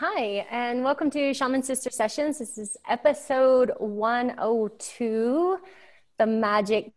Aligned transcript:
Hi, 0.00 0.46
and 0.48 0.84
welcome 0.84 1.10
to 1.10 1.34
Shaman 1.34 1.64
Sister 1.64 1.90
Sessions. 1.90 2.38
This 2.38 2.56
is 2.56 2.76
episode 2.88 3.72
102, 3.78 5.58
The 6.18 6.24
Magic 6.24 6.92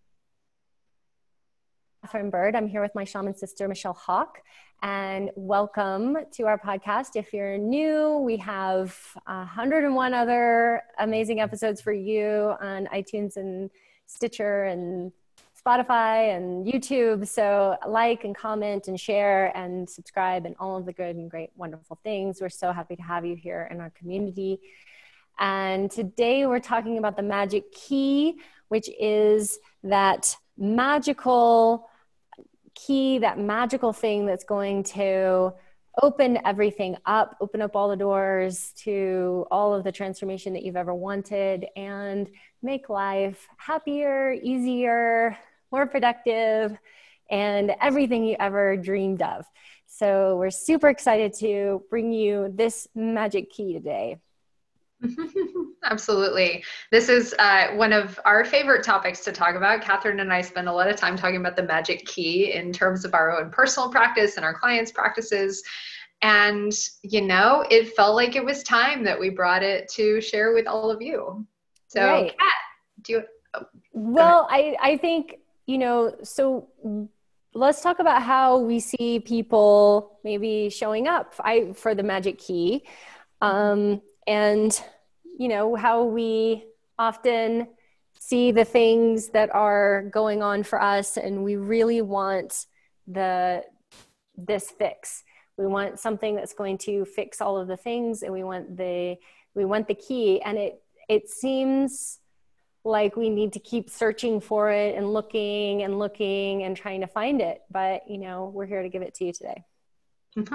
Catherine 2.04 2.30
Bird. 2.30 2.56
I'm 2.56 2.68
here 2.68 2.84
with 2.84 2.94
my 2.94 3.04
shaman 3.04 3.36
sister, 3.36 3.68
Michelle 3.68 3.96
Hawk, 3.96 4.44
and 4.84 5.32
welcome 5.36 6.16
to 6.34 6.44
our 6.44 6.60
podcast. 6.60 7.16
If 7.16 7.34
you're 7.34 7.58
new, 7.58 8.20
we 8.20 8.38
have 8.38 8.96
101 9.26 10.14
other 10.14 10.84
amazing 11.00 11.40
episodes 11.40 11.82
for 11.82 11.94
you 11.94 12.54
on 12.62 12.88
iTunes 12.94 13.36
and 13.36 13.72
Stitcher 14.06 14.66
and 14.66 15.12
Spotify 15.66 16.36
and 16.36 16.66
YouTube. 16.66 17.28
So, 17.28 17.78
like 17.88 18.24
and 18.24 18.36
comment 18.36 18.88
and 18.88 19.00
share 19.00 19.56
and 19.56 19.88
subscribe 19.88 20.46
and 20.46 20.56
all 20.60 20.78
of 20.78 20.86
the 20.86 20.94
good 20.94 21.16
and 21.16 21.30
great, 21.30 21.52
wonderful 21.56 22.00
things. 22.04 22.42
We're 22.42 22.50
so 22.50 22.72
happy 22.72 22.96
to 22.96 23.02
have 23.04 23.26
you 23.26 23.36
here 23.36 23.68
in 23.70 23.80
our 23.80 23.92
community. 23.92 24.60
And 25.40 25.90
today 25.90 26.46
we're 26.46 26.60
talking 26.60 26.98
about 26.98 27.16
the 27.16 27.24
magic 27.24 27.72
key, 27.72 28.40
which 28.70 28.90
is 29.00 29.60
that 29.84 30.36
magical 30.58 31.90
key, 32.74 33.20
that 33.20 33.38
magical 33.38 33.94
thing 33.94 34.26
that's 34.26 34.44
going 34.44 34.84
to 34.84 35.54
open 36.02 36.40
everything 36.46 36.96
up, 37.06 37.36
open 37.42 37.62
up 37.62 37.76
all 37.76 37.90
the 37.90 37.98
doors 37.98 38.72
to 38.78 39.46
all 39.52 39.74
of 39.76 39.84
the 39.84 39.92
transformation 39.92 40.54
that 40.54 40.64
you've 40.64 40.78
ever 40.78 40.96
wanted, 40.96 41.68
and 41.76 42.30
make 42.64 42.90
life 42.90 43.48
happier, 43.58 44.32
easier, 44.32 45.38
more 45.72 45.88
productive, 45.88 46.78
and 47.30 47.72
everything 47.82 48.26
you 48.26 48.36
ever 48.40 48.76
dreamed 48.78 49.22
of. 49.22 49.46
So, 49.88 50.38
we're 50.38 50.52
super 50.52 50.90
excited 50.90 51.34
to 51.40 51.84
bring 51.90 52.12
you 52.12 52.52
this 52.56 52.88
magic 52.96 53.52
key 53.52 53.74
today. 53.74 54.18
Absolutely. 55.84 56.64
This 56.92 57.10
is 57.10 57.34
uh, 57.40 57.70
one 57.74 57.94
of 57.94 58.20
our 58.26 58.46
favorite 58.46 58.84
topics 58.84 59.22
to 59.22 59.32
talk 59.32 59.56
about. 59.56 59.82
Catherine 59.82 60.20
and 60.20 60.32
I 60.32 60.42
spend 60.42 60.70
a 60.70 60.74
lot 60.74 60.88
of 60.88 60.96
time 60.96 61.18
talking 61.18 61.38
about 61.38 61.56
the 61.56 61.64
magic 61.64 62.06
key 62.06 62.54
in 62.54 62.72
terms 62.72 63.04
of 63.04 63.14
our 63.14 63.40
own 63.40 63.50
personal 63.50 63.90
practice 63.90 64.38
and 64.38 64.46
our 64.46 64.54
clients' 64.54 64.92
practices. 64.92 65.64
And, 66.22 66.72
you 67.02 67.22
know, 67.22 67.66
it 67.72 67.96
felt 67.96 68.16
like 68.16 68.36
it 68.36 68.46
was 68.46 68.62
time 68.64 69.04
that 69.04 69.20
we 69.20 69.30
brought 69.30 69.64
it 69.64 69.90
to 69.94 70.22
share 70.22 70.54
with 70.54 70.68
all 70.68 70.92
of 70.92 71.02
you. 71.02 71.46
So, 71.88 72.06
right. 72.06 72.30
Kat, 72.38 72.54
do 73.02 73.14
you? 73.14 73.24
Oh, 73.56 73.66
well, 73.92 74.48
I, 74.50 74.76
I 74.80 74.98
think 74.98 75.38
you 75.66 75.78
know, 75.78 76.16
so 76.24 76.68
let's 77.54 77.82
talk 77.82 78.00
about 78.00 78.22
how 78.22 78.58
we 78.60 78.80
see 78.80 79.20
people 79.20 80.20
maybe 80.24 80.70
showing 80.70 81.08
up 81.08 81.36
I, 81.40 81.74
for 81.74 81.96
the 81.96 82.04
magic 82.04 82.40
key. 82.40 82.86
Um, 83.42 84.02
and 84.28 84.80
you 85.38 85.48
know 85.48 85.76
how 85.76 86.04
we 86.04 86.64
often 87.00 87.68
see 88.20 88.52
the 88.52 88.66
things 88.66 89.30
that 89.30 89.54
are 89.54 90.04
going 90.12 90.44
on 90.44 90.62
for 90.64 90.80
us 90.82 91.18
and 91.18 91.44
we 91.44 91.56
really 91.56 92.02
want 92.02 92.68
the 93.08 93.64
this 94.38 94.72
fix. 94.72 95.24
We 95.58 95.66
want 95.66 96.00
something 96.00 96.36
that's 96.36 96.54
going 96.54 96.78
to 96.80 97.06
fix 97.06 97.42
all 97.42 97.58
of 97.58 97.68
the 97.68 97.78
things 97.78 98.24
and 98.24 98.32
we 98.32 98.44
want 98.44 98.78
the 98.78 99.18
we 99.56 99.66
want 99.66 99.88
the 99.88 99.96
key. 99.96 100.42
And 100.42 100.58
it 100.58 100.82
it 101.10 101.30
seems 101.30 102.20
like 102.84 103.16
we 103.16 103.30
need 103.30 103.54
to 103.54 103.60
keep 103.60 103.90
searching 103.90 104.42
for 104.42 104.72
it 104.72 104.96
and 104.96 105.14
looking 105.14 105.84
and 105.84 106.00
looking 106.00 106.64
and 106.64 106.76
trying 106.76 107.02
to 107.02 107.08
find 107.08 107.42
it. 107.42 107.62
But, 107.70 108.10
you 108.10 108.18
know, 108.18 108.52
we're 108.54 108.66
here 108.66 108.82
to 108.82 108.90
give 108.90 109.02
it 109.02 109.14
to 109.16 109.26
you 109.26 109.34
today. 109.34 109.64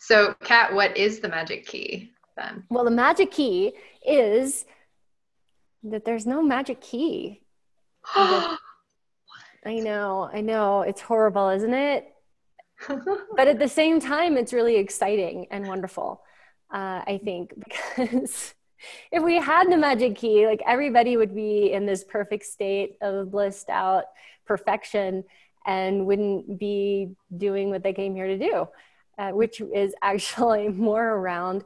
so, 0.00 0.34
Kat, 0.42 0.72
what 0.74 0.96
is 0.96 1.20
the 1.20 1.28
magic 1.28 1.66
key 1.66 2.12
then? 2.36 2.64
Well, 2.70 2.84
the 2.84 2.90
magic 2.90 3.30
key 3.30 3.74
is 4.06 4.64
that 5.82 6.04
there's 6.04 6.26
no 6.26 6.42
magic 6.42 6.80
key. 6.80 7.42
I 8.14 8.58
know, 9.66 10.30
I 10.32 10.40
know. 10.40 10.82
It's 10.82 11.00
horrible, 11.00 11.48
isn't 11.50 11.74
it? 11.74 12.06
but 13.36 13.48
at 13.48 13.58
the 13.58 13.68
same 13.68 14.00
time, 14.00 14.36
it's 14.36 14.52
really 14.52 14.76
exciting 14.76 15.46
and 15.50 15.66
wonderful, 15.66 16.22
uh, 16.72 17.02
I 17.06 17.20
think, 17.22 17.52
because 17.96 18.54
if 19.10 19.22
we 19.22 19.38
had 19.38 19.70
the 19.70 19.76
magic 19.76 20.16
key, 20.16 20.46
like 20.46 20.62
everybody 20.66 21.16
would 21.16 21.34
be 21.34 21.72
in 21.72 21.86
this 21.86 22.04
perfect 22.04 22.44
state 22.44 22.96
of 23.00 23.30
blissed 23.30 23.68
out 23.68 24.04
perfection 24.44 25.24
and 25.66 26.06
wouldn't 26.06 26.58
be 26.58 27.10
doing 27.36 27.70
what 27.70 27.82
they 27.82 27.92
came 27.92 28.14
here 28.14 28.28
to 28.28 28.38
do, 28.38 28.68
uh, 29.18 29.30
which 29.30 29.60
is 29.74 29.94
actually 30.02 30.68
more 30.68 31.04
around 31.04 31.64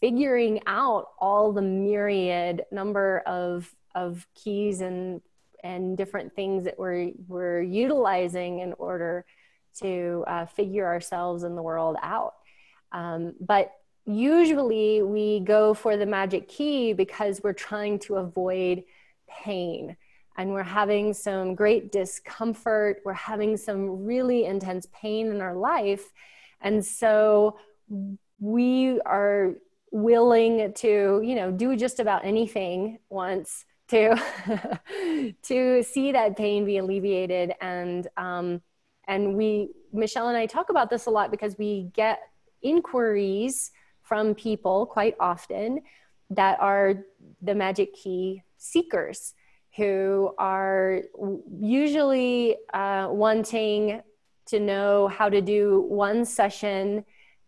figuring 0.00 0.60
out 0.66 1.08
all 1.18 1.52
the 1.52 1.62
myriad 1.62 2.64
number 2.72 3.22
of 3.26 3.74
of 3.94 4.26
keys 4.34 4.80
and 4.80 5.20
and 5.62 5.98
different 5.98 6.34
things 6.34 6.64
that 6.64 6.78
we're 6.78 7.10
we're 7.28 7.60
utilizing 7.60 8.60
in 8.60 8.72
order 8.74 9.24
to 9.78 10.24
uh, 10.26 10.46
figure 10.46 10.86
ourselves 10.86 11.42
and 11.42 11.56
the 11.56 11.62
world 11.62 11.96
out. 12.02 12.34
Um, 12.92 13.34
but 13.40 13.72
usually 14.10 15.02
we 15.02 15.40
go 15.40 15.74
for 15.74 15.96
the 15.96 16.06
magic 16.06 16.48
key 16.48 16.92
because 16.92 17.40
we're 17.42 17.52
trying 17.52 17.98
to 18.00 18.16
avoid 18.16 18.84
pain 19.28 19.96
and 20.36 20.52
we're 20.52 20.62
having 20.62 21.12
some 21.12 21.54
great 21.54 21.92
discomfort. 21.92 23.02
We're 23.04 23.12
having 23.12 23.56
some 23.56 24.04
really 24.04 24.46
intense 24.46 24.86
pain 24.92 25.28
in 25.28 25.40
our 25.40 25.54
life. 25.54 26.12
And 26.60 26.84
so 26.84 27.58
we 28.38 29.00
are 29.02 29.54
willing 29.90 30.72
to, 30.74 31.20
you 31.22 31.34
know, 31.34 31.50
do 31.50 31.76
just 31.76 32.00
about 32.00 32.24
anything 32.24 32.98
once 33.08 33.64
to 33.88 34.14
to 35.42 35.82
see 35.82 36.12
that 36.12 36.36
pain 36.36 36.64
be 36.64 36.78
alleviated 36.78 37.52
and 37.60 38.06
um 38.16 38.62
and 39.08 39.34
we 39.34 39.70
Michelle 39.92 40.28
and 40.28 40.36
I 40.36 40.46
talk 40.46 40.70
about 40.70 40.90
this 40.90 41.06
a 41.06 41.10
lot 41.10 41.32
because 41.32 41.58
we 41.58 41.90
get 41.92 42.20
inquiries 42.62 43.72
from 44.10 44.34
people 44.34 44.86
quite 44.86 45.14
often 45.20 45.80
that 46.30 46.60
are 46.60 47.04
the 47.42 47.54
magic 47.54 47.94
key 47.94 48.42
seekers 48.58 49.34
who 49.76 50.34
are 50.36 51.02
usually 51.60 52.56
uh, 52.74 53.06
wanting 53.08 54.02
to 54.46 54.58
know 54.58 55.06
how 55.06 55.28
to 55.28 55.40
do 55.40 55.86
one 55.88 56.24
session 56.24 57.04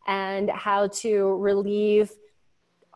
and 0.06 0.48
how 0.50 0.86
to 0.86 1.34
relieve 1.38 2.12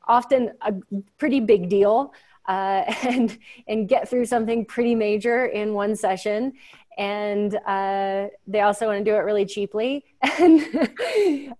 often 0.07 0.53
a 0.61 0.73
pretty 1.19 1.41
big 1.41 1.69
deal 1.69 2.15
uh, 2.47 2.85
and 3.03 3.37
and 3.67 3.89
get 3.89 4.09
through 4.09 4.27
something 4.27 4.65
pretty 4.65 4.95
major 4.95 5.47
in 5.47 5.75
one 5.75 5.97
session 5.97 6.53
and 6.97 7.55
uh, 7.67 8.29
they 8.47 8.61
also 8.61 8.87
want 8.87 8.99
to 8.99 9.05
do 9.05 9.15
it 9.15 9.21
really 9.21 9.45
cheaply 9.45 10.05
and 10.39 10.89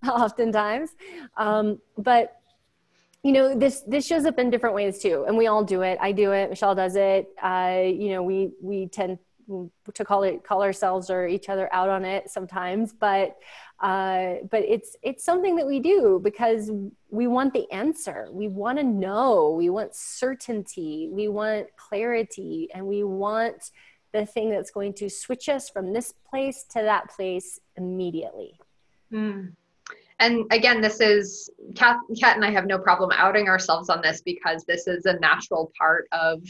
oftentimes. 0.09 0.91
Um, 1.37 1.81
but 1.99 2.37
you 3.23 3.33
know 3.33 3.59
this 3.59 3.81
this 3.89 4.07
shows 4.07 4.25
up 4.25 4.39
in 4.39 4.51
different 4.51 4.75
ways 4.75 5.01
too 5.01 5.25
and 5.27 5.37
we 5.37 5.47
all 5.47 5.65
do 5.65 5.83
it. 5.83 5.99
I 6.01 6.13
do 6.13 6.33
it 6.33 6.49
michelle 6.49 6.75
does 6.75 6.97
it. 6.97 7.29
Uh, 7.43 7.83
you 7.85 8.11
know 8.11 8.23
we 8.23 8.51
we 8.63 8.87
tend 8.87 9.19
to 9.95 10.05
call 10.05 10.23
it 10.25 10.43
call 10.45 10.63
ourselves 10.63 11.09
or 11.09 11.27
each 11.27 11.49
other 11.49 11.73
out 11.73 11.89
on 11.89 12.05
it 12.05 12.29
sometimes 12.29 12.93
but 12.93 13.37
uh, 13.81 14.37
but 14.51 14.63
it's 14.63 14.97
it's 15.03 15.25
something 15.25 15.57
that 15.57 15.67
we 15.67 15.81
do 15.81 16.21
because 16.23 16.71
we 17.11 17.27
want 17.27 17.53
the 17.53 17.71
answer. 17.71 18.29
We 18.33 18.49
want 18.49 18.79
to 18.79 18.85
know. 18.85 19.51
We 19.51 19.69
want 19.69 19.95
certainty. 19.95 21.11
We 21.13 21.29
want 21.29 21.67
clarity 21.77 22.69
and 22.75 22.87
we 22.87 23.05
want 23.05 23.71
the 24.17 24.27
thing 24.27 24.51
that's 24.51 24.71
going 24.71 24.95
to 24.95 25.09
switch 25.09 25.49
us 25.49 25.69
from 25.69 25.93
this 25.93 26.13
place 26.29 26.65
to 26.71 26.83
that 26.83 27.11
place 27.11 27.61
immediately. 27.77 28.59
Mm. 29.13 29.53
And 30.19 30.45
again, 30.51 30.81
this 30.81 31.01
is 31.01 31.51
Kat, 31.75 31.99
Kat 32.19 32.37
and 32.37 32.45
I 32.45 32.51
have 32.51 32.67
no 32.67 32.79
problem 32.79 33.11
outing 33.15 33.49
ourselves 33.49 33.91
on 33.91 34.01
this 34.01 34.23
because 34.23 34.65
this 34.65 34.87
is 34.87 35.05
a 35.05 35.19
natural 35.19 35.71
part 35.79 36.09
of 36.13 36.43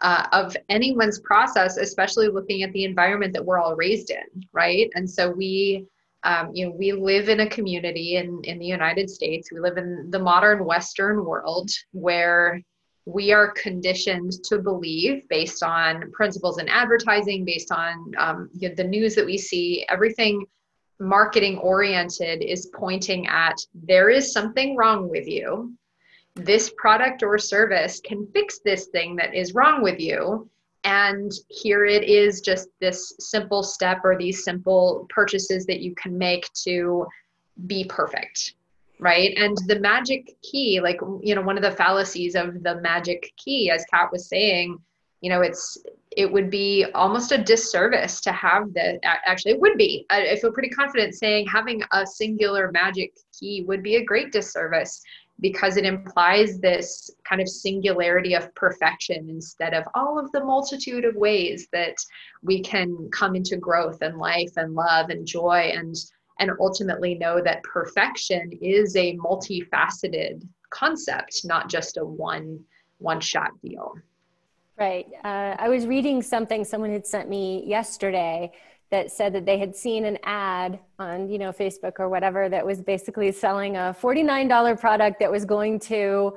uh, 0.00 0.26
of 0.32 0.56
anyone's 0.68 1.20
process, 1.20 1.76
especially 1.76 2.28
looking 2.28 2.62
at 2.62 2.72
the 2.72 2.84
environment 2.84 3.32
that 3.32 3.44
we're 3.44 3.58
all 3.58 3.76
raised 3.76 4.10
in, 4.10 4.44
right? 4.52 4.90
And 4.94 5.08
so 5.08 5.30
we, 5.30 5.86
um, 6.24 6.50
you 6.52 6.66
know, 6.66 6.74
we 6.76 6.92
live 6.92 7.28
in 7.28 7.40
a 7.40 7.48
community 7.48 8.16
in 8.16 8.40
in 8.44 8.58
the 8.58 8.66
United 8.66 9.08
States. 9.08 9.50
We 9.52 9.60
live 9.60 9.76
in 9.76 10.10
the 10.10 10.18
modern 10.18 10.64
Western 10.64 11.24
world 11.24 11.70
where 11.92 12.60
we 13.06 13.32
are 13.32 13.52
conditioned 13.52 14.32
to 14.44 14.58
believe 14.58 15.28
based 15.28 15.62
on 15.62 16.10
principles 16.12 16.58
in 16.58 16.68
advertising, 16.68 17.44
based 17.44 17.70
on 17.70 18.12
um, 18.18 18.50
you 18.54 18.68
know, 18.68 18.74
the 18.74 18.84
news 18.84 19.14
that 19.14 19.26
we 19.26 19.36
see, 19.36 19.84
everything 19.88 20.46
marketing 20.98 21.58
oriented 21.58 22.42
is 22.42 22.70
pointing 22.74 23.26
at 23.26 23.56
there 23.74 24.08
is 24.08 24.32
something 24.32 24.76
wrong 24.76 25.10
with 25.10 25.26
you. 25.26 25.74
This 26.34 26.72
product 26.76 27.22
or 27.22 27.38
service 27.38 28.00
can 28.00 28.26
fix 28.32 28.60
this 28.64 28.86
thing 28.86 29.16
that 29.16 29.34
is 29.34 29.54
wrong 29.54 29.82
with 29.82 30.00
you. 30.00 30.48
And 30.84 31.32
here 31.48 31.84
it 31.84 32.04
is 32.04 32.40
just 32.40 32.68
this 32.80 33.14
simple 33.18 33.62
step 33.62 34.00
or 34.04 34.16
these 34.16 34.44
simple 34.44 35.06
purchases 35.08 35.66
that 35.66 35.80
you 35.80 35.94
can 35.94 36.16
make 36.16 36.50
to 36.64 37.06
be 37.66 37.84
perfect 37.84 38.54
right? 38.98 39.36
And 39.36 39.56
the 39.66 39.80
magic 39.80 40.36
key 40.42 40.80
like 40.80 41.00
you 41.22 41.34
know 41.34 41.42
one 41.42 41.56
of 41.56 41.62
the 41.62 41.72
fallacies 41.72 42.34
of 42.34 42.62
the 42.62 42.80
magic 42.80 43.32
key 43.36 43.70
as 43.70 43.84
kat 43.92 44.10
was 44.12 44.28
saying 44.28 44.78
you 45.20 45.30
know 45.30 45.40
it's 45.40 45.78
it 46.16 46.30
would 46.30 46.50
be 46.50 46.84
almost 46.94 47.32
a 47.32 47.38
disservice 47.38 48.20
to 48.20 48.32
have 48.32 48.72
that 48.74 49.00
actually 49.02 49.52
it 49.52 49.60
would 49.60 49.76
be. 49.76 50.06
I, 50.10 50.36
feel 50.36 50.52
pretty 50.52 50.68
confident 50.68 51.14
saying 51.14 51.46
having 51.46 51.82
a 51.92 52.06
singular 52.06 52.70
magic 52.72 53.12
key 53.38 53.64
would 53.66 53.82
be 53.82 53.96
a 53.96 54.04
great 54.04 54.30
disservice 54.30 55.02
because 55.40 55.76
it 55.76 55.84
implies 55.84 56.60
this 56.60 57.10
kind 57.28 57.40
of 57.40 57.48
singularity 57.48 58.34
of 58.34 58.54
perfection 58.54 59.28
instead 59.28 59.74
of 59.74 59.84
all 59.94 60.18
of 60.18 60.30
the 60.32 60.44
multitude 60.44 61.04
of 61.04 61.16
ways 61.16 61.66
that 61.72 61.96
we 62.42 62.62
can 62.62 63.08
come 63.10 63.34
into 63.34 63.56
growth 63.56 64.02
and 64.02 64.18
life 64.18 64.52
and 64.56 64.74
love 64.74 65.10
and 65.10 65.26
joy 65.26 65.72
and 65.74 65.96
and 66.40 66.50
ultimately 66.60 67.14
know 67.14 67.40
that 67.40 67.62
perfection 67.62 68.50
is 68.60 68.96
a 68.96 69.16
multifaceted 69.16 70.46
concept 70.70 71.42
not 71.44 71.68
just 71.70 71.96
a 71.96 72.04
one 72.04 72.58
one 72.98 73.20
shot 73.20 73.50
deal. 73.62 73.94
Right. 74.78 75.06
Uh, 75.24 75.54
i 75.58 75.68
was 75.68 75.86
reading 75.86 76.20
something 76.22 76.64
someone 76.64 76.90
had 76.90 77.06
sent 77.06 77.28
me 77.28 77.64
yesterday 77.66 78.52
that 78.90 79.10
said 79.10 79.32
that 79.32 79.46
they 79.46 79.58
had 79.58 79.74
seen 79.74 80.04
an 80.04 80.18
ad 80.24 80.78
on 80.98 81.28
you 81.28 81.38
know 81.38 81.52
facebook 81.52 81.94
or 81.98 82.08
whatever 82.08 82.48
that 82.48 82.64
was 82.64 82.80
basically 82.82 83.30
selling 83.32 83.76
a 83.76 83.96
$49 84.00 84.78
product 84.78 85.20
that 85.20 85.30
was 85.30 85.44
going 85.44 85.78
to 85.80 86.36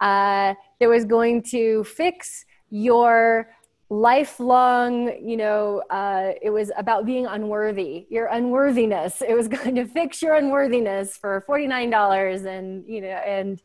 uh, 0.00 0.54
that 0.78 0.88
was 0.88 1.04
going 1.04 1.42
to 1.42 1.82
fix 1.84 2.44
your 2.70 3.50
lifelong 3.90 5.10
you 5.26 5.36
know 5.36 5.82
uh, 5.90 6.32
it 6.42 6.50
was 6.50 6.70
about 6.76 7.06
being 7.06 7.26
unworthy. 7.26 8.06
Your 8.10 8.26
unworthiness 8.26 9.22
it 9.22 9.34
was 9.34 9.48
going 9.58 9.74
to 9.74 9.86
fix 9.86 10.20
your 10.20 10.34
unworthiness 10.34 11.16
for 11.16 11.44
$49 11.48 12.46
and 12.46 12.84
you 12.86 13.00
know 13.00 13.08
and 13.08 13.62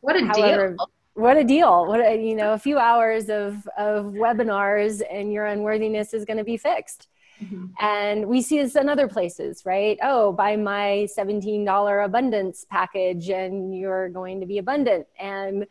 what 0.00 0.16
a 0.16 0.24
however, 0.24 0.76
deal. 0.76 0.90
What 1.14 1.36
a 1.36 1.44
deal. 1.44 1.86
What 1.86 2.00
a, 2.00 2.16
you 2.16 2.34
know 2.34 2.52
a 2.52 2.58
few 2.58 2.78
hours 2.78 3.28
of 3.28 3.68
of 3.76 4.06
webinars 4.06 5.02
and 5.10 5.32
your 5.32 5.46
unworthiness 5.46 6.14
is 6.14 6.24
going 6.24 6.38
to 6.38 6.44
be 6.44 6.56
fixed. 6.56 7.08
Mm-hmm. 7.42 7.66
and 7.80 8.24
we 8.24 8.40
see 8.40 8.62
this 8.62 8.76
in 8.76 8.88
other 8.88 9.08
places 9.08 9.66
right? 9.66 9.98
Oh 10.02 10.32
buy 10.32 10.56
my 10.56 11.06
$17 11.18 12.02
abundance 12.02 12.64
package 12.70 13.28
and 13.28 13.78
you're 13.78 14.08
going 14.08 14.40
to 14.40 14.46
be 14.46 14.56
abundant. 14.56 15.06
And 15.20 15.66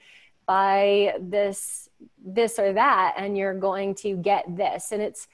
buy 0.45 1.15
this 1.19 1.89
this 2.23 2.59
or 2.59 2.73
that 2.73 3.15
and 3.17 3.37
you're 3.37 3.53
going 3.53 3.95
to 3.95 4.15
get 4.15 4.43
this. 4.55 4.91
And 4.91 5.01
it's 5.01 5.27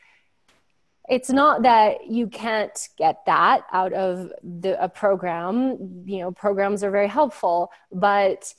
it's 1.09 1.29
not 1.29 1.63
that 1.63 2.07
you 2.07 2.27
can't 2.27 2.87
get 2.95 3.25
that 3.25 3.63
out 3.73 3.91
of 3.91 4.31
the, 4.43 4.81
a 4.81 4.87
program. 4.87 6.03
You 6.05 6.19
know 6.19 6.31
programs 6.31 6.83
are 6.83 6.91
very 6.91 7.07
helpful 7.07 7.71
but 7.91 8.53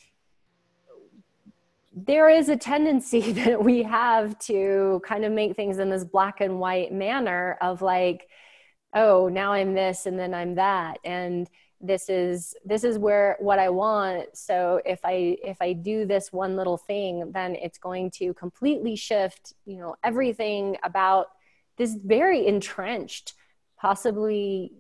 there 1.95 2.29
is 2.31 2.49
a 2.49 2.57
tendency 2.57 3.33
that 3.33 3.63
we 3.63 3.83
have 3.83 4.39
to 4.41 5.01
kind 5.05 5.25
of 5.25 5.33
make 5.33 5.57
things 5.57 5.79
in 5.79 5.91
this 5.91 6.05
black 6.05 6.41
and 6.41 6.59
white 6.59 6.93
manner 6.93 7.59
of 7.61 7.83
like 7.83 8.29
oh 8.95 9.29
now 9.29 9.53
i'm 9.53 9.75
this 9.75 10.07
and 10.07 10.19
then 10.19 10.35
i'm 10.35 10.55
that. 10.57 10.99
And 11.05 11.49
this 11.83 12.09
is 12.09 12.55
this 12.65 12.85
is 12.85 12.97
where 12.97 13.37
what 13.41 13.59
i 13.59 13.69
want. 13.69 14.37
So 14.37 14.81
if 14.87 15.01
i 15.05 15.37
if 15.43 15.61
i 15.61 15.73
do 15.73 16.07
this 16.07 16.33
one 16.33 16.57
little 16.57 16.79
thing 16.79 17.33
then 17.33 17.57
it's 17.57 17.79
going 17.79 18.11
to 18.13 18.33
completely 18.35 18.97
shift 18.97 19.55
you 19.67 19.79
know 19.79 19.97
everything 20.05 20.77
about 20.85 21.27
this 21.77 21.95
very 21.95 22.47
entrenched 22.47 23.35
possibly 23.79 24.73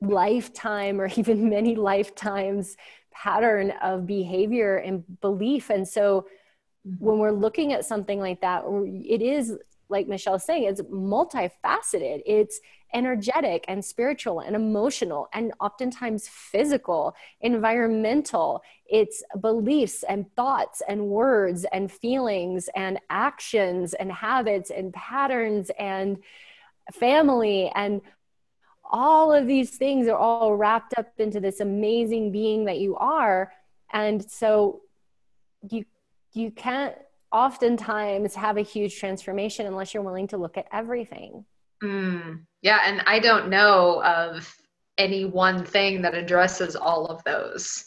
lifetime 0.00 1.00
or 1.00 1.08
even 1.16 1.48
many 1.48 1.76
lifetimes 1.76 2.76
pattern 3.12 3.72
of 3.82 4.06
behavior 4.06 4.76
and 4.76 5.04
belief. 5.20 5.70
And 5.70 5.86
so 5.86 6.26
when 6.98 7.18
we're 7.18 7.32
looking 7.32 7.72
at 7.74 7.84
something 7.84 8.18
like 8.18 8.40
that 8.40 8.64
it 8.66 9.20
is 9.20 9.58
like 9.90 10.08
michelle's 10.08 10.44
saying 10.44 10.64
it's 10.64 10.80
multifaceted 10.82 12.22
it's 12.26 12.60
energetic 12.92 13.64
and 13.68 13.84
spiritual 13.84 14.40
and 14.40 14.56
emotional 14.56 15.28
and 15.32 15.52
oftentimes 15.60 16.28
physical, 16.28 17.14
environmental. 17.40 18.62
It's 18.86 19.22
beliefs 19.40 20.02
and 20.02 20.32
thoughts 20.34 20.82
and 20.86 21.06
words 21.06 21.64
and 21.72 21.90
feelings 21.90 22.68
and 22.74 22.98
actions 23.08 23.94
and 23.94 24.10
habits 24.10 24.70
and 24.70 24.92
patterns 24.92 25.70
and 25.78 26.18
family 26.92 27.70
and 27.74 28.00
all 28.92 29.32
of 29.32 29.46
these 29.46 29.70
things 29.70 30.08
are 30.08 30.16
all 30.16 30.56
wrapped 30.56 30.94
up 30.98 31.12
into 31.18 31.38
this 31.38 31.60
amazing 31.60 32.32
being 32.32 32.64
that 32.64 32.80
you 32.80 32.96
are 32.96 33.52
and 33.92 34.28
so 34.28 34.80
you 35.70 35.84
you 36.32 36.50
can't 36.50 36.96
oftentimes 37.32 38.34
have 38.34 38.56
a 38.56 38.62
huge 38.62 38.98
transformation 38.98 39.66
unless 39.66 39.94
you're 39.94 40.02
willing 40.02 40.26
to 40.28 40.36
look 40.36 40.56
at 40.56 40.66
everything 40.72 41.44
Mm, 41.82 42.44
yeah, 42.62 42.80
and 42.84 43.02
I 43.06 43.18
don't 43.18 43.48
know 43.48 44.02
of 44.04 44.54
any 44.98 45.24
one 45.24 45.64
thing 45.64 46.02
that 46.02 46.14
addresses 46.14 46.76
all 46.76 47.06
of 47.06 47.24
those, 47.24 47.86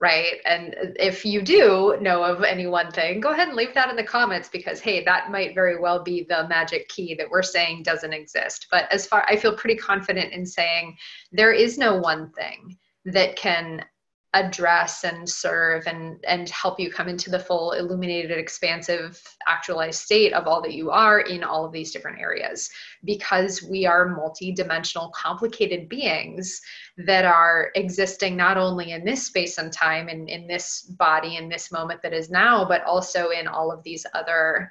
right? 0.00 0.34
And 0.44 0.74
if 0.98 1.24
you 1.24 1.42
do 1.42 1.96
know 2.00 2.24
of 2.24 2.42
any 2.42 2.66
one 2.66 2.90
thing, 2.90 3.20
go 3.20 3.30
ahead 3.30 3.48
and 3.48 3.56
leave 3.56 3.74
that 3.74 3.90
in 3.90 3.96
the 3.96 4.02
comments 4.02 4.48
because 4.48 4.80
hey, 4.80 5.04
that 5.04 5.30
might 5.30 5.54
very 5.54 5.78
well 5.78 6.02
be 6.02 6.26
the 6.28 6.48
magic 6.48 6.88
key 6.88 7.14
that 7.14 7.30
we're 7.30 7.42
saying 7.42 7.84
doesn't 7.84 8.12
exist. 8.12 8.66
But 8.70 8.90
as 8.92 9.06
far 9.06 9.24
I 9.28 9.36
feel 9.36 9.56
pretty 9.56 9.76
confident 9.76 10.32
in 10.32 10.44
saying 10.44 10.96
there 11.30 11.52
is 11.52 11.78
no 11.78 11.96
one 11.96 12.32
thing 12.32 12.76
that 13.04 13.36
can 13.36 13.84
address 14.34 15.04
and 15.04 15.26
serve 15.26 15.86
and 15.86 16.22
and 16.28 16.50
help 16.50 16.78
you 16.78 16.90
come 16.90 17.08
into 17.08 17.30
the 17.30 17.38
full 17.38 17.72
illuminated 17.72 18.36
expansive 18.36 19.22
actualized 19.46 20.02
state 20.02 20.34
of 20.34 20.46
all 20.46 20.60
that 20.60 20.74
you 20.74 20.90
are 20.90 21.20
in 21.20 21.42
all 21.42 21.64
of 21.64 21.72
these 21.72 21.92
different 21.92 22.20
areas. 22.20 22.68
Because 23.04 23.62
we 23.62 23.86
are 23.86 24.06
multi-dimensional 24.06 25.10
complicated 25.16 25.88
beings 25.88 26.60
that 26.98 27.24
are 27.24 27.70
existing 27.74 28.36
not 28.36 28.58
only 28.58 28.92
in 28.92 29.02
this 29.02 29.24
space 29.24 29.56
and 29.56 29.72
time 29.72 30.08
and 30.08 30.28
in 30.28 30.46
this 30.46 30.82
body 30.82 31.36
in 31.36 31.48
this 31.48 31.72
moment 31.72 32.02
that 32.02 32.12
is 32.12 32.28
now 32.28 32.66
but 32.66 32.84
also 32.84 33.30
in 33.30 33.48
all 33.48 33.72
of 33.72 33.82
these 33.82 34.04
other 34.12 34.70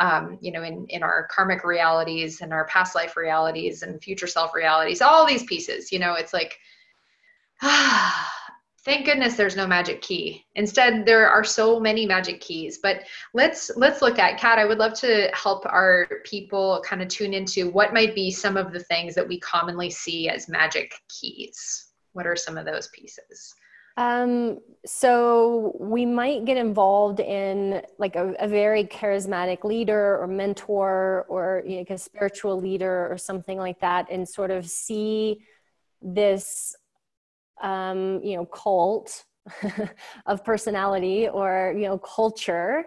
um, 0.00 0.36
you 0.40 0.50
know 0.50 0.64
in 0.64 0.84
in 0.88 1.04
our 1.04 1.28
karmic 1.30 1.62
realities 1.62 2.40
and 2.40 2.52
our 2.52 2.66
past 2.66 2.96
life 2.96 3.16
realities 3.16 3.82
and 3.82 4.02
future 4.02 4.26
self 4.26 4.52
realities 4.52 5.00
all 5.00 5.24
these 5.26 5.44
pieces 5.44 5.92
you 5.92 5.98
know 6.00 6.14
it's 6.14 6.32
like 6.32 6.58
ah 7.62 8.32
thank 8.86 9.04
goodness 9.04 9.34
there's 9.34 9.56
no 9.56 9.66
magic 9.66 10.00
key. 10.00 10.46
Instead 10.54 11.04
there 11.04 11.28
are 11.28 11.42
so 11.42 11.80
many 11.80 12.06
magic 12.06 12.40
keys. 12.40 12.78
But 12.78 13.02
let's 13.34 13.70
let's 13.76 14.00
look 14.00 14.18
at 14.18 14.38
kat. 14.38 14.58
I 14.58 14.64
would 14.64 14.78
love 14.78 14.94
to 15.00 15.28
help 15.34 15.66
our 15.66 16.06
people 16.24 16.82
kind 16.86 17.02
of 17.02 17.08
tune 17.08 17.34
into 17.34 17.68
what 17.68 17.92
might 17.92 18.14
be 18.14 18.30
some 18.30 18.56
of 18.56 18.72
the 18.72 18.80
things 18.80 19.14
that 19.16 19.26
we 19.26 19.40
commonly 19.40 19.90
see 19.90 20.28
as 20.28 20.48
magic 20.48 20.94
keys. 21.08 21.88
What 22.12 22.26
are 22.26 22.36
some 22.36 22.56
of 22.56 22.64
those 22.64 22.88
pieces? 22.94 23.54
Um, 23.98 24.60
so 24.84 25.76
we 25.80 26.06
might 26.06 26.44
get 26.44 26.56
involved 26.56 27.18
in 27.18 27.82
like 27.98 28.14
a, 28.14 28.34
a 28.38 28.46
very 28.46 28.84
charismatic 28.84 29.64
leader 29.64 30.20
or 30.20 30.28
mentor 30.28 31.24
or 31.28 31.62
you 31.66 31.72
know, 31.72 31.78
like 31.78 31.90
a 31.90 31.98
spiritual 31.98 32.60
leader 32.60 33.10
or 33.10 33.18
something 33.18 33.58
like 33.58 33.80
that 33.80 34.06
and 34.10 34.28
sort 34.28 34.50
of 34.50 34.66
see 34.68 35.40
this 36.02 36.76
um, 37.62 38.20
you 38.22 38.36
know, 38.36 38.46
cult 38.46 39.24
of 40.26 40.44
personality 40.44 41.28
or, 41.28 41.74
you 41.76 41.84
know, 41.84 41.98
culture 41.98 42.84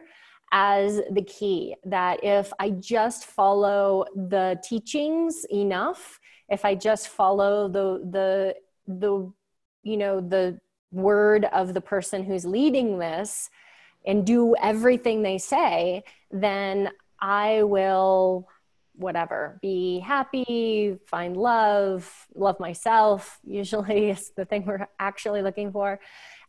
as 0.52 1.02
the 1.12 1.22
key 1.22 1.76
that 1.86 2.24
if 2.24 2.52
I 2.60 2.72
just 2.72 3.26
follow 3.26 4.06
the 4.16 4.60
teachings 4.64 5.46
enough, 5.52 6.20
if 6.50 6.66
I 6.66 6.76
just 6.76 7.10
follow 7.10 7.68
the, 7.68 8.04
the, 8.10 8.56
the, 8.88 9.32
you 9.84 9.98
know, 9.98 10.22
the 10.22 10.60
word 10.92 11.46
of 11.46 11.74
the 11.74 11.82
person 11.82 12.24
who's 12.24 12.46
leading 12.46 12.98
this 12.98 13.50
and 14.06 14.26
do 14.26 14.56
everything 14.62 15.22
they 15.22 15.38
say, 15.38 16.04
then 16.32 16.90
I 17.22 17.64
will 17.64 18.48
whatever. 19.00 19.58
Be 19.62 20.00
happy 20.00 20.98
find 21.06 21.36
love 21.38 22.28
love 22.36 22.60
myself 22.60 23.40
usually 23.46 24.10
is 24.12 24.32
the 24.36 24.46
thing 24.46 24.66
we're 24.66 24.88
actually 25.00 25.42
looking 25.42 25.72
for. 25.72 26.00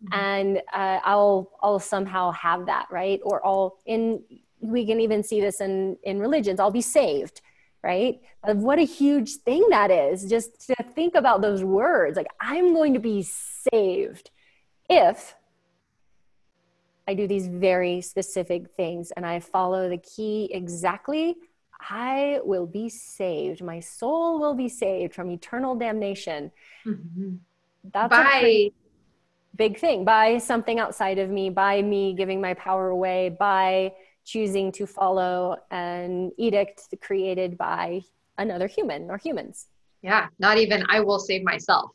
Mm-hmm. 0.02 0.18
and 0.18 0.58
uh, 0.72 0.98
i'll 1.04 1.50
i'll 1.62 1.78
somehow 1.78 2.30
have 2.32 2.66
that 2.66 2.86
right? 2.90 3.20
Or 3.22 3.44
i'll 3.46 3.78
in 3.86 4.22
we 4.60 4.86
can 4.86 5.00
even 5.00 5.22
see 5.22 5.40
this 5.40 5.60
in 5.60 5.96
in 6.02 6.18
religions. 6.20 6.60
I'll 6.60 6.70
be 6.70 6.82
saved 6.82 7.40
right? 7.82 8.20
What 8.44 8.78
a 8.78 8.82
huge 8.82 9.36
thing 9.36 9.66
that 9.70 9.90
is. 9.90 10.28
Just 10.28 10.66
to 10.66 10.76
think 10.94 11.14
about 11.14 11.40
those 11.40 11.64
words 11.64 12.16
like 12.16 12.26
i'm 12.40 12.74
going 12.74 12.94
to 12.94 13.00
be 13.00 13.22
saved 13.22 14.30
if 14.90 15.34
I 17.10 17.14
do 17.14 17.26
these 17.26 17.48
very 17.48 18.00
specific 18.02 18.70
things 18.76 19.10
and 19.16 19.26
I 19.26 19.40
follow 19.40 19.88
the 19.88 19.98
key 19.98 20.48
exactly 20.52 21.34
I 21.88 22.40
will 22.44 22.66
be 22.66 22.88
saved. 22.88 23.62
My 23.62 23.80
soul 23.80 24.40
will 24.40 24.54
be 24.54 24.68
saved 24.68 25.14
from 25.14 25.30
eternal 25.30 25.74
damnation. 25.74 26.52
Mm-hmm. 26.86 27.36
That's 27.92 28.10
by, 28.10 28.70
big 29.56 29.78
thing 29.78 30.04
by 30.04 30.38
something 30.38 30.78
outside 30.78 31.18
of 31.18 31.30
me, 31.30 31.50
by 31.50 31.82
me 31.82 32.14
giving 32.14 32.40
my 32.40 32.54
power 32.54 32.88
away, 32.88 33.30
by 33.30 33.92
choosing 34.24 34.70
to 34.72 34.86
follow 34.86 35.56
an 35.70 36.30
edict 36.36 36.94
created 37.00 37.56
by 37.56 38.02
another 38.38 38.66
human 38.66 39.10
or 39.10 39.16
humans. 39.16 39.66
Yeah, 40.02 40.28
not 40.38 40.58
even 40.58 40.84
I 40.88 41.00
will 41.00 41.18
save 41.18 41.42
myself. 41.42 41.90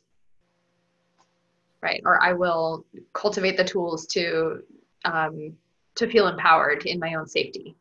Right. 1.81 2.01
Or 2.03 2.21
I 2.21 2.33
will 2.33 2.85
cultivate 3.13 3.57
the 3.57 3.63
tools 3.63 4.07
to 4.07 4.63
um, 5.05 5.53
to 5.95 6.09
feel 6.09 6.27
empowered 6.27 6.85
in 6.85 6.99
my 6.99 7.13
own 7.13 7.27
safety 7.27 7.75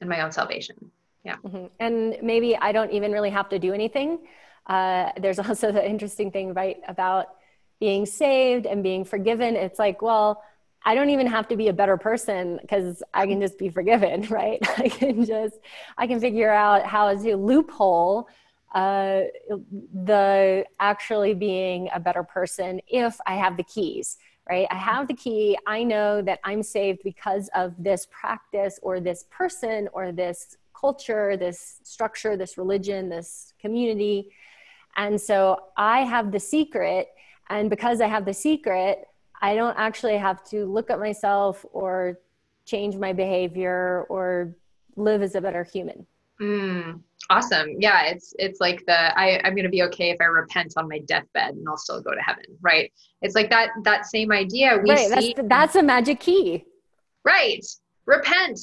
and 0.00 0.08
my 0.08 0.22
own 0.22 0.32
salvation. 0.32 0.90
Yeah. 1.24 1.36
Mm-hmm. 1.44 1.66
And 1.78 2.16
maybe 2.22 2.56
I 2.56 2.72
don't 2.72 2.92
even 2.92 3.12
really 3.12 3.30
have 3.30 3.48
to 3.50 3.58
do 3.58 3.72
anything. 3.72 4.20
Uh, 4.66 5.10
there's 5.20 5.38
also 5.48 5.72
the 5.72 5.86
interesting 5.86 6.30
thing 6.30 6.54
right 6.54 6.78
about 6.88 7.26
being 7.78 8.06
saved 8.06 8.66
and 8.66 8.82
being 8.82 9.04
forgiven. 9.04 9.56
It's 9.56 9.78
like, 9.78 10.02
well, 10.02 10.42
I 10.84 10.94
don't 10.94 11.10
even 11.10 11.26
have 11.26 11.48
to 11.48 11.56
be 11.56 11.68
a 11.68 11.72
better 11.72 11.96
person 11.96 12.58
because 12.60 13.02
I 13.12 13.26
can 13.26 13.40
just 13.40 13.58
be 13.58 13.68
forgiven, 13.68 14.22
right? 14.30 14.58
I 14.78 14.88
can 14.88 15.24
just, 15.24 15.56
I 15.98 16.06
can 16.06 16.20
figure 16.20 16.50
out 16.50 16.86
how 16.86 17.14
to 17.14 17.36
loophole 17.36 18.28
uh, 18.74 19.22
the 20.04 20.64
actually 20.78 21.34
being 21.34 21.88
a 21.92 22.00
better 22.00 22.22
person 22.22 22.80
if 22.86 23.18
I 23.26 23.34
have 23.34 23.56
the 23.56 23.64
keys, 23.64 24.16
right? 24.48 24.66
I 24.70 24.76
have 24.76 25.08
the 25.08 25.14
key. 25.14 25.58
I 25.66 25.82
know 25.82 26.22
that 26.22 26.38
I'm 26.44 26.62
saved 26.62 27.00
because 27.02 27.50
of 27.54 27.74
this 27.78 28.06
practice 28.10 28.78
or 28.80 29.00
this 29.00 29.24
person 29.30 29.88
or 29.92 30.12
this 30.12 30.56
culture, 30.80 31.36
this 31.36 31.80
structure, 31.82 32.36
this 32.36 32.56
religion, 32.56 33.08
this 33.08 33.52
community. 33.60 34.30
And 34.96 35.20
so 35.20 35.58
I 35.76 36.00
have 36.00 36.32
the 36.32 36.40
secret. 36.40 37.08
And 37.48 37.68
because 37.68 38.00
I 38.00 38.06
have 38.06 38.24
the 38.24 38.34
secret, 38.34 39.04
I 39.42 39.54
don't 39.54 39.76
actually 39.78 40.16
have 40.16 40.42
to 40.50 40.66
look 40.66 40.90
at 40.90 40.98
myself 40.98 41.64
or 41.72 42.18
change 42.64 42.96
my 42.96 43.12
behavior 43.12 44.06
or 44.08 44.54
live 44.96 45.22
as 45.22 45.34
a 45.34 45.40
better 45.40 45.64
human. 45.64 46.06
Mm, 46.40 47.00
awesome. 47.28 47.68
Yeah, 47.78 48.06
it's 48.06 48.34
it's 48.38 48.60
like 48.60 48.84
the 48.86 49.18
I, 49.18 49.40
I'm 49.44 49.54
gonna 49.54 49.68
be 49.68 49.82
okay 49.84 50.10
if 50.10 50.16
I 50.20 50.24
repent 50.24 50.74
on 50.76 50.88
my 50.88 51.00
deathbed 51.00 51.54
and 51.54 51.68
I'll 51.68 51.76
still 51.76 52.00
go 52.00 52.14
to 52.14 52.20
heaven, 52.20 52.44
right? 52.62 52.90
It's 53.20 53.34
like 53.34 53.50
that 53.50 53.70
that 53.84 54.06
same 54.06 54.32
idea. 54.32 54.80
We 54.82 54.90
right, 54.90 55.08
see, 55.08 55.34
that's 55.34 55.48
that's 55.48 55.76
a 55.76 55.82
magic 55.82 56.20
key. 56.20 56.64
Right. 57.24 57.64
Repent. 58.06 58.58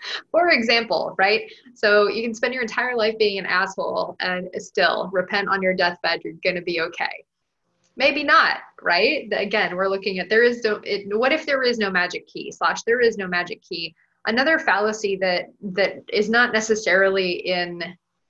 For 0.30 0.48
example, 0.50 1.14
right? 1.18 1.50
So 1.74 2.08
you 2.08 2.22
can 2.22 2.34
spend 2.34 2.54
your 2.54 2.62
entire 2.62 2.96
life 2.96 3.16
being 3.18 3.38
an 3.38 3.46
asshole 3.46 4.16
and 4.20 4.48
still 4.58 5.10
repent 5.12 5.48
on 5.48 5.62
your 5.62 5.74
deathbed, 5.74 6.22
you're 6.24 6.34
gonna 6.44 6.62
be 6.62 6.80
okay. 6.80 7.24
Maybe 7.96 8.24
not 8.24 8.58
right? 8.82 9.28
Again 9.32 9.76
we're 9.76 9.88
looking 9.88 10.18
at 10.18 10.28
there 10.28 10.42
is 10.42 10.62
no 10.64 10.80
it, 10.84 11.06
what 11.16 11.32
if 11.32 11.46
there 11.46 11.62
is 11.62 11.78
no 11.78 11.90
magic 11.90 12.26
key 12.26 12.50
slash 12.52 12.82
there 12.82 13.00
is 13.00 13.16
no 13.16 13.26
magic 13.26 13.62
key? 13.62 13.94
Another 14.26 14.58
fallacy 14.58 15.16
that 15.16 15.46
that 15.62 16.02
is 16.12 16.28
not 16.28 16.52
necessarily 16.52 17.32
in 17.32 17.82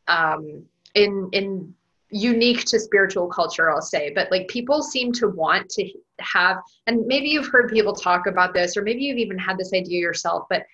um 0.09 0.65
in 0.95 1.29
in 1.33 1.75
unique 2.13 2.65
to 2.65 2.81
spiritual 2.81 3.29
culture 3.29 3.71
i'll 3.71 3.81
say 3.81 4.11
but 4.13 4.29
like 4.33 4.49
people 4.49 4.83
seem 4.83 5.13
to 5.13 5.29
want 5.29 5.69
to 5.69 5.89
have 6.19 6.57
and 6.89 7.07
maybe 7.07 7.29
you've 7.29 7.47
heard 7.47 7.71
people 7.71 7.93
talk 7.93 8.27
about 8.27 8.53
this 8.53 8.77
or 8.77 8.83
maybe 8.83 9.03
you've 9.03 9.17
even 9.17 9.39
had 9.39 9.57
this 9.57 9.73
idea 9.73 10.01
yourself 10.01 10.45
but 10.51 10.65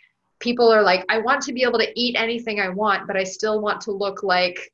people 0.40 0.70
are 0.70 0.82
like 0.82 1.04
i 1.08 1.18
want 1.18 1.42
to 1.42 1.52
be 1.52 1.62
able 1.62 1.78
to 1.78 1.92
eat 1.98 2.14
anything 2.16 2.60
i 2.60 2.68
want 2.68 3.06
but 3.06 3.16
i 3.16 3.24
still 3.24 3.60
want 3.60 3.80
to 3.80 3.90
look 3.90 4.22
like 4.22 4.72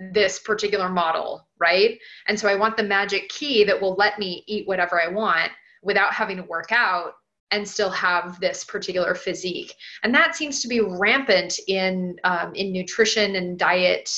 this 0.00 0.38
particular 0.38 0.88
model, 0.88 1.46
right? 1.58 1.98
And 2.26 2.38
so 2.38 2.48
I 2.48 2.56
want 2.56 2.76
the 2.76 2.82
magic 2.82 3.28
key 3.28 3.64
that 3.64 3.80
will 3.80 3.94
let 3.94 4.18
me 4.18 4.42
eat 4.46 4.66
whatever 4.66 5.00
I 5.00 5.08
want 5.08 5.52
without 5.82 6.12
having 6.12 6.38
to 6.38 6.42
work 6.44 6.72
out 6.72 7.12
and 7.50 7.68
still 7.68 7.90
have 7.90 8.40
this 8.40 8.64
particular 8.64 9.14
physique. 9.14 9.74
And 10.02 10.14
that 10.14 10.34
seems 10.34 10.62
to 10.62 10.68
be 10.68 10.80
rampant 10.80 11.58
in 11.66 12.16
um, 12.24 12.54
in 12.54 12.72
nutrition 12.72 13.36
and 13.36 13.58
diet 13.58 14.10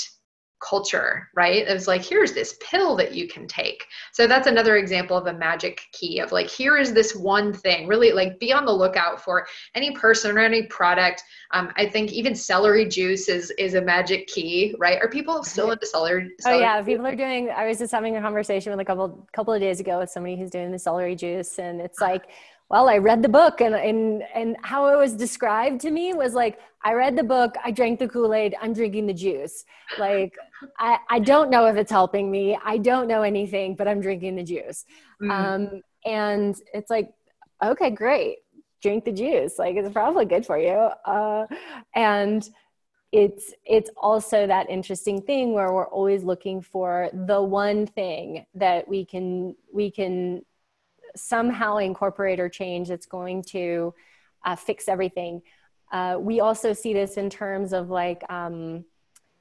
culture, 0.63 1.29
right? 1.35 1.67
It 1.69 1.73
was 1.73 1.89
like, 1.89 2.03
here's 2.03 2.33
this 2.33 2.57
pill 2.61 2.97
that 2.97 3.13
you 3.13 3.29
can 3.29 3.47
take. 3.47 3.85
So 4.13 4.27
that's 4.27 4.47
another 4.47 4.77
example 4.77 5.17
of 5.17 5.27
a 5.27 5.33
magic 5.33 5.83
key 5.93 6.21
of 6.21 6.33
like, 6.33 6.49
here 6.49 6.77
is 6.79 6.93
this 6.93 7.15
one 7.15 7.53
thing. 7.53 7.87
Really, 7.87 8.13
like, 8.13 8.39
be 8.39 8.53
on 8.53 8.65
the 8.65 8.73
lookout 8.73 9.23
for 9.23 9.47
any 9.75 9.93
person 9.93 10.37
or 10.37 10.41
any 10.41 10.65
product. 10.65 11.23
Um, 11.53 11.73
I 11.77 11.87
think 11.87 12.13
even 12.13 12.35
celery 12.35 12.87
juice 12.87 13.29
is 13.29 13.51
is 13.59 13.75
a 13.75 13.83
magic 13.83 14.27
key, 14.27 14.75
right? 14.79 14.99
Are 15.03 15.09
people 15.09 15.43
still 15.43 15.71
into 15.71 15.87
celery? 15.87 16.31
celery 16.41 16.61
oh 16.61 16.63
yeah, 16.63 16.79
juice? 16.79 16.87
people 16.87 17.07
are 17.07 17.17
doing. 17.17 17.51
I 17.51 17.67
was 17.67 17.79
just 17.79 17.93
having 17.93 18.17
a 18.17 18.21
conversation 18.21 18.71
with 18.71 18.81
a 18.81 18.85
couple 18.85 19.27
couple 19.33 19.53
of 19.53 19.61
days 19.61 19.81
ago 19.81 19.99
with 19.99 20.11
somebody 20.11 20.37
who's 20.37 20.51
doing 20.51 20.71
the 20.71 20.79
celery 20.79 21.17
juice, 21.17 21.59
and 21.59 21.81
it's 21.81 22.01
like 22.01 22.25
well 22.73 22.89
i 22.89 22.99
read 22.99 23.23
the 23.23 23.29
book 23.29 23.61
and 23.61 23.75
and 23.75 24.25
and 24.35 24.57
how 24.63 24.89
it 24.89 24.97
was 24.97 25.13
described 25.13 25.81
to 25.81 25.91
me 25.91 26.15
was 26.15 26.35
like 26.35 26.59
i 26.83 26.93
read 26.93 27.15
the 27.17 27.23
book 27.23 27.55
i 27.65 27.71
drank 27.71 28.01
the 28.01 28.09
kool-aid 28.09 28.57
i'm 28.61 28.73
drinking 28.73 29.07
the 29.07 29.15
juice. 29.15 29.65
Like 29.99 30.35
i 30.79 30.99
i 31.11 31.19
don't 31.19 31.51
know 31.51 31.67
if 31.67 31.77
it's 31.77 31.93
helping 31.93 32.31
me 32.31 32.59
i 32.65 32.79
don't 32.79 33.07
know 33.07 33.23
anything 33.23 33.77
but 33.77 33.87
i'm 33.87 34.01
drinking 34.01 34.37
the 34.37 34.43
juice. 34.43 34.85
Mm-hmm. 35.23 35.31
um 35.31 35.83
and 36.05 36.57
it's 36.75 36.91
like 36.91 37.13
okay 37.63 37.91
great 37.91 38.39
drink 38.81 39.05
the 39.05 39.13
juice 39.13 39.59
like 39.59 39.77
it's 39.77 39.93
probably 39.93 40.25
good 40.25 40.45
for 40.45 40.59
you. 40.59 40.79
Uh 41.05 41.47
and 41.95 42.49
it's 43.13 43.53
it's 43.67 43.91
also 43.99 44.47
that 44.47 44.71
interesting 44.71 45.21
thing 45.21 45.53
where 45.53 45.71
we're 45.71 45.87
always 45.89 46.25
looking 46.25 46.63
for 46.63 47.11
the 47.13 47.41
one 47.41 47.87
thing 47.87 48.47
that 48.55 48.89
we 48.89 49.05
can 49.05 49.55
we 49.73 49.91
can 49.91 50.43
somehow 51.17 51.79
incorporate 51.79 52.41
or 52.41 52.49
change 52.49 52.89
that's 52.89 53.07
going 53.07 53.43
to 53.43 53.95
uh, 54.45 54.57
fix 54.57 54.89
everything. 54.89 55.43
Uh, 55.91 56.17
we 56.19 56.41
also 56.41 56.73
see 56.73 56.93
this 56.93 57.17
in 57.17 57.29
terms 57.29 57.73
of 57.73 57.91
like, 57.91 58.23
um, 58.31 58.85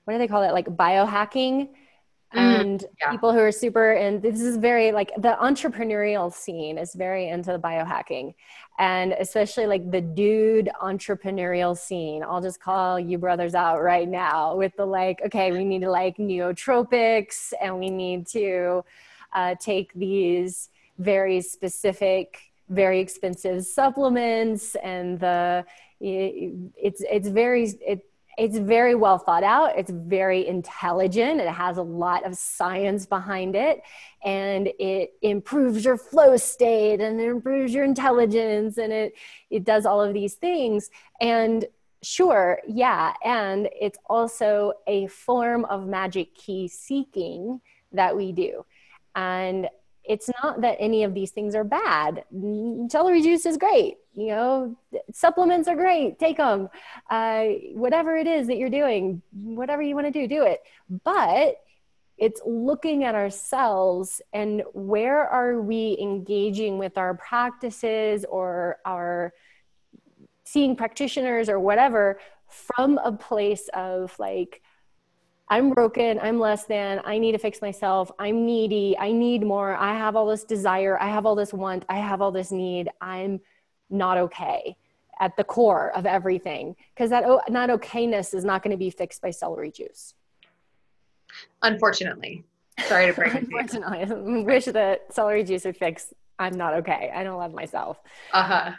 what 0.04 0.14
do 0.14 0.20
they 0.20 0.28
call 0.28 0.44
it? 0.44 0.52
Like 0.54 0.68
biohacking. 0.68 1.70
Mm, 2.34 2.62
and 2.62 2.86
yeah. 3.02 3.12
people 3.12 3.34
who 3.34 3.40
are 3.40 3.52
super 3.52 3.92
and 3.92 4.22
this 4.22 4.40
is 4.40 4.56
very 4.56 4.94
like 4.94 5.12
the 5.18 5.38
entrepreneurial 5.42 6.34
scene 6.34 6.78
is 6.78 6.96
very 6.96 7.28
into 7.28 7.52
the 7.52 7.60
biohacking 7.60 8.34
and 8.80 9.12
especially 9.20 9.66
like 9.66 9.92
the 9.92 10.00
dude 10.00 10.70
entrepreneurial 10.82 11.78
scene 11.78 12.24
i'll 12.24 12.42
just 12.42 12.62
call 12.62 12.98
you 12.98 13.18
brothers 13.18 13.54
out 13.54 13.82
right 13.82 14.08
now 14.08 14.56
with 14.56 14.72
the 14.78 14.86
like 14.86 15.20
okay 15.26 15.52
we 15.52 15.66
need 15.66 15.82
to 15.82 15.92
like 15.92 16.16
nootropics 16.16 17.52
and 17.62 17.78
we 17.78 17.90
need 17.90 18.26
to 18.26 18.82
uh, 19.34 19.54
take 19.60 19.94
these 19.94 20.70
very 20.98 21.42
specific 21.42 22.52
very 22.72 23.02
expensive 23.02 23.66
supplements 23.66 24.76
and 24.76 25.20
the 25.20 25.64
it's 26.00 27.02
it's 27.02 27.28
very 27.28 27.68
it, 27.86 28.06
it's 28.38 28.58
very 28.58 28.96
well 28.96 29.18
thought 29.18 29.44
out. 29.44 29.78
It's 29.78 29.92
very 29.92 30.48
intelligent. 30.48 31.42
It 31.42 31.50
has 31.50 31.78
a 31.78 31.84
lot 31.84 32.26
of 32.26 32.36
science 32.36 33.06
behind 33.06 33.56
it. 33.56 33.84
And 34.24 34.70
it 34.80 35.14
improves 35.22 35.84
your 35.84 35.98
flow 35.98 36.38
state 36.38 37.02
and 37.02 37.20
it 37.20 37.28
improves 37.28 37.74
your 37.74 37.84
intelligence 37.84 38.78
and 38.78 38.94
it 38.94 39.14
it 39.50 39.64
does 39.64 39.86
all 39.86 40.02
of 40.02 40.14
these 40.14 40.36
things. 40.36 40.90
And 41.20 41.66
sure 42.02 42.62
yeah. 42.68 43.14
And 43.24 43.70
it's 43.80 44.00
also 44.10 44.74
a 44.88 45.08
form 45.08 45.66
of 45.66 45.86
magic 45.86 46.34
key 46.34 46.68
seeking 46.68 47.62
that 47.92 48.16
we 48.16 48.32
do. 48.32 48.66
And 49.14 49.68
it's 50.04 50.30
not 50.42 50.62
that 50.62 50.78
any 50.80 51.04
of 51.04 51.14
these 51.14 51.32
things 51.32 51.56
are 51.56 51.64
bad. 51.64 52.24
Celery 52.90 53.22
juice 53.22 53.46
is 53.46 53.58
great. 53.58 53.98
You 54.14 54.28
know, 54.28 54.78
supplements 55.14 55.68
are 55.68 55.76
great. 55.76 56.20
Take 56.20 56.38
them. 56.38 56.70
Uh, 57.10 57.46
whatever 57.74 58.16
it 58.18 58.28
is 58.28 58.48
that 58.48 58.58
you're 58.58 58.70
doing, 58.70 59.22
whatever 59.32 59.82
you 59.82 59.96
want 59.96 60.08
to 60.08 60.12
do, 60.12 60.28
do 60.28 60.44
it. 60.44 60.62
But 61.04 61.56
it's 62.18 62.42
looking 62.46 63.04
at 63.04 63.16
ourselves 63.16 64.22
and 64.34 64.64
where 64.74 65.28
are 65.28 65.62
we 65.62 65.98
engaging 66.00 66.78
with 66.78 66.98
our 66.98 67.16
practices 67.16 68.26
or 68.26 68.78
our 68.86 69.34
seeing 70.44 70.76
practitioners 70.76 71.48
or 71.48 71.60
whatever 71.60 72.20
from 72.48 73.00
a 73.04 73.12
place 73.12 73.70
of 73.74 74.14
like, 74.20 74.62
I'm 75.52 75.72
broken, 75.72 76.18
I'm 76.24 76.40
less 76.40 76.64
than, 76.64 77.02
I 77.04 77.18
need 77.18 77.34
to 77.34 77.38
fix 77.38 77.62
myself, 77.62 78.10
I'm 78.18 78.46
needy, 78.46 78.96
I 78.98 79.12
need 79.12 79.44
more, 79.44 79.76
I 79.76 79.94
have 79.98 80.16
all 80.16 80.26
this 80.26 80.46
desire, 80.46 80.98
I 80.98 81.10
have 81.10 81.26
all 81.26 81.36
this 81.36 81.54
want, 81.54 81.84
I 81.90 81.98
have 81.98 82.22
all 82.22 82.32
this 82.32 82.54
need, 82.54 82.88
I'm 83.02 83.42
not 83.90 84.18
okay 84.18 84.78
at 85.20 85.36
the 85.36 85.44
core 85.44 85.92
of 85.94 86.06
everything. 86.06 86.78
Because 86.96 87.10
that 87.10 87.26
not 87.50 87.70
okayness 87.70 88.34
is 88.34 88.46
not 88.46 88.64
going 88.64 88.72
to 88.72 88.78
be 88.78 88.90
fixed 88.90 89.22
by 89.22 89.32
celery 89.32 89.72
juice. 89.72 90.14
Unfortunately. 91.62 92.46
Sorry 92.86 93.08
to 93.08 93.14
break 93.14 93.36
it. 93.36 93.44
Unfortunately, 93.44 94.00
I 94.00 94.06
wish 94.44 94.66
that 94.66 95.14
celery 95.14 95.44
juice 95.44 95.66
would 95.66 95.76
fix 95.76 96.14
I'm 96.40 96.58
not 96.58 96.74
okay. 96.76 97.12
I 97.14 97.24
don't 97.24 97.38
love 97.38 97.54
myself. 97.54 98.00
Uh 98.32 98.44
huh. 98.44 98.72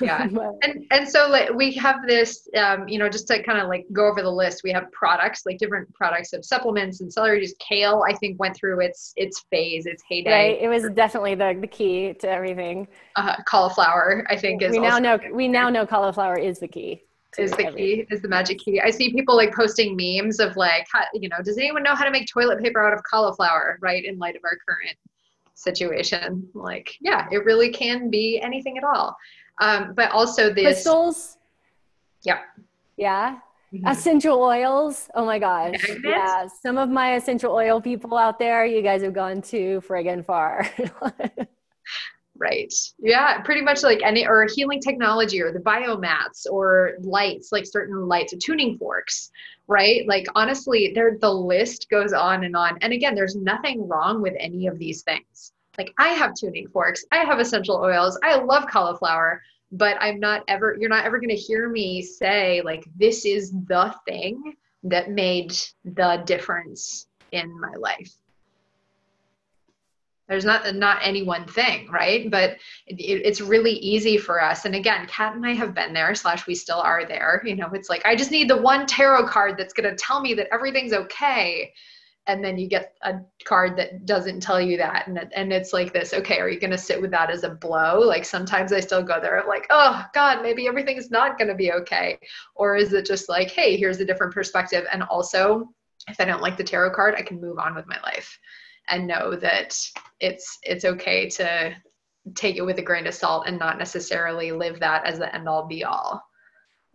Yeah. 0.00 0.26
And 0.62 0.86
and 0.90 1.08
so 1.08 1.28
like 1.28 1.52
we 1.52 1.72
have 1.72 2.06
this 2.06 2.48
um, 2.56 2.88
you 2.88 2.98
know 2.98 3.08
just 3.08 3.26
to 3.28 3.42
kind 3.42 3.58
of 3.58 3.68
like 3.68 3.86
go 3.92 4.06
over 4.06 4.22
the 4.22 4.30
list 4.30 4.62
we 4.62 4.70
have 4.72 4.90
products 4.92 5.42
like 5.46 5.58
different 5.58 5.92
products 5.94 6.32
of 6.32 6.44
supplements 6.44 7.00
and 7.00 7.12
celery 7.12 7.40
juice 7.40 7.54
kale 7.58 8.04
i 8.08 8.12
think 8.14 8.38
went 8.38 8.54
through 8.56 8.80
its 8.80 9.12
its 9.16 9.44
phase 9.50 9.86
its 9.86 10.02
heyday. 10.08 10.30
Right 10.30 10.60
it 10.60 10.68
was 10.68 10.88
definitely 10.94 11.34
the, 11.34 11.56
the 11.60 11.66
key 11.66 12.14
to 12.20 12.28
everything. 12.28 12.88
Uh, 13.16 13.36
cauliflower 13.46 14.26
i 14.28 14.36
think 14.36 14.62
is 14.62 14.72
we 14.72 14.78
now 14.78 14.98
know 14.98 15.18
we 15.32 15.48
now 15.48 15.68
know 15.68 15.86
cauliflower 15.86 16.38
is 16.38 16.58
the 16.58 16.68
key 16.68 17.02
is 17.38 17.50
the 17.52 17.72
key 17.72 18.06
is 18.10 18.20
the 18.20 18.28
magic 18.28 18.58
key. 18.58 18.80
I 18.80 18.90
see 18.90 19.10
people 19.10 19.36
like 19.36 19.54
posting 19.54 19.96
memes 19.96 20.38
of 20.38 20.56
like 20.56 20.86
how, 20.92 21.04
you 21.14 21.28
know 21.28 21.38
does 21.42 21.56
anyone 21.56 21.82
know 21.82 21.94
how 21.94 22.04
to 22.04 22.10
make 22.10 22.28
toilet 22.28 22.62
paper 22.62 22.86
out 22.86 22.92
of 22.92 23.02
cauliflower 23.10 23.78
right 23.80 24.04
in 24.04 24.18
light 24.18 24.36
of 24.36 24.42
our 24.44 24.58
current 24.68 24.96
situation? 25.54 26.48
Like 26.54 26.94
yeah 27.00 27.28
it 27.30 27.44
really 27.44 27.70
can 27.70 28.10
be 28.10 28.40
anything 28.42 28.76
at 28.76 28.84
all 28.84 29.16
um, 29.60 29.94
but 29.94 30.10
also 30.10 30.52
the 30.52 30.62
crystals? 30.62 31.38
Yeah. 32.22 32.40
Yeah? 32.96 33.38
Mm-hmm. 33.72 33.86
essential 33.86 34.42
oils? 34.42 35.08
Oh 35.14 35.24
my 35.24 35.38
gosh. 35.38 35.72
Magnets? 35.88 36.00
yeah. 36.04 36.46
Some 36.46 36.76
of 36.76 36.90
my 36.90 37.14
essential 37.14 37.54
oil 37.54 37.80
people 37.80 38.18
out 38.18 38.38
there 38.38 38.66
you 38.66 38.82
guys 38.82 39.02
have 39.02 39.14
gone 39.14 39.40
too 39.40 39.82
friggin' 39.86 40.24
far. 40.24 40.68
Right. 42.34 42.72
Yeah 42.98 43.40
pretty 43.42 43.60
much 43.60 43.84
like 43.84 44.00
any 44.02 44.26
or 44.26 44.48
healing 44.52 44.80
technology 44.80 45.40
or 45.40 45.52
the 45.52 45.60
biomats 45.60 46.44
or 46.50 46.94
lights 47.00 47.52
like 47.52 47.64
certain 47.64 48.08
lights 48.08 48.32
or 48.32 48.38
tuning 48.38 48.76
forks 48.78 49.30
right? 49.68 50.04
Like 50.08 50.26
honestly 50.34 50.90
there 50.92 51.16
the 51.20 51.32
list 51.32 51.88
goes 51.88 52.12
on 52.12 52.42
and 52.42 52.56
on. 52.56 52.78
And 52.80 52.92
again 52.92 53.14
there's 53.14 53.36
nothing 53.36 53.86
wrong 53.86 54.20
with 54.20 54.34
any 54.40 54.66
of 54.66 54.76
these 54.78 55.02
things 55.02 55.52
like 55.78 55.92
i 55.98 56.08
have 56.08 56.34
tuning 56.34 56.68
forks. 56.68 57.04
I 57.12 57.18
have 57.18 57.38
essential 57.38 57.76
oils. 57.76 58.18
I 58.22 58.36
love 58.36 58.66
cauliflower 58.66 59.42
but 59.72 59.96
i'm 60.00 60.20
not 60.20 60.44
ever 60.48 60.76
you're 60.78 60.90
not 60.90 61.04
ever 61.04 61.18
going 61.18 61.30
to 61.30 61.34
hear 61.34 61.68
me 61.68 62.02
say 62.02 62.60
like 62.62 62.84
this 62.96 63.24
is 63.24 63.52
the 63.66 63.94
thing 64.06 64.54
that 64.84 65.10
made 65.10 65.56
the 65.84 66.22
difference 66.26 67.06
in 67.30 67.60
my 67.60 67.72
life. 67.78 68.12
There's 70.28 70.44
not 70.44 70.74
not 70.74 70.98
any 71.02 71.22
one 71.22 71.46
thing 71.46 71.88
right? 71.90 72.30
But 72.30 72.56
it, 72.86 72.96
it's 72.98 73.40
really 73.40 73.72
easy 73.72 74.18
for 74.18 74.42
us. 74.42 74.64
And 74.64 74.74
again 74.74 75.06
kat 75.06 75.34
and 75.34 75.46
i 75.46 75.52
have 75.52 75.74
been 75.74 75.92
there 75.92 76.14
slash 76.14 76.46
we 76.46 76.54
still 76.54 76.80
are 76.80 77.06
there. 77.06 77.42
You 77.44 77.56
know 77.56 77.70
it's 77.72 77.88
like 77.88 78.04
i 78.04 78.14
just 78.14 78.30
need 78.30 78.48
the 78.48 78.60
one 78.60 78.86
tarot 78.86 79.26
card 79.26 79.56
that's 79.56 79.72
going 79.74 79.88
to 79.88 79.96
tell 79.96 80.20
me 80.20 80.34
that 80.34 80.48
everything's 80.52 80.92
okay 80.92 81.72
and 82.28 82.44
then 82.44 82.56
you 82.56 82.68
get 82.68 82.94
a 83.02 83.14
card 83.44 83.76
that 83.76 84.06
doesn't 84.06 84.40
tell 84.40 84.60
you 84.60 84.76
that 84.76 85.06
and, 85.08 85.18
and 85.34 85.52
it's 85.52 85.72
like 85.72 85.92
this 85.92 86.12
okay 86.12 86.38
are 86.38 86.48
you 86.48 86.60
going 86.60 86.70
to 86.70 86.78
sit 86.78 87.00
with 87.00 87.10
that 87.10 87.30
as 87.30 87.44
a 87.44 87.50
blow 87.50 87.98
like 87.98 88.24
sometimes 88.24 88.72
i 88.72 88.80
still 88.80 89.02
go 89.02 89.20
there 89.20 89.42
like 89.48 89.66
oh 89.70 90.04
god 90.14 90.42
maybe 90.42 90.68
everything's 90.68 91.10
not 91.10 91.38
going 91.38 91.48
to 91.48 91.54
be 91.54 91.72
okay 91.72 92.18
or 92.54 92.76
is 92.76 92.92
it 92.92 93.06
just 93.06 93.28
like 93.28 93.50
hey 93.50 93.76
here's 93.76 94.00
a 94.00 94.04
different 94.04 94.32
perspective 94.32 94.84
and 94.92 95.02
also 95.04 95.68
if 96.08 96.20
i 96.20 96.24
don't 96.24 96.42
like 96.42 96.56
the 96.56 96.64
tarot 96.64 96.94
card 96.94 97.14
i 97.16 97.22
can 97.22 97.40
move 97.40 97.58
on 97.58 97.74
with 97.74 97.86
my 97.86 97.98
life 98.02 98.38
and 98.88 99.06
know 99.06 99.34
that 99.36 99.76
it's 100.20 100.58
it's 100.62 100.84
okay 100.84 101.28
to 101.28 101.74
take 102.34 102.56
it 102.56 102.62
with 102.62 102.78
a 102.78 102.82
grain 102.82 103.06
of 103.06 103.14
salt 103.14 103.44
and 103.46 103.58
not 103.58 103.78
necessarily 103.78 104.52
live 104.52 104.78
that 104.80 105.04
as 105.06 105.18
the 105.18 105.34
end 105.34 105.48
all 105.48 105.66
be 105.66 105.84
all. 105.84 106.22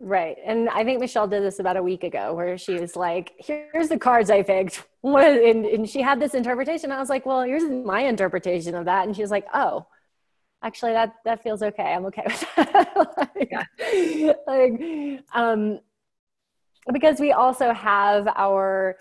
Right. 0.00 0.36
And 0.44 0.68
I 0.68 0.84
think 0.84 1.00
Michelle 1.00 1.26
did 1.26 1.42
this 1.42 1.58
about 1.58 1.76
a 1.76 1.82
week 1.82 2.04
ago 2.04 2.32
where 2.32 2.56
she 2.56 2.74
was 2.74 2.94
like, 2.94 3.32
here's 3.38 3.88
the 3.88 3.98
cards 3.98 4.30
I 4.30 4.42
picked. 4.42 4.84
And, 5.04 5.64
and 5.64 5.88
she 5.88 6.02
had 6.02 6.18
this 6.20 6.34
interpretation. 6.34 6.90
I 6.90 6.98
was 6.98 7.08
like, 7.08 7.24
well, 7.24 7.42
here's 7.42 7.62
my 7.62 8.00
interpretation 8.00 8.74
of 8.74 8.86
that. 8.86 9.06
And 9.06 9.14
she 9.14 9.22
was 9.22 9.30
like, 9.30 9.46
oh, 9.54 9.86
actually 10.60 10.92
that, 10.92 11.14
that 11.24 11.42
feels 11.42 11.62
okay. 11.62 11.94
I'm 11.94 12.04
okay 12.06 12.24
with 12.26 12.54
that. 12.56 13.16
like, 13.16 13.48
yeah. 13.50 14.32
like, 14.46 15.24
um, 15.32 15.78
because 16.92 17.20
we 17.20 17.30
also 17.30 17.72
have 17.72 18.26
our, 18.34 18.96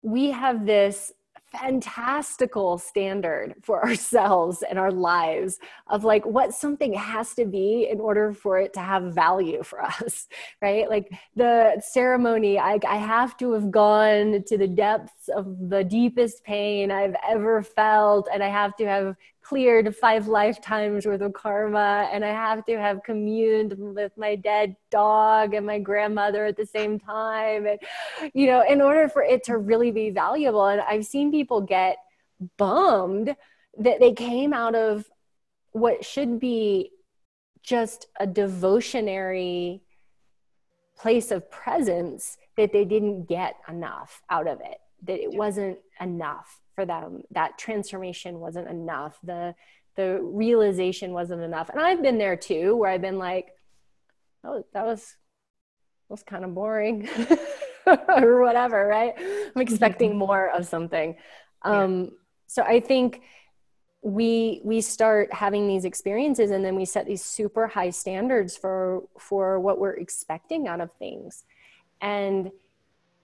we 0.00 0.30
have 0.30 0.64
this 0.64 1.12
fantastical 1.52 2.78
standard 2.78 3.54
for 3.62 3.82
ourselves 3.86 4.62
and 4.68 4.78
our 4.78 4.90
lives 4.90 5.58
of 5.88 6.04
like 6.04 6.24
what 6.24 6.54
something 6.54 6.92
has 6.94 7.34
to 7.34 7.44
be 7.44 7.88
in 7.90 8.00
order 8.00 8.32
for 8.32 8.58
it 8.58 8.72
to 8.72 8.80
have 8.80 9.14
value 9.14 9.62
for 9.62 9.82
us 9.84 10.26
right? 10.60 10.88
Like 10.88 11.10
the 11.36 11.80
ceremony 11.84 12.58
I, 12.58 12.78
I 12.88 12.96
have 12.96 13.36
to 13.38 13.52
have 13.52 13.70
gone 13.70 14.44
to 14.46 14.58
the 14.58 14.68
depths 14.68 15.28
of 15.28 15.68
the 15.68 15.84
deepest 15.84 16.44
pain 16.44 16.90
i've 16.90 17.16
ever 17.28 17.62
felt 17.62 18.28
and 18.32 18.42
i 18.42 18.48
have 18.48 18.76
to 18.76 18.86
have 18.86 19.16
cleared 19.42 19.94
five 19.96 20.28
lifetimes 20.28 21.04
worth 21.04 21.20
of 21.20 21.32
karma 21.32 22.08
and 22.12 22.24
I 22.24 22.28
have 22.28 22.64
to 22.66 22.78
have 22.78 23.02
communed 23.02 23.74
with 23.76 24.12
my 24.16 24.36
dead 24.36 24.76
dog 24.90 25.54
and 25.54 25.66
my 25.66 25.78
grandmother 25.78 26.46
at 26.46 26.56
the 26.56 26.66
same 26.66 26.98
time. 26.98 27.66
And, 27.66 27.78
you 28.34 28.46
know, 28.46 28.62
in 28.62 28.80
order 28.80 29.08
for 29.08 29.22
it 29.22 29.44
to 29.44 29.58
really 29.58 29.90
be 29.90 30.10
valuable. 30.10 30.66
And 30.66 30.80
I've 30.80 31.06
seen 31.06 31.30
people 31.30 31.60
get 31.60 31.96
bummed 32.56 33.34
that 33.78 34.00
they 34.00 34.12
came 34.12 34.52
out 34.52 34.74
of 34.74 35.10
what 35.72 36.04
should 36.04 36.38
be 36.38 36.90
just 37.62 38.06
a 38.20 38.26
devotionary 38.26 39.80
place 40.96 41.30
of 41.30 41.50
presence 41.50 42.38
that 42.56 42.72
they 42.72 42.84
didn't 42.84 43.24
get 43.24 43.56
enough 43.68 44.22
out 44.30 44.46
of 44.46 44.60
it, 44.60 44.78
that 45.02 45.20
it 45.20 45.32
wasn't 45.32 45.78
enough 46.00 46.61
for 46.74 46.84
them 46.86 47.22
that 47.30 47.58
transformation 47.58 48.40
wasn't 48.40 48.68
enough. 48.68 49.18
The 49.22 49.54
the 49.94 50.20
realization 50.22 51.12
wasn't 51.12 51.42
enough. 51.42 51.68
And 51.68 51.80
i've 51.80 52.02
been 52.02 52.18
there 52.18 52.36
too 52.36 52.76
where 52.76 52.90
i've 52.90 53.02
been 53.02 53.18
like 53.18 53.48
oh 54.44 54.64
that 54.72 54.84
was 54.84 55.16
was 56.08 56.22
kind 56.22 56.44
of 56.44 56.54
boring 56.54 57.08
or 57.86 58.42
whatever 58.42 58.86
right? 58.86 59.14
I'm 59.18 59.62
expecting 59.62 60.16
more 60.16 60.50
of 60.50 60.66
something. 60.66 61.16
Um, 61.62 62.12
so 62.48 62.62
i 62.62 62.80
think 62.80 63.22
we 64.02 64.60
we 64.64 64.80
start 64.80 65.32
having 65.32 65.68
these 65.68 65.84
experiences 65.84 66.50
and 66.50 66.64
then 66.64 66.74
we 66.74 66.84
set 66.84 67.06
these 67.06 67.24
super 67.24 67.68
high 67.68 67.90
standards 67.90 68.56
for 68.56 69.04
for 69.16 69.60
what 69.60 69.78
we're 69.78 69.94
expecting 69.94 70.66
out 70.66 70.80
of 70.80 70.90
things. 70.98 71.44
And 72.00 72.50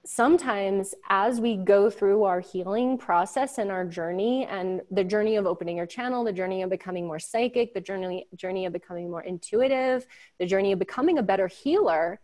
sometimes 0.08 0.94
as 1.10 1.38
we 1.38 1.54
go 1.54 1.90
through 1.90 2.24
our 2.24 2.40
healing 2.40 2.96
process 2.96 3.58
and 3.58 3.70
our 3.70 3.84
journey 3.84 4.46
and 4.46 4.80
the 4.90 5.04
journey 5.04 5.36
of 5.36 5.44
opening 5.44 5.76
your 5.76 5.84
channel 5.84 6.24
the 6.24 6.32
journey 6.32 6.62
of 6.62 6.70
becoming 6.70 7.06
more 7.06 7.18
psychic 7.18 7.74
the 7.74 7.80
journey 7.80 8.26
journey 8.34 8.64
of 8.64 8.72
becoming 8.72 9.10
more 9.10 9.20
intuitive 9.20 10.06
the 10.38 10.46
journey 10.46 10.72
of 10.72 10.78
becoming 10.78 11.18
a 11.18 11.22
better 11.22 11.46
healer 11.46 12.18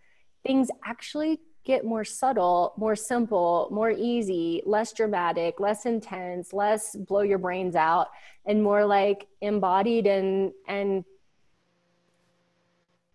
things 0.46 0.70
actually 0.86 1.38
get 1.66 1.84
more 1.84 2.04
subtle 2.04 2.72
more 2.78 2.96
simple 2.96 3.68
more 3.70 3.90
easy 3.90 4.62
less 4.64 4.94
dramatic 4.94 5.60
less 5.60 5.84
intense 5.84 6.54
less 6.54 6.96
blow 6.96 7.20
your 7.20 7.38
brains 7.38 7.76
out 7.76 8.06
and 8.46 8.62
more 8.62 8.86
like 8.86 9.26
embodied 9.42 10.06
and 10.06 10.52
and 10.66 11.04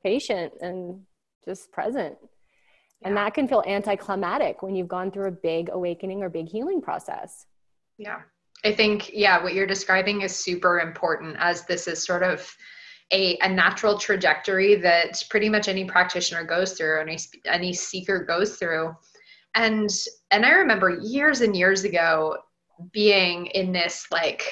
patient 0.03 0.53
and 0.61 1.01
just 1.43 1.71
present 1.71 2.15
and 3.03 3.15
that 3.15 3.33
can 3.33 3.47
feel 3.47 3.63
anticlimactic 3.65 4.61
when 4.61 4.75
you've 4.75 4.87
gone 4.87 5.11
through 5.11 5.27
a 5.27 5.31
big 5.31 5.69
awakening 5.71 6.21
or 6.21 6.29
big 6.29 6.47
healing 6.47 6.81
process. 6.81 7.45
Yeah. 7.97 8.21
I 8.65 8.73
think, 8.73 9.11
yeah, 9.13 9.41
what 9.41 9.53
you're 9.53 9.67
describing 9.67 10.21
is 10.21 10.35
super 10.35 10.79
important 10.79 11.37
as 11.39 11.65
this 11.65 11.87
is 11.87 12.03
sort 12.03 12.23
of 12.23 12.53
a, 13.11 13.37
a 13.41 13.49
natural 13.49 13.97
trajectory 13.97 14.75
that 14.75 15.23
pretty 15.29 15.49
much 15.49 15.67
any 15.67 15.85
practitioner 15.85 16.43
goes 16.43 16.73
through, 16.73 16.99
any, 16.99 17.17
any 17.45 17.73
seeker 17.73 18.23
goes 18.23 18.57
through. 18.57 18.93
And, 19.55 19.89
and 20.31 20.45
I 20.45 20.51
remember 20.51 20.99
years 21.01 21.41
and 21.41 21.55
years 21.55 21.85
ago 21.85 22.37
being 22.91 23.47
in 23.47 23.71
this 23.71 24.07
like 24.11 24.43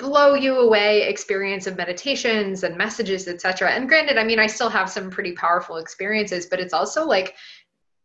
blow 0.00 0.34
you 0.34 0.58
away 0.58 1.02
experience 1.02 1.66
of 1.66 1.76
meditations 1.76 2.64
and 2.64 2.76
messages 2.76 3.28
etc 3.28 3.70
and 3.70 3.88
granted 3.88 4.18
i 4.18 4.24
mean 4.24 4.40
i 4.40 4.46
still 4.46 4.70
have 4.70 4.90
some 4.90 5.10
pretty 5.10 5.32
powerful 5.32 5.76
experiences 5.76 6.46
but 6.46 6.58
it's 6.58 6.72
also 6.72 7.04
like 7.04 7.36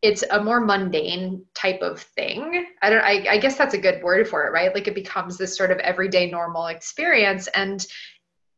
it's 0.05 0.23
a 0.29 0.43
more 0.43 0.62
mundane 0.62 1.43
type 1.55 1.81
of 1.81 1.99
thing. 1.99 2.67
I 2.84 2.89
don't 2.91 3.03
I, 3.03 3.25
I 3.27 3.38
guess 3.39 3.58
that's 3.58 3.73
a 3.73 3.79
good 3.79 4.03
word 4.03 4.27
for 4.27 4.45
it 4.45 4.51
right? 4.51 4.73
Like 4.73 4.88
it 4.88 4.93
becomes 4.93 5.36
this 5.36 5.58
sort 5.58 5.71
of 5.71 5.79
everyday 5.79 6.29
normal 6.29 6.67
experience. 6.67 7.47
And 7.55 7.84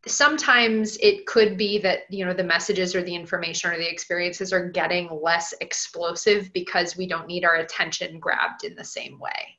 sometimes 0.06 0.98
it 0.98 1.26
could 1.26 1.58
be 1.58 1.80
that 1.80 2.00
you 2.10 2.26
know 2.26 2.34
the 2.34 2.44
messages 2.44 2.96
or 2.96 3.04
the 3.04 3.16
information 3.16 3.72
or 3.72 3.78
the 3.78 3.90
experiences 3.90 4.52
are 4.52 4.70
getting 4.70 5.10
less 5.22 5.54
explosive 5.62 6.52
because 6.54 6.98
we 6.98 7.08
don't 7.08 7.28
need 7.28 7.46
our 7.46 7.56
attention 7.56 8.20
grabbed 8.20 8.64
in 8.64 8.76
the 8.76 8.84
same 8.84 9.20
way 9.20 9.58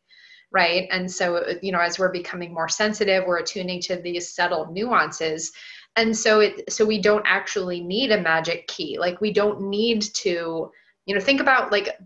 right? 0.50 0.88
And 0.90 1.10
so, 1.10 1.44
you 1.62 1.72
know, 1.72 1.80
as 1.80 1.98
we're 1.98 2.12
becoming 2.12 2.52
more 2.52 2.68
sensitive, 2.68 3.24
we're 3.26 3.38
attuning 3.38 3.80
to 3.82 3.96
these 3.96 4.34
subtle 4.34 4.70
nuances. 4.72 5.52
And 5.96 6.16
so 6.16 6.40
it 6.40 6.72
so 6.72 6.84
we 6.84 7.00
don't 7.00 7.24
actually 7.26 7.80
need 7.80 8.12
a 8.12 8.20
magic 8.20 8.66
key. 8.68 8.98
Like 8.98 9.20
we 9.20 9.32
don't 9.32 9.62
need 9.62 10.02
to, 10.02 10.70
you 11.06 11.14
know, 11.14 11.20
think 11.20 11.40
about 11.40 11.72
like 11.72 11.98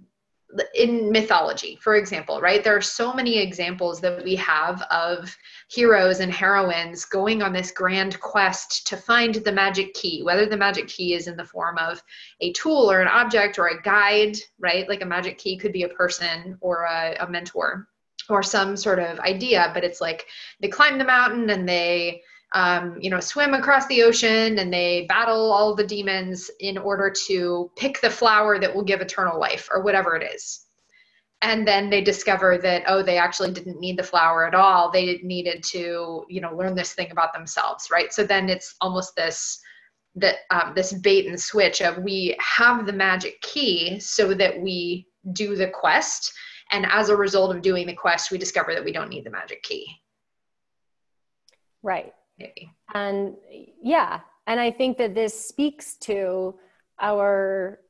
in 0.75 1.11
mythology, 1.11 1.79
for 1.81 1.97
example, 1.97 2.41
right? 2.41 2.63
There 2.63 2.77
are 2.77 2.83
so 2.83 3.15
many 3.15 3.39
examples 3.39 4.01
that 4.01 4.23
we 4.23 4.35
have 4.37 4.83
of 4.91 5.35
heroes 5.69 6.21
and 6.21 6.33
heroines 6.33 7.05
going 7.07 7.43
on 7.43 7.53
this 7.53 7.71
grand 7.71 8.21
quest 8.21 8.87
to 8.89 8.97
find 8.97 9.35
the 9.35 9.53
magic 9.53 9.95
key, 9.95 10.23
whether 10.23 10.47
the 10.47 10.57
magic 10.57 10.89
key 10.89 11.15
is 11.15 11.27
in 11.27 11.37
the 11.37 11.45
form 11.45 11.79
of 11.79 12.03
a 12.41 12.53
tool 12.53 12.91
or 12.91 13.01
an 13.01 13.09
object 13.09 13.59
or 13.59 13.69
a 13.69 13.83
guide, 13.83 14.37
right? 14.59 14.89
Like 14.89 15.03
a 15.03 15.07
magic 15.07 15.39
key 15.39 15.57
could 15.57 15.73
be 15.73 15.85
a 15.85 15.89
person 15.89 16.59
or 16.61 16.85
a, 16.85 17.17
a 17.21 17.31
mentor 17.31 17.89
or 18.29 18.43
some 18.43 18.77
sort 18.77 18.99
of 18.99 19.19
idea, 19.21 19.71
but 19.75 19.85
it's 19.85 20.01
like 20.01 20.27
they 20.61 20.69
climb 20.69 20.99
the 20.99 21.05
mountain 21.05 21.51
and 21.51 21.69
they 21.69 22.23
um, 22.55 22.99
you 23.01 23.11
know, 23.11 23.21
swim 23.21 23.55
across 23.55 23.87
the 23.87 24.03
ocean 24.03 24.59
and 24.59 24.73
they 24.73 25.07
battle 25.09 25.51
all 25.51 25.75
the 25.75 25.87
demons 25.87 26.51
in 26.61 26.77
order 26.77 27.11
to 27.27 27.71
pick 27.77 28.01
the 28.01 28.11
flower 28.11 28.59
that 28.59 28.75
will 28.75 28.85
give 28.85 29.01
eternal 29.01 29.41
life 29.41 29.69
or 29.73 29.83
whatever 29.83 30.17
it 30.17 30.35
is. 30.35 30.67
And 31.41 31.67
then 31.67 31.91
they 31.91 32.03
discover 32.03 32.59
that, 32.59 32.85
oh, 32.87 33.03
they 33.03 33.19
actually 33.19 33.53
didn't 33.53 33.81
need 33.81 33.99
the 33.99 34.05
flower 34.05 34.47
at 34.47 34.55
all. 34.55 34.91
They 34.91 35.19
needed 35.23 35.65
to, 35.71 36.25
you 36.29 36.41
know, 36.41 36.55
learn 36.55 36.75
this 36.75 36.93
thing 36.93 37.11
about 37.11 37.33
themselves, 37.33 37.89
right? 37.91 38.13
So 38.13 38.23
then 38.23 38.49
it's 38.49 38.77
almost 38.81 39.17
this 39.17 39.61
that 40.15 40.37
um, 40.51 40.75
this 40.77 40.93
bait 40.93 41.27
and 41.27 41.41
switch 41.41 41.81
of 41.81 41.97
we 42.03 42.37
have 42.39 42.85
the 42.85 42.93
magic 42.93 43.41
key 43.41 43.99
so 43.99 44.35
that 44.35 44.61
we 44.61 45.07
do 45.33 45.57
the 45.57 45.69
quest 45.69 46.35
and 46.73 46.87
as 46.91 47.11
a 47.11 47.17
result 47.17 47.55
of 47.55 47.63
doing 47.63 47.87
the 47.87 47.95
quest 47.95 48.31
we 48.31 48.39
discover 48.39 48.75
that 48.75 48.85
we 48.85 48.93
don't 48.93 49.09
need 49.09 49.25
the 49.25 49.31
magic 49.31 49.63
key. 49.63 49.87
Right. 51.83 52.13
And 52.95 53.35
yeah, 53.83 54.21
and 54.47 54.59
I 54.59 54.71
think 54.71 54.99
that 54.99 55.15
this 55.15 55.49
speaks 55.49 55.97
to 55.99 56.55
our 57.01 57.81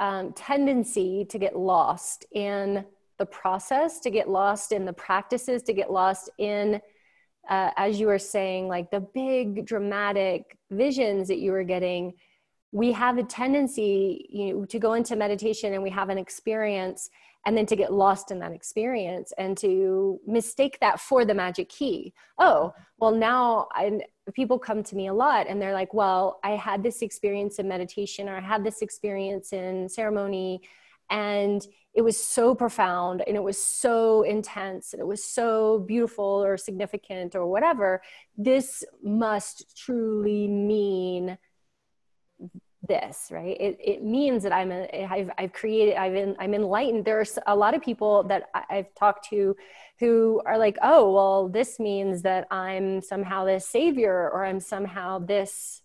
um, 0.00 0.32
tendency 0.32 1.26
to 1.28 1.38
get 1.38 1.56
lost 1.56 2.24
in 2.32 2.84
the 3.18 3.26
process, 3.26 4.00
to 4.00 4.10
get 4.10 4.28
lost 4.28 4.72
in 4.72 4.84
the 4.84 4.92
practices, 4.92 5.62
to 5.64 5.72
get 5.72 5.92
lost 5.92 6.30
in, 6.38 6.80
uh, 7.48 7.70
as 7.76 8.00
you 8.00 8.06
were 8.06 8.18
saying, 8.18 8.66
like 8.66 8.90
the 8.90 9.00
big 9.00 9.66
dramatic 9.66 10.56
visions 10.70 11.28
that 11.28 11.38
you 11.38 11.52
were 11.52 11.64
getting. 11.64 12.14
We 12.72 12.92
have 12.92 13.18
a 13.18 13.24
tendency 13.24 14.26
you 14.30 14.54
know, 14.54 14.64
to 14.64 14.78
go 14.78 14.94
into 14.94 15.16
meditation 15.16 15.74
and 15.74 15.82
we 15.82 15.90
have 15.90 16.08
an 16.08 16.18
experience 16.18 17.10
and 17.46 17.56
then 17.56 17.66
to 17.66 17.76
get 17.76 17.92
lost 17.92 18.30
in 18.30 18.38
that 18.40 18.52
experience 18.52 19.32
and 19.38 19.56
to 19.58 20.20
mistake 20.26 20.78
that 20.80 21.00
for 21.00 21.24
the 21.24 21.34
magic 21.34 21.68
key. 21.68 22.12
Oh, 22.38 22.74
well, 22.98 23.12
now 23.12 23.68
people 24.34 24.58
come 24.58 24.82
to 24.82 24.96
me 24.96 25.06
a 25.06 25.14
lot 25.14 25.46
and 25.48 25.60
they're 25.60 25.72
like, 25.72 25.94
well, 25.94 26.38
I 26.44 26.50
had 26.50 26.82
this 26.82 27.02
experience 27.02 27.58
in 27.58 27.66
meditation 27.66 28.28
or 28.28 28.36
I 28.36 28.40
had 28.40 28.62
this 28.62 28.82
experience 28.82 29.52
in 29.52 29.88
ceremony 29.88 30.60
and 31.08 31.66
it 31.94 32.02
was 32.02 32.22
so 32.22 32.54
profound 32.54 33.22
and 33.26 33.36
it 33.36 33.42
was 33.42 33.62
so 33.62 34.22
intense 34.22 34.92
and 34.92 35.00
it 35.00 35.06
was 35.06 35.24
so 35.24 35.80
beautiful 35.80 36.24
or 36.24 36.56
significant 36.56 37.34
or 37.34 37.46
whatever. 37.46 38.00
This 38.36 38.84
must 39.02 39.76
truly 39.76 40.46
mean 40.46 41.36
this 42.94 43.28
right? 43.38 43.56
It, 43.66 43.78
it 43.92 44.00
means 44.02 44.42
that 44.44 44.54
i'm 44.60 44.70
a, 44.72 44.80
I've, 45.16 45.30
I've 45.38 45.52
created 45.60 45.94
i've 46.02 46.12
been 46.18 46.36
i'm 46.42 46.54
enlightened. 46.54 47.04
There's 47.04 47.38
a 47.46 47.56
lot 47.64 47.72
of 47.76 47.80
people 47.90 48.12
that 48.24 48.42
i've 48.74 48.90
talked 49.02 49.22
to 49.30 49.56
who 50.00 50.42
are 50.44 50.58
like 50.66 50.76
oh 50.82 51.02
well 51.16 51.48
this 51.48 51.78
means 51.78 52.22
that 52.22 52.42
i'm 52.50 53.00
somehow 53.12 53.44
this 53.44 53.64
savior 53.78 54.16
or 54.32 54.44
i'm 54.44 54.60
somehow 54.60 55.18
this 55.34 55.82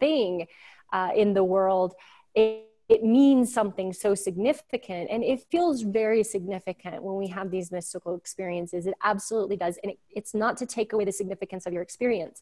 thing 0.00 0.46
uh, 0.92 1.10
in 1.14 1.34
the 1.34 1.44
world. 1.44 1.94
It, 2.34 2.64
it 2.88 3.04
means 3.04 3.52
something 3.52 3.92
so 3.92 4.14
significant 4.14 5.10
and 5.10 5.22
it 5.22 5.44
feels 5.50 5.82
very 5.82 6.24
significant 6.24 7.02
when 7.02 7.16
we 7.16 7.28
have 7.28 7.50
these 7.50 7.70
mystical 7.70 8.16
experiences. 8.16 8.86
It 8.86 8.94
absolutely 9.04 9.56
does 9.56 9.78
and 9.82 9.92
it, 9.92 9.98
it's 10.10 10.34
not 10.34 10.56
to 10.58 10.66
take 10.66 10.94
away 10.94 11.04
the 11.04 11.12
significance 11.12 11.66
of 11.66 11.72
your 11.74 11.82
experience 11.82 12.40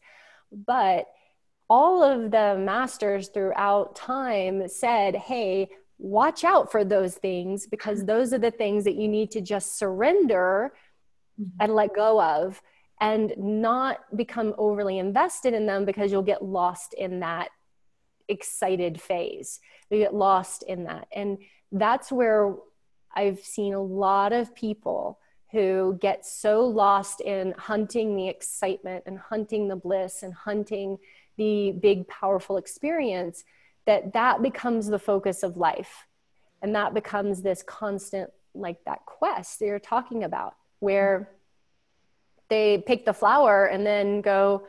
but 0.51 1.07
all 1.69 2.03
of 2.03 2.31
the 2.31 2.57
masters 2.59 3.27
throughout 3.29 3.95
time 3.95 4.67
said, 4.67 5.15
hey, 5.15 5.69
watch 5.97 6.43
out 6.43 6.71
for 6.71 6.85
those 6.85 7.15
things 7.15 7.67
because 7.67 8.05
those 8.05 8.33
are 8.33 8.37
the 8.37 8.51
things 8.51 8.83
that 8.83 8.95
you 8.95 9.07
need 9.07 9.31
to 9.31 9.41
just 9.41 9.77
surrender 9.77 10.73
mm-hmm. 11.39 11.49
and 11.59 11.75
let 11.75 11.93
go 11.93 12.21
of 12.21 12.61
and 13.01 13.33
not 13.37 13.99
become 14.15 14.53
overly 14.57 14.97
invested 14.97 15.53
in 15.53 15.65
them 15.65 15.85
because 15.85 16.11
you'll 16.11 16.21
get 16.21 16.43
lost 16.43 16.93
in 16.93 17.19
that 17.19 17.49
excited 18.27 18.99
phase. 18.99 19.59
You 19.89 19.99
get 19.99 20.13
lost 20.13 20.63
in 20.63 20.85
that. 20.85 21.07
And 21.13 21.37
that's 21.71 22.11
where 22.11 22.55
I've 23.15 23.39
seen 23.39 23.73
a 23.73 23.81
lot 23.81 24.33
of 24.33 24.55
people 24.55 25.19
who 25.51 25.97
get 26.01 26.25
so 26.25 26.65
lost 26.65 27.21
in 27.21 27.53
hunting 27.57 28.15
the 28.15 28.27
excitement 28.27 29.03
and 29.05 29.17
hunting 29.17 29.67
the 29.67 29.75
bliss 29.75 30.23
and 30.23 30.33
hunting 30.33 30.97
the 31.37 31.71
big 31.71 32.07
powerful 32.07 32.57
experience 32.57 33.43
that 33.85 34.13
that 34.13 34.41
becomes 34.41 34.87
the 34.87 34.99
focus 34.99 35.43
of 35.43 35.57
life. 35.57 36.05
And 36.61 36.75
that 36.75 36.93
becomes 36.93 37.41
this 37.41 37.63
constant 37.63 38.31
like 38.53 38.83
that 38.85 39.05
quest 39.05 39.59
that 39.59 39.65
you're 39.65 39.79
talking 39.79 40.23
about 40.23 40.55
where 40.79 41.29
they 42.49 42.83
pick 42.85 43.05
the 43.05 43.13
flower 43.13 43.65
and 43.65 43.85
then 43.85 44.21
go 44.21 44.63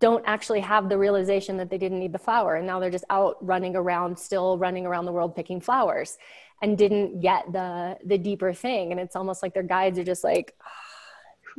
don't 0.00 0.24
actually 0.26 0.60
have 0.60 0.88
the 0.88 0.98
realization 0.98 1.56
that 1.56 1.70
they 1.70 1.78
didn't 1.78 1.98
need 1.98 2.12
the 2.12 2.18
flower. 2.18 2.56
And 2.56 2.66
now 2.66 2.78
they're 2.80 2.90
just 2.90 3.04
out 3.08 3.36
running 3.40 3.76
around 3.76 4.18
still 4.18 4.58
running 4.58 4.86
around 4.86 5.04
the 5.04 5.12
world 5.12 5.36
picking 5.36 5.60
flowers 5.60 6.18
and 6.62 6.76
didn't 6.76 7.20
get 7.20 7.52
the 7.52 7.98
the 8.04 8.18
deeper 8.18 8.52
thing. 8.52 8.90
And 8.90 9.00
it's 9.00 9.16
almost 9.16 9.42
like 9.42 9.54
their 9.54 9.62
guides 9.62 9.98
are 9.98 10.04
just 10.04 10.24
like 10.24 10.54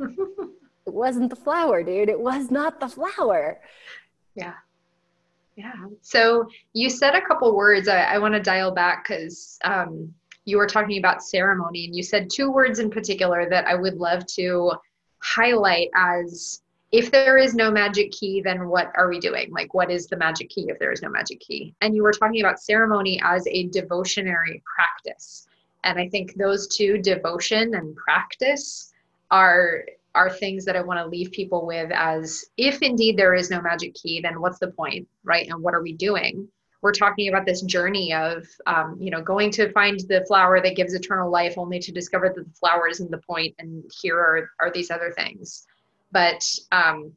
oh, 0.00 0.50
it 0.86 0.92
wasn't 0.92 1.30
the 1.30 1.36
flower 1.36 1.82
dude. 1.82 2.08
It 2.08 2.20
was 2.20 2.50
not 2.50 2.80
the 2.80 2.88
flower 2.88 3.60
yeah. 4.36 4.54
Yeah. 5.56 5.72
So 6.02 6.48
you 6.74 6.90
said 6.90 7.14
a 7.14 7.26
couple 7.26 7.56
words. 7.56 7.88
I, 7.88 8.02
I 8.02 8.18
want 8.18 8.34
to 8.34 8.40
dial 8.40 8.70
back 8.70 9.08
because 9.08 9.58
um, 9.64 10.14
you 10.44 10.58
were 10.58 10.66
talking 10.66 10.98
about 10.98 11.22
ceremony, 11.22 11.86
and 11.86 11.96
you 11.96 12.02
said 12.02 12.28
two 12.30 12.50
words 12.50 12.78
in 12.78 12.90
particular 12.90 13.48
that 13.48 13.66
I 13.66 13.74
would 13.74 13.96
love 13.96 14.26
to 14.34 14.72
highlight 15.20 15.88
as 15.94 16.60
if 16.92 17.10
there 17.10 17.36
is 17.36 17.54
no 17.54 17.70
magic 17.70 18.12
key, 18.12 18.40
then 18.40 18.68
what 18.68 18.92
are 18.96 19.08
we 19.08 19.18
doing? 19.18 19.50
Like, 19.50 19.74
what 19.74 19.90
is 19.90 20.06
the 20.06 20.16
magic 20.16 20.50
key 20.50 20.66
if 20.68 20.78
there 20.78 20.92
is 20.92 21.02
no 21.02 21.08
magic 21.08 21.40
key? 21.40 21.74
And 21.80 21.96
you 21.96 22.02
were 22.02 22.12
talking 22.12 22.40
about 22.40 22.60
ceremony 22.60 23.20
as 23.24 23.46
a 23.48 23.68
devotionary 23.70 24.62
practice. 24.62 25.48
And 25.84 25.98
I 25.98 26.08
think 26.08 26.34
those 26.34 26.68
two, 26.68 26.98
devotion 26.98 27.74
and 27.74 27.96
practice, 27.96 28.92
are 29.30 29.84
are 30.16 30.30
things 30.30 30.64
that 30.64 30.74
I 30.74 30.80
want 30.80 30.98
to 30.98 31.06
leave 31.06 31.30
people 31.30 31.66
with 31.66 31.92
as 31.92 32.44
if 32.56 32.82
indeed 32.82 33.16
there 33.16 33.34
is 33.34 33.50
no 33.50 33.60
magic 33.60 33.94
key, 33.94 34.20
then 34.20 34.40
what's 34.40 34.58
the 34.58 34.72
point, 34.72 35.06
right? 35.22 35.46
And 35.46 35.62
what 35.62 35.74
are 35.74 35.82
we 35.82 35.92
doing? 35.92 36.48
We're 36.82 36.92
talking 36.92 37.28
about 37.28 37.46
this 37.46 37.62
journey 37.62 38.12
of, 38.14 38.46
um, 38.66 38.96
you 38.98 39.10
know, 39.10 39.20
going 39.20 39.50
to 39.52 39.70
find 39.72 40.00
the 40.00 40.24
flower 40.26 40.60
that 40.60 40.76
gives 40.76 40.94
eternal 40.94 41.30
life 41.30 41.58
only 41.58 41.78
to 41.80 41.92
discover 41.92 42.32
that 42.34 42.44
the 42.44 42.58
flower 42.58 42.88
isn't 42.88 43.10
the 43.10 43.18
point, 43.18 43.54
and 43.58 43.84
here 44.02 44.18
are, 44.18 44.50
are 44.60 44.70
these 44.70 44.90
other 44.90 45.12
things. 45.16 45.66
But, 46.12 46.44
um, 46.72 47.12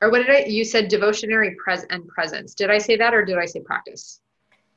or 0.00 0.10
what 0.10 0.26
did 0.26 0.30
I, 0.30 0.44
you 0.46 0.64
said 0.64 0.90
devotionary 0.90 1.56
pres 1.56 1.84
and 1.90 2.06
presence. 2.08 2.54
Did 2.54 2.70
I 2.70 2.78
say 2.78 2.96
that 2.96 3.14
or 3.14 3.24
did 3.24 3.38
I 3.38 3.46
say 3.46 3.60
practice? 3.60 4.21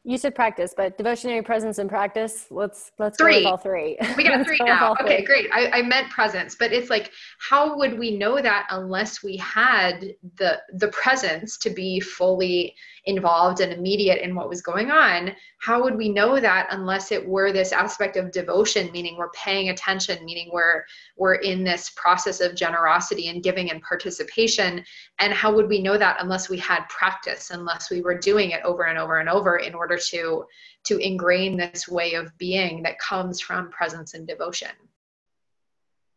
You 0.07 0.19
said 0.19 0.35
practice, 0.35 0.71
but 0.77 0.99
devotionary 0.99 1.43
presence 1.43 1.79
and 1.79 1.89
practice. 1.89 2.45
Let's 2.51 2.91
let's 2.99 3.17
three. 3.17 3.41
go 3.41 3.49
all 3.49 3.57
three. 3.57 3.97
We 4.15 4.23
got 4.23 4.45
three 4.45 4.59
now. 4.61 4.93
Okay, 5.01 5.25
three. 5.25 5.47
great. 5.47 5.47
I, 5.51 5.79
I 5.79 5.81
meant 5.81 6.11
presence, 6.11 6.53
but 6.53 6.71
it's 6.71 6.91
like, 6.91 7.11
how 7.39 7.75
would 7.75 7.97
we 7.97 8.15
know 8.15 8.39
that 8.39 8.67
unless 8.69 9.23
we 9.23 9.35
had 9.37 10.13
the 10.37 10.61
the 10.75 10.89
presence 10.89 11.57
to 11.57 11.71
be 11.71 11.99
fully 11.99 12.75
involved 13.07 13.61
and 13.61 13.71
immediate 13.71 14.19
in 14.21 14.35
what 14.35 14.47
was 14.47 14.61
going 14.61 14.91
on? 14.91 15.31
How 15.57 15.81
would 15.81 15.97
we 15.97 16.09
know 16.09 16.39
that 16.39 16.67
unless 16.69 17.11
it 17.11 17.27
were 17.27 17.51
this 17.51 17.71
aspect 17.71 18.17
of 18.17 18.31
devotion, 18.31 18.91
meaning 18.91 19.15
we're 19.17 19.31
paying 19.31 19.69
attention, 19.69 20.23
meaning 20.23 20.49
we're 20.53 20.83
we're 21.17 21.35
in 21.35 21.63
this 21.63 21.91
process 21.95 22.41
of 22.41 22.53
generosity 22.53 23.29
and 23.29 23.41
giving 23.41 23.71
and 23.71 23.81
participation? 23.81 24.83
And 25.17 25.33
how 25.33 25.51
would 25.55 25.67
we 25.67 25.81
know 25.81 25.97
that 25.97 26.17
unless 26.19 26.47
we 26.47 26.59
had 26.59 26.87
practice, 26.89 27.49
unless 27.49 27.89
we 27.89 28.01
were 28.01 28.17
doing 28.19 28.51
it 28.51 28.61
over 28.63 28.83
and 28.83 28.99
over 28.99 29.19
and 29.19 29.29
over 29.29 29.57
in 29.57 29.73
order 29.73 29.94
to 29.97 30.45
to 30.85 30.97
ingrain 30.97 31.57
this 31.57 31.87
way 31.87 32.13
of 32.13 32.37
being 32.37 32.83
that 32.83 32.99
comes 32.99 33.41
from 33.41 33.71
presence 33.71 34.13
and 34.13 34.27
devotion? 34.27 34.69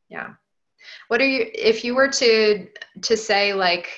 Yeah. 0.08 0.34
What 1.08 1.20
are 1.20 1.26
you 1.26 1.46
if 1.54 1.84
you 1.84 1.94
were 1.94 2.08
to 2.08 2.68
to 3.02 3.16
say 3.16 3.52
like 3.54 3.88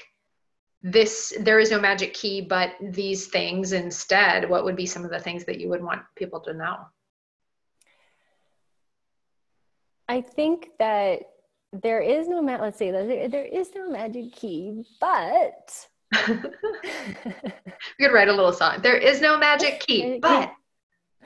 this 0.83 1.35
there 1.41 1.59
is 1.59 1.71
no 1.71 1.79
magic 1.79 2.15
key 2.15 2.41
but 2.41 2.73
these 2.81 3.27
things 3.27 3.73
instead 3.73 4.49
what 4.49 4.65
would 4.65 4.77
be 4.77 4.87
some 4.87 5.05
of 5.05 5.11
the 5.11 5.21
things 5.21 5.45
that 5.45 5.61
you 5.61 5.69
would 5.69 5.83
want 5.83 6.01
people 6.17 6.41
to 6.41 6.55
know 6.55 6.79
i 10.09 10.23
think 10.23 10.71
that 10.79 11.21
there 11.73 12.01
is 12.01 12.29
no 12.29 12.41
let's 12.41 12.79
say 12.79 12.91
there, 12.91 13.29
there 13.29 13.45
is 13.45 13.71
no 13.75 13.91
magic 13.91 14.33
key 14.33 14.83
but 15.01 15.87
we 16.29 16.45
could 18.01 18.13
write 18.13 18.29
a 18.29 18.33
little 18.33 18.53
song 18.53 18.81
there 18.83 18.97
is 18.97 19.21
no 19.21 19.39
magic 19.39 19.81
key 19.81 20.19
but 20.21 20.53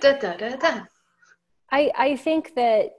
da, 0.00 0.12
da, 0.18 0.36
da, 0.36 0.56
da. 0.56 0.80
I, 1.70 1.90
I 1.96 2.16
think 2.16 2.54
that 2.54 2.90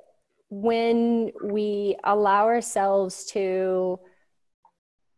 when 0.50 1.32
we 1.44 1.96
allow 2.04 2.46
ourselves 2.46 3.26
to 3.26 4.00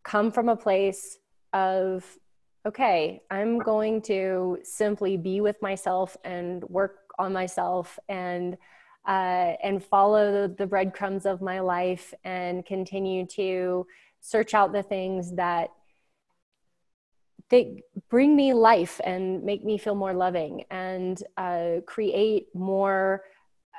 come 0.03 0.31
from 0.31 0.49
a 0.49 0.55
place 0.55 1.17
of 1.53 2.05
okay 2.65 3.21
i'm 3.31 3.59
going 3.59 4.01
to 4.01 4.57
simply 4.63 5.15
be 5.15 5.41
with 5.41 5.61
myself 5.61 6.17
and 6.23 6.63
work 6.65 6.97
on 7.19 7.33
myself 7.33 7.97
and 8.09 8.57
uh, 9.07 9.55
and 9.63 9.81
follow 9.81 10.33
the, 10.33 10.53
the 10.55 10.67
breadcrumbs 10.67 11.25
of 11.25 11.41
my 11.41 11.61
life 11.61 12.13
and 12.25 12.65
continue 12.65 13.25
to 13.25 13.87
search 14.19 14.53
out 14.53 14.73
the 14.73 14.83
things 14.83 15.33
that 15.35 15.69
they 17.49 17.83
bring 18.09 18.35
me 18.35 18.53
life 18.53 18.99
and 19.03 19.43
make 19.43 19.63
me 19.63 19.77
feel 19.77 19.95
more 19.95 20.13
loving 20.13 20.63
and 20.69 21.21
uh, 21.37 21.75
create 21.85 22.47
more 22.53 23.23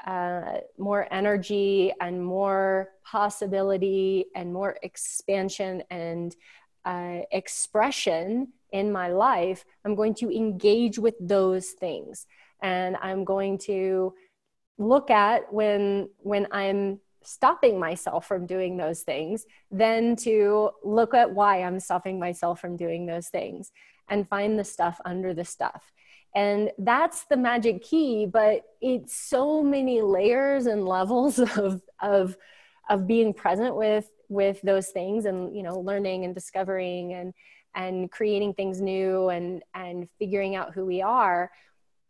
uh, 0.07 0.59
more 0.79 1.07
energy 1.11 1.93
and 2.01 2.25
more 2.25 2.91
possibility 3.05 4.27
and 4.35 4.53
more 4.53 4.79
expansion 4.83 5.83
and 5.91 6.35
uh, 6.85 7.19
expression 7.33 8.49
in 8.73 8.93
my 8.93 9.09
life, 9.09 9.65
I'm 9.85 9.95
going 9.95 10.15
to 10.17 10.35
engage 10.35 10.99
with 10.99 11.15
those 11.21 11.71
things. 11.71 12.27
And 12.63 12.97
I'm 13.03 13.25
going 13.25 13.59
to 13.67 14.15
look 14.79 15.11
at 15.11 15.53
when 15.53 16.09
when 16.19 16.47
I'm 16.53 17.01
stopping 17.23 17.79
myself 17.79 18.27
from 18.27 18.47
doing 18.47 18.77
those 18.77 19.03
things, 19.03 19.47
than 19.71 20.17
to 20.17 20.71
look 20.85 21.15
at 21.15 21.33
why 21.33 21.63
I'm 21.63 21.81
stopping 21.81 22.19
myself 22.19 22.61
from 22.61 22.77
doing 22.77 23.07
those 23.07 23.29
things 23.29 23.73
and 24.09 24.29
find 24.29 24.59
the 24.59 24.65
stuff 24.65 25.01
under 25.05 25.35
the 25.35 25.45
stuff. 25.45 25.93
And 26.35 26.71
that's 26.79 27.25
the 27.25 27.37
magic 27.37 27.83
key, 27.83 28.27
but 28.27 28.63
it's 28.81 29.15
so 29.15 29.63
many 29.63 30.03
layers 30.03 30.67
and 30.67 30.87
levels 30.87 31.39
of, 31.57 31.83
of, 32.01 32.37
of 32.89 33.07
being 33.07 33.33
present 33.35 33.77
with, 33.77 34.09
with 34.29 34.61
those 34.63 34.89
things 34.89 35.25
and, 35.25 35.55
you 35.57 35.63
know, 35.63 35.79
learning 35.81 36.25
and 36.25 36.35
discovering 36.35 37.15
and, 37.15 37.35
and 37.75 38.11
creating 38.11 38.55
things 38.55 38.81
new 38.81 39.29
and, 39.29 39.63
and 39.75 40.09
figuring 40.19 40.55
out 40.55 40.75
who 40.75 40.85
we 40.85 41.03
are, 41.03 41.51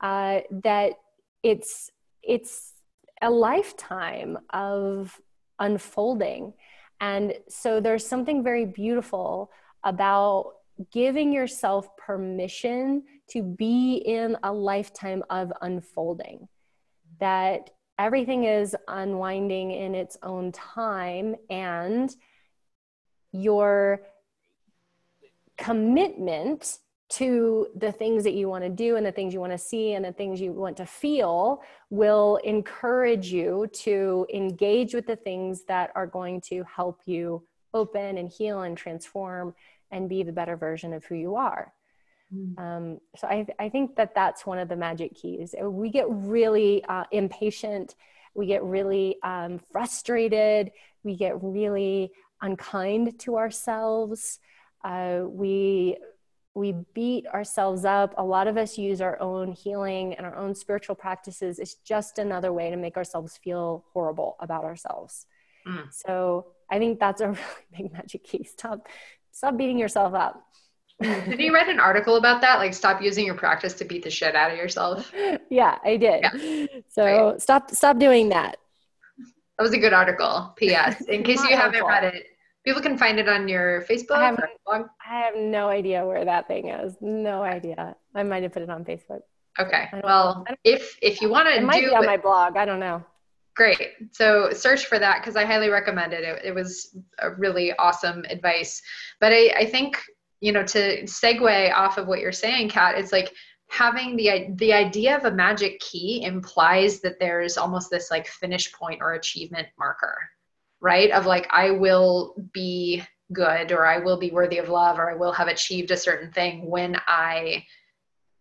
uh, 0.01 0.41
that 0.51 0.95
it's, 1.43 1.91
it's 2.23 2.75
a 3.23 3.31
lifetime 3.31 4.39
of 4.51 5.21
unfolding. 5.59 6.55
And 7.01 7.35
so 7.49 7.81
there's 7.81 8.07
something 8.07 8.43
very 8.43 8.67
beautiful 8.67 9.51
about 9.85 10.55
giving 10.93 11.33
yourself 11.33 11.97
permission 11.97 13.03
to 13.31 13.43
be 13.43 13.97
in 13.97 14.37
a 14.43 14.53
lifetime 14.53 15.23
of 15.31 15.53
unfolding, 15.61 16.49
that 17.21 17.71
everything 17.99 18.45
is 18.45 18.77
unwinding 18.87 19.73
in 19.73 19.95
its 19.95 20.17
own 20.23 20.53
time, 20.53 21.35
and 21.51 22.15
your 23.33 24.03
commitment 25.57 26.79
to 27.11 27.69
the 27.75 27.91
things 27.91 28.23
that 28.25 28.35
you 28.35 28.49
want 28.49 28.65
to 28.65 28.71
do 28.71 28.97
and 28.97 29.07
the 29.07 29.13
things 29.13 29.33
you 29.33 29.41
want 29.41 29.53
to 29.53 29.59
see 29.59 29.95
and 29.95 30.05
the 30.05 30.13
things 30.13 30.41
you 30.41 30.53
want 30.53 30.77
to 30.77 30.85
feel 30.85 31.63
will 31.89 32.37
encourage 32.45 33.33
you 33.33 33.67
to 33.73 34.27
engage 34.33 34.93
with 34.93 35.07
the 35.07 35.17
things 35.17 35.65
that 35.65 35.91
are 35.95 36.07
going 36.07 36.41
to 36.41 36.63
help 36.65 37.01
you 37.07 37.43
open 37.73 38.19
and 38.19 38.29
heal 38.29 38.63
and 38.63 38.77
transform 38.77 39.55
and 39.91 40.09
be 40.09 40.23
the 40.23 40.33
better 40.33 40.57
version 40.57 40.93
of 40.93 41.05
who 41.07 41.15
you 41.15 41.37
are. 41.37 41.73
Mm. 42.35 42.59
Um, 42.59 43.01
so 43.17 43.27
I, 43.27 43.47
I 43.59 43.71
think 43.71 43.97
that 43.97 44.15
that's 44.15 44.45
one 44.45 44.59
of 44.59 44.69
the 44.69 44.77
magic 44.77 45.15
keys. 45.15 45.55
We 45.61 45.89
get 45.89 46.07
really 46.09 46.85
uh, 46.85 47.05
impatient, 47.11 47.95
we 48.35 48.47
get 48.47 48.63
really 48.63 49.17
um, 49.23 49.61
frustrated, 49.73 50.73
we 51.03 51.17
get 51.17 51.43
really 51.43 52.13
unkind 52.43 53.19
to 53.21 53.37
ourselves. 53.39 54.41
Uh, 54.85 55.23
we 55.25 55.97
we 56.55 56.75
beat 56.95 57.27
ourselves 57.27 57.85
up. 57.85 58.15
A 58.19 58.25
lot 58.25 58.49
of 58.49 58.57
us 58.57 58.77
use 58.77 59.01
our 59.01 59.21
own 59.21 59.53
healing 59.53 60.15
and 60.15 60.27
our 60.27 60.37
own 60.37 60.55
spiritual 60.55 60.95
practices. 60.95 61.59
It's 61.59 61.75
just 61.75 62.19
another 62.19 62.53
way 62.53 62.71
to 62.71 62.77
make 62.77 62.97
ourselves 62.97 63.39
feel 63.43 63.85
horrible 63.93 64.37
about 64.41 64.65
ourselves. 64.65 65.27
Mm. 65.67 65.93
So 65.93 66.47
I 66.71 66.79
think 66.79 66.99
that's 66.99 67.21
a 67.21 67.29
really 67.29 67.67
big 67.77 67.93
magic 67.93 68.25
key. 68.25 68.45
Stop, 68.45 68.89
stop 69.31 69.57
beating 69.57 69.79
yourself 69.79 70.15
up. 70.15 70.43
did 71.01 71.39
you 71.39 71.55
read 71.55 71.69
an 71.69 71.79
article 71.79 72.17
about 72.17 72.41
that? 72.41 72.59
Like, 72.59 72.75
stop 72.75 73.01
using 73.01 73.25
your 73.25 73.37
practice 73.37 73.73
to 73.75 73.85
beat 73.85 74.03
the 74.03 74.11
shit 74.11 74.35
out 74.35 74.51
of 74.51 74.59
yourself. 74.59 75.13
Yeah, 75.51 75.79
I 75.85 75.97
did. 75.97 76.23
Yeah. 76.23 76.67
So 76.89 77.31
right. 77.31 77.41
stop, 77.41 77.71
stop 77.71 77.99
doing 77.99 78.29
that. 78.31 78.59
That 79.57 79.63
was 79.63 79.73
a 79.73 79.79
good 79.79 79.93
article. 79.93 80.53
P.S. 80.57 81.01
In 81.03 81.23
case 81.23 81.43
you 81.43 81.57
haven't 81.57 81.85
read 81.85 82.05
it, 82.05 82.27
people 82.69 82.83
can 82.83 82.99
find 82.99 83.19
it 83.19 83.29
on 83.31 83.49
your 83.49 83.83
Facebook. 83.83 84.19
I 84.19 84.27
have, 84.27 84.45
I 84.67 84.83
have 84.99 85.37
no 85.37 85.69
idea 85.69 86.05
where 86.05 86.23
that 86.27 86.47
thing 86.47 86.69
is. 86.69 86.95
No 87.01 87.43
idea. 87.43 87.97
I 88.15 88.23
might 88.23 88.43
have 88.43 88.53
put 88.53 88.61
it 88.61 88.69
on 88.69 88.85
Facebook. 88.85 89.21
Okay. 89.59 89.89
Well, 90.05 90.45
if 90.65 90.99
if 91.01 91.23
you 91.23 91.31
want 91.31 91.49
to, 91.49 91.55
do 91.55 91.61
it 91.61 91.65
might 91.65 91.81
be 91.81 91.89
on 91.89 92.05
my 92.05 92.19
blog. 92.19 92.59
I 92.59 92.67
don't 92.67 92.79
know. 92.79 93.03
Great. 93.57 93.81
So 94.13 94.51
search 94.53 94.85
for 94.85 94.99
that 94.99 95.21
because 95.21 95.35
I 95.35 95.47
highly 95.47 95.71
recommend 95.71 96.13
it. 96.13 96.23
it. 96.25 96.45
it. 96.45 96.55
was 96.55 96.95
a 97.19 97.31
really 97.31 97.73
awesome 97.77 98.25
advice. 98.29 98.83
But 99.19 99.33
I, 99.33 99.55
I 99.57 99.65
think 99.65 100.01
you 100.41 100.53
know 100.53 100.63
to 100.65 101.05
segue 101.05 101.75
off 101.75 101.97
of 101.97 102.07
what 102.07 102.21
you're 102.21 102.33
saying, 102.33 102.69
Kat, 102.69 102.99
it's 102.99 103.13
like 103.13 103.33
having 103.71 104.15
the 104.15 104.49
the 104.57 104.75
idea 104.75 105.17
of 105.17 105.25
a 105.25 105.31
magic 105.31 105.81
key 105.81 106.23
implies 106.23 107.01
that 107.01 107.19
there's 107.19 107.57
almost 107.57 107.91
this 107.91 108.11
like 108.11 108.29
finish 108.29 108.71
point 108.73 109.01
or 109.01 109.15
achievement 109.15 109.69
marker 109.79 110.19
right? 110.81 111.11
Of 111.11 111.27
like, 111.27 111.47
I 111.51 111.71
will 111.71 112.35
be 112.53 113.03
good 113.33 113.73
or 113.73 113.87
I 113.87 113.99
will 113.99 114.19
be 114.19 114.31
worthy 114.31 114.59
of 114.59 114.69
love 114.69 114.99
or 114.99 115.11
I 115.11 115.15
will 115.15 115.33
have 115.33 115.49
achieved 115.49 115.91
a 115.91 115.97
certain 115.97 116.33
thing 116.33 116.69
when 116.69 116.97
I 117.07 117.65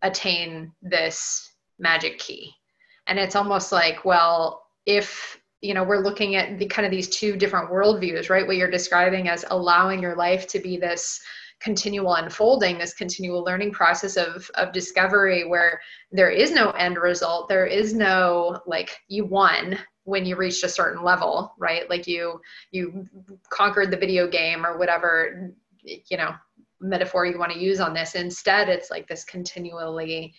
attain 0.02 0.72
this 0.82 1.52
magic 1.78 2.18
key. 2.18 2.52
And 3.06 3.18
it's 3.18 3.36
almost 3.36 3.72
like, 3.72 4.04
well, 4.04 4.62
if 4.86 5.38
you 5.60 5.74
know 5.74 5.82
we're 5.82 5.98
looking 5.98 6.36
at 6.36 6.58
the 6.58 6.66
kind 6.66 6.86
of 6.86 6.92
these 6.92 7.08
two 7.08 7.36
different 7.36 7.70
worldviews 7.70 8.30
right 8.30 8.46
what 8.46 8.56
you're 8.56 8.70
describing 8.70 9.28
as 9.28 9.44
allowing 9.50 10.00
your 10.00 10.14
life 10.14 10.46
to 10.46 10.60
be 10.60 10.76
this 10.76 11.20
continual 11.60 12.14
unfolding 12.14 12.78
this 12.78 12.94
continual 12.94 13.42
learning 13.42 13.72
process 13.72 14.16
of 14.16 14.48
of 14.54 14.72
discovery 14.72 15.48
where 15.48 15.80
there 16.12 16.30
is 16.30 16.52
no 16.52 16.70
end 16.72 16.96
result 16.96 17.48
there 17.48 17.66
is 17.66 17.92
no 17.92 18.60
like 18.66 18.96
you 19.08 19.24
won 19.24 19.76
when 20.08 20.24
you 20.24 20.36
reached 20.36 20.64
a 20.64 20.68
certain 20.68 21.04
level 21.04 21.52
right? 21.58 21.88
Like 21.90 22.06
you 22.06 22.40
you 22.70 23.06
conquered 23.50 23.90
the 23.90 23.96
video 23.96 24.26
game 24.26 24.64
or 24.64 24.78
whatever 24.78 25.52
you 25.82 26.16
know 26.16 26.34
metaphor 26.80 27.26
you 27.26 27.38
want 27.38 27.52
to 27.52 27.58
use 27.58 27.78
on 27.78 27.92
this. 27.92 28.14
Instead 28.14 28.70
it's 28.70 28.90
like 28.90 29.06
this 29.06 29.24
continually 29.24 30.34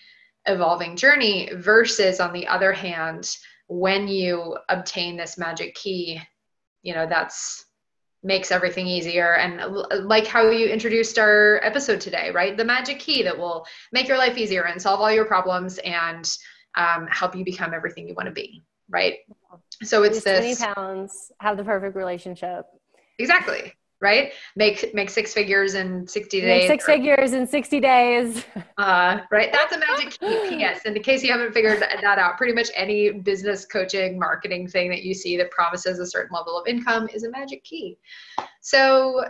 evolving 0.47 0.95
journey 0.95 1.51
versus 1.55 2.19
on 2.19 2.33
the 2.33 2.47
other 2.47 2.73
hand 2.73 3.29
when 3.67 4.07
you 4.07 4.57
obtain 4.69 5.15
this 5.15 5.37
magic 5.37 5.75
key 5.75 6.19
you 6.81 6.95
know 6.95 7.05
that's 7.05 7.65
makes 8.21 8.51
everything 8.51 8.85
easier. 8.85 9.35
And 9.35 10.05
like 10.05 10.27
how 10.27 10.49
you 10.49 10.67
introduced 10.67 11.19
our 11.19 11.61
episode 11.63 12.01
today 12.01 12.31
right? 12.31 12.57
The 12.57 12.65
magic 12.65 12.99
key 12.99 13.21
that 13.21 13.37
will 13.37 13.65
make 13.91 14.07
your 14.07 14.17
life 14.17 14.37
easier 14.37 14.63
and 14.63 14.81
solve 14.81 14.99
all 14.99 15.11
your 15.11 15.25
problems 15.25 15.77
and 15.77 16.27
um, 16.75 17.07
help 17.07 17.35
you 17.35 17.45
become 17.45 17.73
everything 17.73 18.07
you 18.07 18.15
want 18.15 18.27
to 18.27 18.33
be 18.33 18.63
right? 18.89 19.17
So 19.83 20.03
it's 20.03 20.23
this 20.23 20.59
20 20.59 20.73
pounds, 20.73 21.31
have 21.39 21.57
the 21.57 21.63
perfect 21.63 21.95
relationship. 21.95 22.65
Exactly. 23.17 23.73
Right? 24.01 24.31
Make 24.55 24.93
make 24.93 25.09
six 25.09 25.33
figures 25.33 25.75
in 25.75 26.07
60 26.07 26.39
days. 26.39 26.61
Make 26.61 26.67
six 26.67 26.83
or, 26.85 26.93
figures 26.93 27.33
in 27.33 27.45
60 27.45 27.79
days. 27.79 28.45
Uh, 28.77 29.19
right. 29.29 29.51
That's 29.51 29.75
a 29.75 29.77
magic 29.77 30.17
key. 30.17 30.65
PS. 30.65 30.85
And 30.85 30.95
in 30.95 31.03
case 31.03 31.21
you 31.21 31.33
haven't 31.33 31.51
figured 31.51 31.81
that 31.81 32.17
out, 32.17 32.37
pretty 32.37 32.53
much 32.53 32.69
any 32.73 33.11
business 33.11 33.65
coaching, 33.65 34.17
marketing 34.17 34.69
thing 34.69 34.89
that 34.89 35.03
you 35.03 35.13
see 35.13 35.35
that 35.35 35.51
promises 35.51 35.99
a 35.99 36.05
certain 36.05 36.33
level 36.33 36.57
of 36.57 36.65
income 36.65 37.09
is 37.13 37.25
a 37.25 37.29
magic 37.29 37.61
key. 37.65 37.97
So 38.61 39.25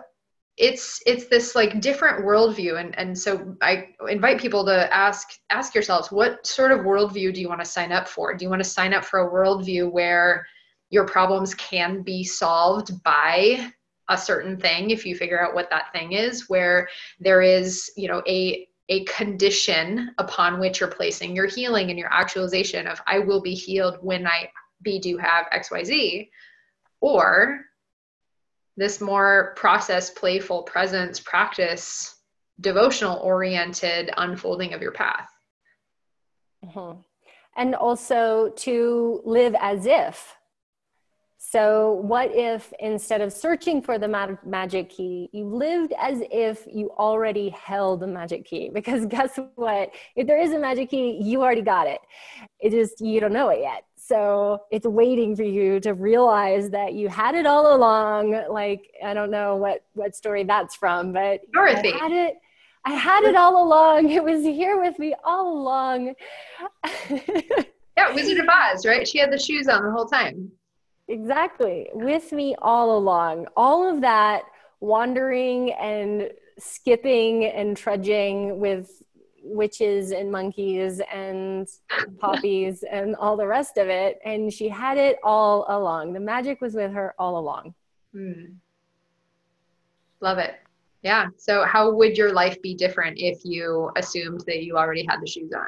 it's 0.59 1.01
it's 1.05 1.27
this 1.27 1.55
like 1.55 1.79
different 1.79 2.25
worldview 2.25 2.79
and 2.79 2.97
and 2.99 3.17
so 3.17 3.55
i 3.61 3.87
invite 4.09 4.39
people 4.39 4.65
to 4.65 4.93
ask 4.93 5.29
ask 5.49 5.73
yourselves 5.73 6.11
what 6.11 6.45
sort 6.45 6.71
of 6.71 6.79
worldview 6.79 7.33
do 7.33 7.39
you 7.39 7.47
want 7.47 7.61
to 7.61 7.65
sign 7.65 7.91
up 7.91 8.07
for? 8.07 8.35
Do 8.35 8.43
you 8.43 8.49
want 8.49 8.61
to 8.63 8.69
sign 8.69 8.93
up 8.93 9.05
for 9.05 9.21
a 9.21 9.31
worldview 9.31 9.89
where 9.89 10.45
your 10.89 11.05
problems 11.05 11.55
can 11.55 12.01
be 12.01 12.23
solved 12.23 13.01
by 13.03 13.71
a 14.09 14.17
certain 14.17 14.57
thing 14.57 14.89
if 14.89 15.05
you 15.05 15.15
figure 15.15 15.41
out 15.41 15.53
what 15.53 15.69
that 15.69 15.93
thing 15.93 16.11
is 16.11 16.49
where 16.49 16.89
there 17.19 17.41
is 17.41 17.89
you 17.95 18.09
know 18.09 18.21
a 18.27 18.67
a 18.89 19.05
condition 19.05 20.11
upon 20.17 20.59
which 20.59 20.79
you're 20.79 20.89
placing 20.89 21.35
your 21.35 21.47
healing 21.47 21.89
and 21.89 21.97
your 21.99 22.11
actualization 22.11 22.87
of 22.87 22.99
i 23.07 23.19
will 23.19 23.41
be 23.41 23.53
healed 23.53 23.97
when 24.01 24.27
i 24.27 24.49
be 24.81 24.99
do 24.99 25.15
have 25.17 25.45
xyz 25.53 26.27
or 27.01 27.61
this 28.79 29.01
more 29.01 29.53
process, 29.57 30.09
playful 30.09 30.63
presence, 30.63 31.19
practice, 31.19 32.15
devotional 32.61 33.19
oriented 33.19 34.09
unfolding 34.17 34.73
of 34.73 34.81
your 34.81 34.93
path. 34.93 35.29
Mm-hmm. 36.65 36.99
and 37.55 37.73
also 37.73 38.49
to 38.57 39.21
live 39.23 39.55
as 39.61 39.85
if. 39.85 40.35
So, 41.37 41.93
what 41.93 42.35
if 42.35 42.73
instead 42.79 43.21
of 43.21 43.31
searching 43.31 43.81
for 43.81 43.97
the 43.97 44.09
mag- 44.09 44.45
magic 44.45 44.89
key, 44.89 45.29
you 45.31 45.45
lived 45.45 45.93
as 45.97 46.21
if 46.31 46.67
you 46.71 46.91
already 46.99 47.49
held 47.49 48.01
the 48.01 48.07
magic 48.07 48.45
key? 48.45 48.69
Because 48.73 49.05
guess 49.05 49.39
what? 49.55 49.91
If 50.17 50.27
there 50.27 50.39
is 50.39 50.51
a 50.51 50.59
magic 50.59 50.89
key, 50.89 51.17
you 51.23 51.41
already 51.41 51.61
got 51.61 51.87
it. 51.87 52.01
It 52.59 52.71
just, 52.71 52.99
you 52.99 53.21
don't 53.21 53.33
know 53.33 53.49
it 53.49 53.59
yet. 53.61 53.83
So, 54.09 54.63
it's 54.71 54.87
waiting 54.87 55.35
for 55.35 55.43
you 55.43 55.79
to 55.81 55.93
realize 55.93 56.71
that 56.71 56.93
you 56.93 57.09
had 57.09 57.35
it 57.35 57.45
all 57.45 57.75
along. 57.75 58.31
Like, 58.49 58.91
I 59.05 59.13
don't 59.13 59.29
know 59.29 59.55
what, 59.55 59.83
what 59.93 60.15
story 60.15 60.43
that's 60.43 60.75
from, 60.75 61.13
but 61.13 61.41
Dorothy. 61.51 61.93
I 61.93 61.97
had 61.97 62.11
it. 62.11 62.37
I 62.85 62.93
had 62.93 63.23
it 63.23 63.35
all 63.35 63.63
along. 63.63 64.09
It 64.09 64.23
was 64.23 64.43
here 64.43 64.81
with 64.81 64.97
me 64.97 65.13
all 65.23 65.59
along. 65.59 66.15
yeah, 67.11 68.11
Wizard 68.15 68.39
of 68.39 68.47
Oz, 68.49 68.83
right? 68.83 69.07
She 69.07 69.19
had 69.19 69.31
the 69.31 69.37
shoes 69.37 69.67
on 69.67 69.83
the 69.83 69.91
whole 69.91 70.07
time. 70.07 70.51
Exactly. 71.07 71.89
With 71.93 72.31
me 72.31 72.55
all 72.63 72.97
along. 72.97 73.45
All 73.55 73.87
of 73.87 74.01
that 74.01 74.41
wandering 74.79 75.71
and 75.73 76.31
skipping 76.57 77.45
and 77.45 77.77
trudging 77.77 78.59
with 78.59 79.03
witches 79.49 80.11
and 80.11 80.31
monkeys 80.31 81.01
and 81.11 81.67
poppies 82.19 82.83
and 82.91 83.15
all 83.15 83.35
the 83.35 83.47
rest 83.47 83.77
of 83.77 83.87
it. 83.87 84.19
And 84.23 84.51
she 84.51 84.69
had 84.69 84.97
it 84.97 85.17
all 85.23 85.65
along. 85.69 86.13
The 86.13 86.19
magic 86.19 86.61
was 86.61 86.75
with 86.75 86.91
her 86.91 87.13
all 87.17 87.37
along. 87.37 87.73
Hmm. 88.13 88.53
Love 90.21 90.37
it. 90.37 90.55
Yeah. 91.01 91.27
So, 91.37 91.63
how 91.65 91.91
would 91.93 92.17
your 92.17 92.33
life 92.33 92.61
be 92.61 92.75
different 92.75 93.17
if 93.19 93.45
you 93.45 93.91
assumed 93.95 94.41
that 94.47 94.63
you 94.63 94.77
already 94.77 95.05
had 95.07 95.21
the 95.21 95.27
shoes 95.27 95.53
on? 95.53 95.67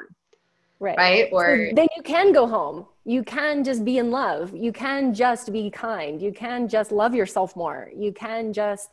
Right. 0.80 0.98
Right. 0.98 1.30
Or 1.32 1.70
so 1.70 1.76
then 1.76 1.88
you 1.96 2.02
can 2.02 2.34
go 2.34 2.48
home. 2.48 2.86
You 3.06 3.24
can 3.24 3.64
just 3.64 3.86
be 3.86 4.00
in 4.00 4.12
love. 4.12 4.54
You 4.56 4.74
can 4.74 5.14
just 5.14 5.54
be 5.54 5.70
kind. 5.70 6.22
You 6.22 6.34
can 6.34 6.68
just 6.68 6.92
love 6.92 7.14
yourself 7.14 7.56
more. 7.56 7.90
You 7.96 8.12
can 8.12 8.52
just, 8.52 8.90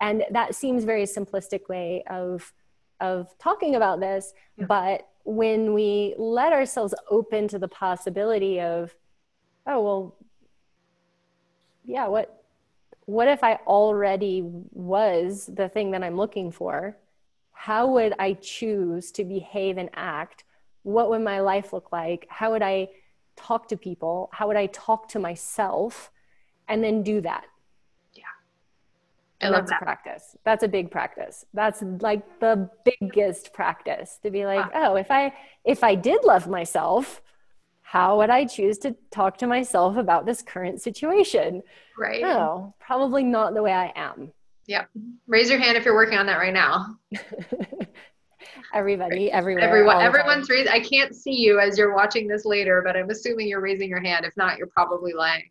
and 0.00 0.24
that 0.30 0.54
seems 0.54 0.84
very 0.84 1.04
simplistic 1.04 1.68
way 1.68 2.02
of 2.08 2.52
of 3.02 3.36
talking 3.38 3.74
about 3.74 4.00
this. 4.00 4.32
Yeah. 4.56 4.66
But 4.66 5.08
when 5.24 5.74
we 5.74 6.14
let 6.16 6.52
ourselves 6.52 6.94
open 7.10 7.48
to 7.48 7.58
the 7.58 7.68
possibility 7.68 8.60
of, 8.60 8.94
oh 9.66 9.82
well, 9.82 10.16
yeah, 11.84 12.06
what 12.06 12.38
what 13.04 13.28
if 13.28 13.42
I 13.42 13.54
already 13.66 14.42
was 14.44 15.50
the 15.52 15.68
thing 15.68 15.90
that 15.90 16.02
I'm 16.02 16.16
looking 16.16 16.52
for? 16.52 16.96
How 17.52 17.88
would 17.88 18.14
I 18.18 18.34
choose 18.34 19.10
to 19.12 19.24
behave 19.24 19.76
and 19.76 19.90
act? 19.94 20.44
What 20.84 21.10
would 21.10 21.22
my 21.22 21.40
life 21.40 21.72
look 21.72 21.92
like? 21.92 22.26
How 22.30 22.52
would 22.52 22.62
I 22.62 22.88
talk 23.36 23.68
to 23.68 23.76
people? 23.76 24.30
How 24.32 24.46
would 24.46 24.56
I 24.56 24.66
talk 24.66 25.08
to 25.08 25.18
myself? 25.18 26.10
And 26.68 26.82
then 26.82 27.02
do 27.02 27.20
that. 27.22 27.44
I 29.42 29.50
that's 29.50 29.70
that. 29.70 29.82
a 29.82 29.84
practice. 29.84 30.36
That's 30.44 30.62
a 30.62 30.68
big 30.68 30.90
practice. 30.90 31.44
That's 31.52 31.82
like 32.00 32.40
the 32.40 32.70
biggest 32.84 33.52
practice 33.52 34.18
to 34.22 34.30
be 34.30 34.44
like, 34.44 34.66
oh, 34.74 34.96
if 34.96 35.10
I 35.10 35.32
if 35.64 35.82
I 35.82 35.94
did 35.94 36.24
love 36.24 36.48
myself, 36.48 37.20
how 37.82 38.18
would 38.18 38.30
I 38.30 38.44
choose 38.44 38.78
to 38.78 38.96
talk 39.10 39.38
to 39.38 39.46
myself 39.46 39.96
about 39.96 40.26
this 40.26 40.42
current 40.42 40.80
situation? 40.80 41.62
Right. 41.98 42.22
No, 42.22 42.74
probably 42.78 43.24
not 43.24 43.54
the 43.54 43.62
way 43.62 43.72
I 43.72 43.92
am. 43.94 44.32
Yep. 44.66 44.88
Raise 45.26 45.50
your 45.50 45.58
hand 45.58 45.76
if 45.76 45.84
you're 45.84 45.94
working 45.94 46.18
on 46.18 46.26
that 46.26 46.38
right 46.38 46.54
now. 46.54 46.96
Everybody, 48.74 49.30
everywhere. 49.30 49.64
Everyone, 49.64 50.00
everyone's 50.00 50.48
raising. 50.48 50.72
I 50.72 50.80
can't 50.80 51.14
see 51.14 51.34
you 51.34 51.60
as 51.60 51.76
you're 51.76 51.94
watching 51.94 52.26
this 52.26 52.44
later, 52.44 52.82
but 52.84 52.96
I'm 52.96 53.10
assuming 53.10 53.48
you're 53.48 53.60
raising 53.60 53.88
your 53.88 54.00
hand. 54.00 54.24
If 54.24 54.36
not, 54.36 54.56
you're 54.56 54.68
probably 54.68 55.12
lying. 55.12 55.50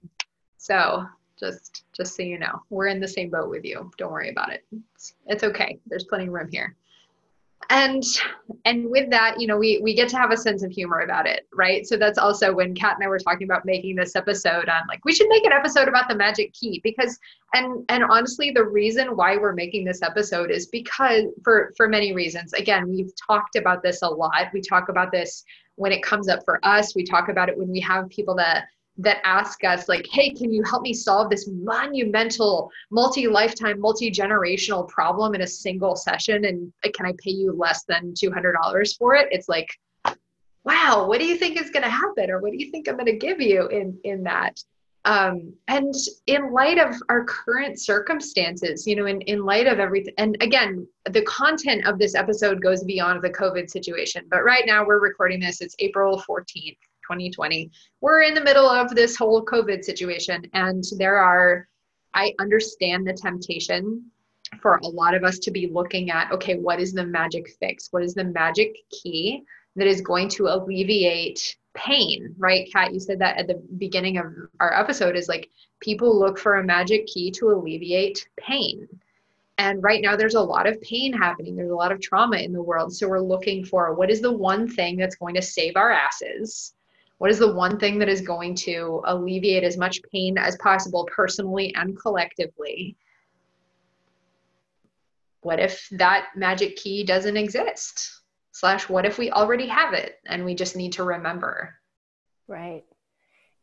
So 0.58 1.06
just, 1.42 1.84
just 1.94 2.16
so 2.16 2.24
you 2.24 2.40
know, 2.40 2.62
we're 2.70 2.88
in 2.88 3.02
the 3.02 3.08
same 3.08 3.30
boat 3.30 3.50
with 3.50 3.66
you. 3.66 3.92
Don't 3.98 4.12
worry 4.12 4.30
about 4.30 4.54
it. 4.54 4.64
It's, 4.96 5.16
it's 5.28 5.44
okay. 5.44 5.80
There's 5.88 6.06
plenty 6.06 6.28
of 6.28 6.34
room 6.34 6.50
here 6.50 6.76
and 7.70 8.04
and 8.66 8.90
with 8.90 9.10
that 9.10 9.40
you 9.40 9.48
know 9.48 9.58
we 9.58 9.80
we 9.82 9.94
get 9.94 10.10
to 10.10 10.18
have 10.18 10.32
a 10.32 10.38
sense 10.38 10.64
of 10.64 10.72
humor 10.72 11.02
about 11.02 11.28
it 11.28 11.48
right 11.54 11.86
so 11.86 11.96
that's 11.96 12.18
also 12.18 12.54
when 12.54 12.74
kat 12.76 12.96
and 12.96 13.06
i 13.06 13.08
were 13.08 13.20
talking 13.20 13.46
about 13.46 13.66
making 13.66 13.96
this 13.96 14.16
episode 14.16 14.68
on 14.68 14.82
like 14.88 15.04
we 15.06 15.14
should 15.14 15.28
make 15.30 15.46
an 15.46 15.52
episode 15.52 15.88
about 15.88 16.08
the 16.08 16.16
magic 16.16 16.52
key 16.54 16.82
because 16.84 17.18
and 17.54 17.86
and 17.90 18.04
honestly 18.04 18.52
the 18.52 18.64
reason 18.64 19.16
why 19.16 19.38
we're 19.38 19.54
making 19.54 19.86
this 19.86 20.02
episode 20.02 20.52
is 20.52 20.68
because 20.68 21.26
for 21.44 21.72
for 21.78 21.88
many 21.88 22.14
reasons 22.14 22.54
again 22.54 22.90
we've 22.90 23.12
talked 23.16 23.56
about 23.56 23.84
this 23.84 24.02
a 24.02 24.08
lot 24.08 24.48
we 24.54 24.62
talk 24.62 24.90
about 24.90 25.12
this 25.12 25.44
when 25.76 25.92
it 25.92 26.04
comes 26.04 26.28
up 26.28 26.44
for 26.44 26.60
us 26.66 26.96
we 26.96 27.04
talk 27.04 27.30
about 27.30 27.48
it 27.48 27.58
when 27.58 27.70
we 27.70 27.80
have 27.80 28.10
people 28.10 28.36
that 28.36 28.66
that 29.02 29.20
ask 29.24 29.64
us 29.64 29.88
like 29.90 30.08
hey 30.12 30.30
can 30.30 30.52
you 30.52 30.64
help 30.64 30.84
me 30.84 30.94
solve 30.94 31.30
this 31.30 31.48
monumental 31.52 32.70
multi-lifetime 32.92 33.80
multi-generational 33.80 34.88
problem 34.88 35.36
in 35.36 35.42
a 35.42 35.48
single 35.48 35.96
session? 35.96 36.46
And 36.46 36.72
can 36.94 37.06
i 37.06 37.14
pay 37.24 37.32
you 37.32 37.54
less 37.54 37.84
than 37.86 38.14
$200 38.14 38.98
for 38.98 39.16
it? 39.16 39.28
It's 39.32 39.50
like 39.50 39.70
wow 40.64 41.06
what 41.08 41.20
do 41.20 41.26
you 41.26 41.38
think 41.38 41.60
is 41.60 41.72
going 41.72 41.84
to 41.84 41.90
happen? 41.90 42.30
Or 42.30 42.40
what 42.40 42.52
do 42.52 42.58
you 42.64 42.72
think 42.72 42.88
i'm 42.88 42.96
going 42.96 43.06
to 43.06 43.18
give 43.18 43.42
you 43.42 43.68
in 43.68 43.98
in 44.04 44.24
that? 44.24 44.64
Um, 45.04 45.56
and 45.68 45.96
in 46.28 46.54
light 46.54 46.78
of 46.78 46.96
our 47.10 47.26
current 47.26 47.80
circumstances 47.80 48.86
you 48.86 48.96
know 48.96 49.08
in, 49.08 49.20
in 49.22 49.44
light 49.44 49.66
of 49.66 49.80
everything 49.80 50.14
and 50.20 50.38
again 50.42 50.88
the 51.10 51.24
content 51.24 51.88
of 51.88 51.98
this 51.98 52.14
episode 52.14 52.62
goes 52.62 52.84
beyond 52.84 53.24
the 53.24 53.32
covid 53.32 53.68
situation 53.68 54.26
but 54.30 54.44
right 54.44 54.64
now 54.68 54.86
we're 54.86 55.00
recording 55.00 55.40
this 55.40 55.60
it's 55.60 55.76
april 55.80 56.22
14th 56.30 56.78
2020 57.12 57.70
we're 58.00 58.22
in 58.22 58.34
the 58.34 58.44
middle 58.44 58.70
of 58.70 58.94
this 58.96 59.16
whole 59.16 59.44
covid 59.46 59.84
situation 59.84 60.44
and 60.54 60.84
there 60.98 61.18
are 61.18 61.68
i 62.14 62.34
understand 62.40 63.06
the 63.06 63.14
temptation 63.14 64.04
for 64.62 64.78
a 64.78 64.88
lot 64.88 65.14
of 65.14 65.24
us 65.24 65.40
to 65.40 65.52
be 65.52 65.70
looking 65.72 66.10
at 66.10 66.32
okay 66.32 66.56
what 66.56 66.80
is 66.80 66.94
the 66.94 67.06
magic 67.06 67.50
fix 67.60 67.90
what 67.92 68.04
is 68.04 68.14
the 68.14 68.24
magic 68.24 68.76
key 68.90 69.44
that 69.76 69.88
is 69.88 70.02
going 70.02 70.30
to 70.30 70.48
alleviate 70.48 71.58
pain 71.74 72.34
right 72.38 72.70
kat 72.72 72.94
you 72.94 73.00
said 73.00 73.20
that 73.20 73.38
at 73.38 73.48
the 73.48 73.62
beginning 73.78 74.18
of 74.18 74.26
our 74.60 74.74
episode 74.74 75.16
is 75.16 75.28
like 75.28 75.50
people 75.80 76.18
look 76.18 76.38
for 76.38 76.56
a 76.56 76.64
magic 76.64 77.06
key 77.08 77.32
to 77.32 77.50
alleviate 77.50 78.28
pain 78.38 78.88
and 79.62 79.84
right 79.84 80.02
now, 80.02 80.16
there's 80.16 80.34
a 80.34 80.42
lot 80.42 80.66
of 80.66 80.82
pain 80.82 81.14
happening. 81.14 81.56
There's 81.56 81.70
a 81.70 81.76
lot 81.76 81.92
of 81.92 82.02
trauma 82.02 82.38
in 82.38 82.52
the 82.52 82.64
world. 82.64 82.96
So 82.96 83.08
we're 83.08 83.20
looking 83.20 83.64
for 83.64 83.94
what 83.94 84.10
is 84.10 84.20
the 84.20 84.32
one 84.32 84.68
thing 84.68 84.98
that's 84.98 85.16
going 85.16 85.36
to 85.36 85.42
save 85.42 85.76
our 85.76 85.92
asses? 85.92 86.74
What 87.22 87.30
is 87.30 87.38
the 87.38 87.54
one 87.54 87.78
thing 87.78 88.00
that 88.00 88.10
is 88.10 88.20
going 88.22 88.56
to 88.66 89.04
alleviate 89.06 89.64
as 89.64 89.78
much 89.78 90.02
pain 90.12 90.40
as 90.40 90.58
possible, 90.58 91.08
personally 91.16 91.72
and 91.76 91.96
collectively? 91.96 92.98
What 95.42 95.60
if 95.60 95.88
that 95.92 96.30
magic 96.36 96.78
key 96.78 97.04
doesn't 97.04 97.38
exist? 97.38 98.10
Slash, 98.54 98.90
what 98.90 99.06
if 99.06 99.20
we 99.20 99.30
already 99.30 99.68
have 99.68 99.94
it 99.94 100.16
and 100.26 100.44
we 100.44 100.56
just 100.56 100.76
need 100.76 100.94
to 100.94 101.04
remember? 101.04 101.76
Right. 102.48 102.86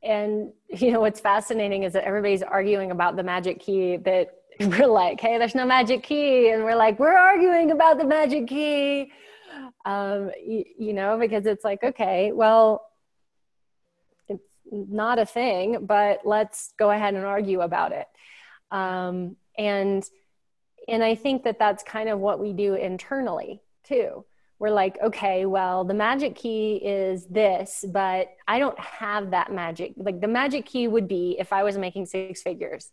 And 0.04 0.52
you 0.68 0.92
know 0.92 1.00
what's 1.00 1.18
fascinating 1.18 1.82
is 1.82 1.94
that 1.94 2.04
everybody's 2.04 2.44
arguing 2.44 2.92
about 2.92 3.16
the 3.16 3.24
magic 3.24 3.58
key 3.58 3.96
that 3.96 4.34
we're 4.60 4.86
like, 4.86 5.20
hey, 5.20 5.36
there's 5.36 5.56
no 5.56 5.66
magic 5.66 6.04
key. 6.04 6.50
And 6.50 6.62
we're 6.62 6.76
like, 6.76 7.00
we're 7.00 7.18
arguing 7.18 7.72
about 7.72 7.98
the 7.98 8.04
magic 8.04 8.46
key. 8.46 9.10
Um, 9.84 10.30
you, 10.40 10.64
you 10.78 10.92
know, 10.92 11.18
because 11.18 11.44
it's 11.44 11.64
like, 11.64 11.82
okay, 11.82 12.30
well, 12.30 12.84
not 14.70 15.18
a 15.18 15.26
thing, 15.26 15.86
but 15.86 16.20
let's 16.24 16.72
go 16.78 16.90
ahead 16.90 17.14
and 17.14 17.24
argue 17.24 17.60
about 17.60 17.92
it. 17.92 18.06
Um, 18.70 19.36
and 19.56 20.04
and 20.86 21.04
I 21.04 21.14
think 21.14 21.44
that 21.44 21.58
that's 21.58 21.82
kind 21.82 22.08
of 22.08 22.18
what 22.18 22.40
we 22.40 22.52
do 22.52 22.74
internally 22.74 23.60
too. 23.84 24.24
We're 24.58 24.70
like, 24.70 24.98
okay, 25.00 25.46
well, 25.46 25.84
the 25.84 25.94
magic 25.94 26.34
key 26.34 26.76
is 26.76 27.26
this, 27.26 27.84
but 27.92 28.28
I 28.48 28.58
don't 28.58 28.78
have 28.80 29.30
that 29.30 29.52
magic. 29.52 29.92
Like 29.96 30.20
the 30.20 30.28
magic 30.28 30.66
key 30.66 30.88
would 30.88 31.06
be 31.06 31.36
if 31.38 31.52
I 31.52 31.62
was 31.62 31.78
making 31.78 32.06
six 32.06 32.42
figures. 32.42 32.90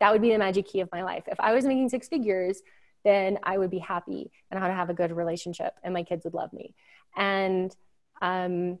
That 0.00 0.12
would 0.12 0.22
be 0.22 0.30
the 0.30 0.38
magic 0.38 0.66
key 0.66 0.80
of 0.80 0.88
my 0.90 1.02
life. 1.02 1.24
If 1.26 1.38
I 1.38 1.52
was 1.52 1.66
making 1.66 1.90
six 1.90 2.08
figures, 2.08 2.62
then 3.04 3.38
I 3.42 3.58
would 3.58 3.70
be 3.70 3.78
happy 3.78 4.30
and 4.50 4.58
I 4.58 4.66
would 4.66 4.74
have 4.74 4.90
a 4.90 4.94
good 4.94 5.12
relationship 5.12 5.74
and 5.82 5.92
my 5.92 6.02
kids 6.02 6.24
would 6.24 6.34
love 6.34 6.52
me. 6.52 6.74
And 7.16 7.74
um, 8.22 8.78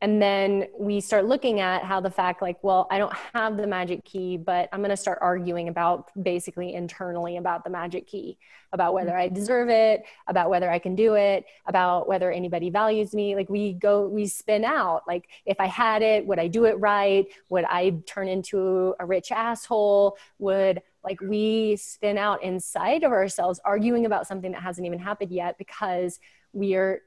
and 0.00 0.22
then 0.22 0.66
we 0.78 1.00
start 1.00 1.24
looking 1.24 1.60
at 1.60 1.82
how 1.82 2.00
the 2.00 2.10
fact 2.10 2.42
like 2.42 2.62
well 2.62 2.86
i 2.90 2.98
don't 2.98 3.14
have 3.34 3.56
the 3.56 3.66
magic 3.66 4.04
key 4.04 4.36
but 4.36 4.68
i'm 4.72 4.80
going 4.80 4.90
to 4.90 4.96
start 4.96 5.18
arguing 5.20 5.68
about 5.68 6.10
basically 6.22 6.74
internally 6.74 7.36
about 7.36 7.64
the 7.64 7.70
magic 7.70 8.06
key 8.06 8.38
about 8.72 8.94
whether 8.94 9.16
i 9.16 9.26
mm-hmm. 9.26 9.34
deserve 9.34 9.68
it 9.68 10.04
about 10.26 10.50
whether 10.50 10.70
i 10.70 10.78
can 10.78 10.94
do 10.94 11.14
it 11.14 11.44
about 11.66 12.08
whether 12.08 12.30
anybody 12.30 12.70
values 12.70 13.14
me. 13.14 13.34
Like 13.34 13.48
we 13.48 13.74
go 13.74 14.08
we 14.08 14.26
spin 14.26 14.64
out. 14.64 15.02
Like 15.06 15.28
if 15.46 15.60
i 15.60 15.66
had 15.66 16.02
it 16.02 16.26
would 16.26 16.38
i 16.38 16.48
do 16.48 16.64
it 16.64 16.78
right? 16.78 17.26
Would 17.50 17.64
i 17.64 17.90
turn 18.06 18.28
into 18.28 18.94
a 18.98 19.06
rich 19.06 19.30
asshole? 19.30 20.16
Would 20.38 20.82
like 21.04 21.20
we 21.20 21.76
spin 21.76 22.18
out 22.18 22.42
inside 22.42 23.04
of 23.04 23.12
ourselves 23.12 23.60
arguing 23.64 24.06
about 24.06 24.26
something 24.26 24.52
that 24.52 24.62
hasn't 24.62 24.86
even 24.86 24.98
happened 24.98 25.30
yet 25.30 25.56
because 25.58 26.18
we 26.52 26.74
are 26.74 27.02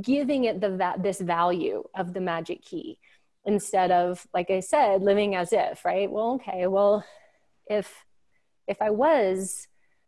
giving 0.00 0.44
it 0.44 0.60
the 0.60 0.70
va- 0.76 0.96
this 0.98 1.20
value 1.20 1.82
of 1.94 2.14
the 2.14 2.20
magic 2.20 2.62
key 2.62 2.98
instead 3.44 3.90
of 3.90 4.26
like 4.32 4.50
i 4.50 4.60
said 4.60 5.02
living 5.02 5.34
as 5.34 5.52
if 5.52 5.84
right? 5.84 6.10
Well 6.10 6.34
okay 6.34 6.66
well 6.66 7.04
if 7.66 8.04
if 8.66 8.80
i 8.80 8.90
was 8.90 9.66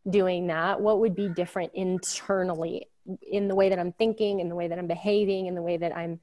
doing 0.09 0.47
that 0.49 0.80
what 0.80 1.01
would 1.01 1.14
be 1.14 1.28
different 1.28 1.72
internally 1.74 2.87
in 3.22 3.49
the 3.49 3.55
way 3.55 3.68
that 3.68 3.78
i'm 3.78 3.93
thinking 3.93 4.41
in 4.41 4.49
the 4.49 4.55
way 4.55 4.68
that 4.68 4.78
i'm 4.78 4.87
behaving 4.87 5.47
in 5.47 5.55
the 5.55 5.62
way 5.62 5.76
that 5.76 5.97
i'm 5.97 6.20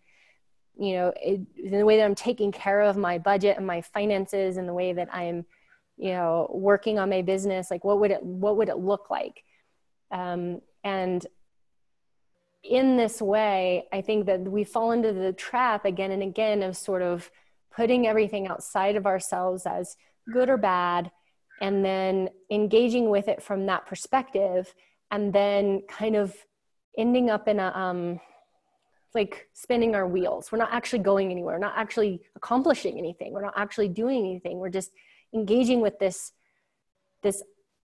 you 0.78 0.94
know 0.94 1.14
it, 1.22 1.42
in 1.58 1.78
the 1.78 1.86
way 1.86 1.98
that 1.98 2.06
i'm 2.06 2.16
taking 2.16 2.52
care 2.52 2.82
of 2.82 2.98
my 2.98 3.18
budget 3.18 3.58
and 3.58 3.68
my 3.68 3.82
finances 3.82 4.58
and 4.58 4.68
the 4.68 4.74
way 4.74 4.94
that 4.94 5.14
i'm 5.14 5.46
you 5.98 6.12
know 6.12 6.50
working 6.54 6.98
on 6.98 7.10
my 7.10 7.22
business 7.22 7.70
like 7.70 7.84
what 7.84 8.00
would 8.00 8.12
it 8.12 8.24
what 8.24 8.58
would 8.58 8.70
it 8.70 8.78
look 8.78 9.10
like? 9.10 9.44
Um, 10.12 10.62
and 10.84 11.26
in 12.64 12.98
this 12.98 13.22
way, 13.22 13.88
I 13.92 14.02
think 14.02 14.26
that 14.28 14.42
we 14.42 14.64
fall 14.64 14.92
into 14.92 15.14
the 15.14 15.34
trap 15.34 15.86
again 15.86 16.12
and 16.12 16.22
again 16.22 16.64
of 16.64 16.78
sort 16.78 17.02
of 17.02 17.32
putting 17.76 18.06
everything 18.06 18.48
outside 18.48 18.96
of 18.96 19.06
ourselves 19.06 19.66
as 19.66 19.96
good 20.32 20.50
or 20.50 20.58
bad, 20.58 21.12
and 21.62 21.84
then 21.84 22.30
engaging 22.50 23.10
with 23.10 23.28
it 23.28 23.42
from 23.42 23.66
that 23.66 23.86
perspective, 23.86 24.74
and 25.10 25.34
then 25.34 25.82
kind 25.88 26.16
of 26.16 26.36
ending 26.98 27.30
up 27.30 27.48
in 27.48 27.60
a 27.60 27.72
um, 27.76 28.20
like 29.14 29.50
spinning 29.54 29.96
our 29.96 30.08
wheels. 30.08 30.52
We're 30.52 30.58
not 30.60 30.74
actually 30.74 31.00
going 31.00 31.32
anywhere. 31.32 31.56
We're 31.56 31.60
not 31.60 31.78
actually 31.78 32.22
accomplishing 32.36 32.98
anything. 32.98 33.34
We're 33.34 33.42
not 33.42 33.58
actually 33.58 33.90
doing 33.90 34.26
anything. 34.26 34.60
We're 34.60 34.70
just 34.70 34.92
engaging 35.34 35.82
with 35.82 35.98
this 36.00 36.32
this 37.24 37.44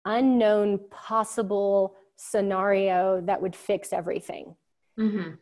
unknown 0.05 0.79
possible 0.89 1.95
scenario 2.21 3.21
that 3.21 3.41
would 3.41 3.55
fix 3.55 3.93
everything. 3.93 4.55
Mm-hmm. 4.99 5.35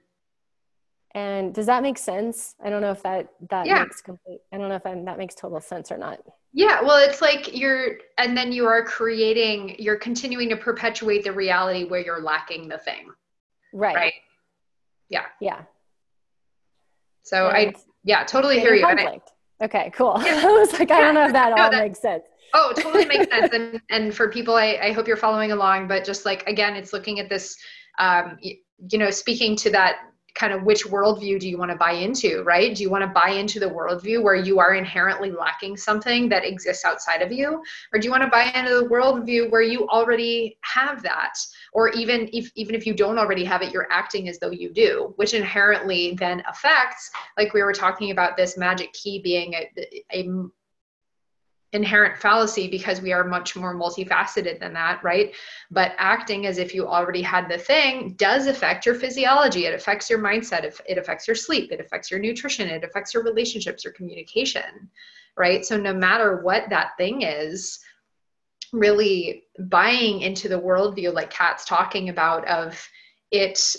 And 1.15 1.53
does 1.53 1.65
that 1.65 1.81
make 1.81 1.97
sense? 1.97 2.53
I 2.63 2.69
don't 2.69 2.81
know 2.81 2.91
if 2.91 3.01
that 3.01 3.29
that 3.49 3.65
yeah. 3.65 3.81
makes 3.81 4.01
complete. 4.01 4.41
I 4.53 4.57
don't 4.57 4.69
know 4.69 4.75
if 4.75 4.85
I'm, 4.85 5.03
that 5.05 5.17
makes 5.17 5.33
total 5.33 5.59
sense 5.59 5.91
or 5.91 5.97
not. 5.97 6.19
Yeah, 6.53 6.81
well, 6.81 6.97
it's 6.97 7.19
like 7.19 7.57
you're, 7.57 7.97
and 8.19 8.37
then 8.37 8.51
you 8.51 8.67
are 8.67 8.83
creating, 8.83 9.75
you're 9.79 9.97
continuing 9.97 10.49
to 10.49 10.57
perpetuate 10.57 11.23
the 11.23 11.31
reality 11.31 11.85
where 11.85 11.99
you're 11.99 12.21
lacking 12.21 12.67
the 12.67 12.77
thing. 12.77 13.09
Right. 13.73 13.95
Right. 13.95 14.13
Yeah. 15.09 15.25
Yeah. 15.41 15.61
So 17.23 17.47
and 17.47 17.75
I, 17.75 17.79
yeah, 18.03 18.23
totally 18.23 18.59
hear 18.59 18.75
you. 18.75 18.85
I, 18.85 19.19
okay, 19.63 19.91
cool. 19.95 20.21
Yeah. 20.23 20.43
I 20.45 20.51
was 20.51 20.73
like, 20.73 20.91
I 20.91 21.01
don't 21.01 21.15
know 21.15 21.25
if 21.25 21.33
that 21.33 21.49
no, 21.55 21.63
all 21.63 21.71
that, 21.71 21.83
makes 21.83 21.99
sense. 21.99 22.23
Oh, 22.53 22.73
totally 22.75 23.05
makes 23.05 23.29
sense. 23.29 23.53
And 23.53 23.81
and 23.89 24.13
for 24.13 24.29
people, 24.29 24.55
I, 24.55 24.79
I 24.81 24.91
hope 24.91 25.07
you're 25.07 25.17
following 25.17 25.51
along. 25.51 25.87
But 25.87 26.05
just 26.05 26.25
like 26.25 26.47
again, 26.47 26.75
it's 26.75 26.93
looking 26.93 27.19
at 27.19 27.29
this, 27.29 27.57
um, 27.99 28.37
you, 28.41 28.57
you 28.91 28.97
know, 28.97 29.09
speaking 29.09 29.55
to 29.57 29.69
that 29.71 29.97
kind 30.37 30.53
of 30.53 30.63
which 30.63 30.85
worldview 30.85 31.39
do 31.39 31.49
you 31.49 31.57
want 31.57 31.71
to 31.71 31.77
buy 31.77 31.93
into, 31.93 32.43
right? 32.43 32.75
Do 32.75 32.83
you 32.83 32.91
want 32.91 33.03
to 33.03 33.07
buy 33.07 33.29
into 33.29 33.59
the 33.59 33.65
worldview 33.65 34.21
where 34.21 34.35
you 34.35 34.59
are 34.59 34.75
inherently 34.75 35.31
lacking 35.31 35.75
something 35.77 36.29
that 36.29 36.45
exists 36.45 36.85
outside 36.85 37.23
of 37.23 37.31
you? 37.31 37.63
Or 37.91 37.99
do 37.99 38.05
you 38.05 38.11
want 38.11 38.23
to 38.23 38.29
buy 38.29 38.43
into 38.43 38.75
the 38.75 38.87
worldview 38.87 39.49
where 39.49 39.63
you 39.63 39.87
already 39.87 40.57
have 40.61 41.01
that? 41.03 41.33
Or 41.73 41.89
even 41.89 42.29
if 42.31 42.51
even 42.55 42.75
if 42.75 42.85
you 42.85 42.93
don't 42.93 43.17
already 43.17 43.43
have 43.45 43.63
it, 43.63 43.73
you're 43.73 43.91
acting 43.91 44.29
as 44.29 44.37
though 44.37 44.51
you 44.51 44.71
do, 44.71 45.13
which 45.15 45.33
inherently 45.33 46.15
then 46.19 46.43
affects, 46.47 47.09
like 47.37 47.53
we 47.53 47.63
were 47.63 47.73
talking 47.73 48.11
about 48.11 48.37
this 48.37 48.57
magic 48.57 48.93
key 48.93 49.19
being 49.23 49.55
a, 49.55 49.69
a 50.13 50.29
inherent 51.77 52.17
fallacy 52.17 52.67
because 52.67 53.01
we 53.01 53.13
are 53.13 53.23
much 53.23 53.55
more 53.55 53.75
multifaceted 53.75 54.59
than 54.59 54.73
that, 54.73 55.01
right? 55.03 55.33
But 55.71 55.93
acting 55.97 56.47
as 56.47 56.57
if 56.57 56.73
you 56.73 56.87
already 56.87 57.21
had 57.21 57.47
the 57.47 57.57
thing 57.57 58.15
does 58.17 58.47
affect 58.47 58.85
your 58.85 58.95
physiology. 58.95 59.65
It 59.65 59.73
affects 59.73 60.09
your 60.09 60.19
mindset. 60.19 60.63
It 60.85 60.97
affects 60.97 61.27
your 61.27 61.35
sleep. 61.35 61.71
It 61.71 61.79
affects 61.79 62.11
your 62.11 62.19
nutrition. 62.19 62.67
It 62.67 62.83
affects 62.83 63.13
your 63.13 63.23
relationships, 63.23 63.85
your 63.85 63.93
communication, 63.93 64.89
right? 65.37 65.63
So 65.63 65.77
no 65.77 65.93
matter 65.93 66.41
what 66.41 66.69
that 66.69 66.97
thing 66.97 67.21
is, 67.21 67.79
really 68.73 69.43
buying 69.69 70.21
into 70.21 70.49
the 70.49 70.59
worldview, 70.59 71.13
like 71.13 71.29
Kat's 71.29 71.63
talking 71.63 72.09
about, 72.09 72.45
of 72.47 72.85
it, 73.31 73.75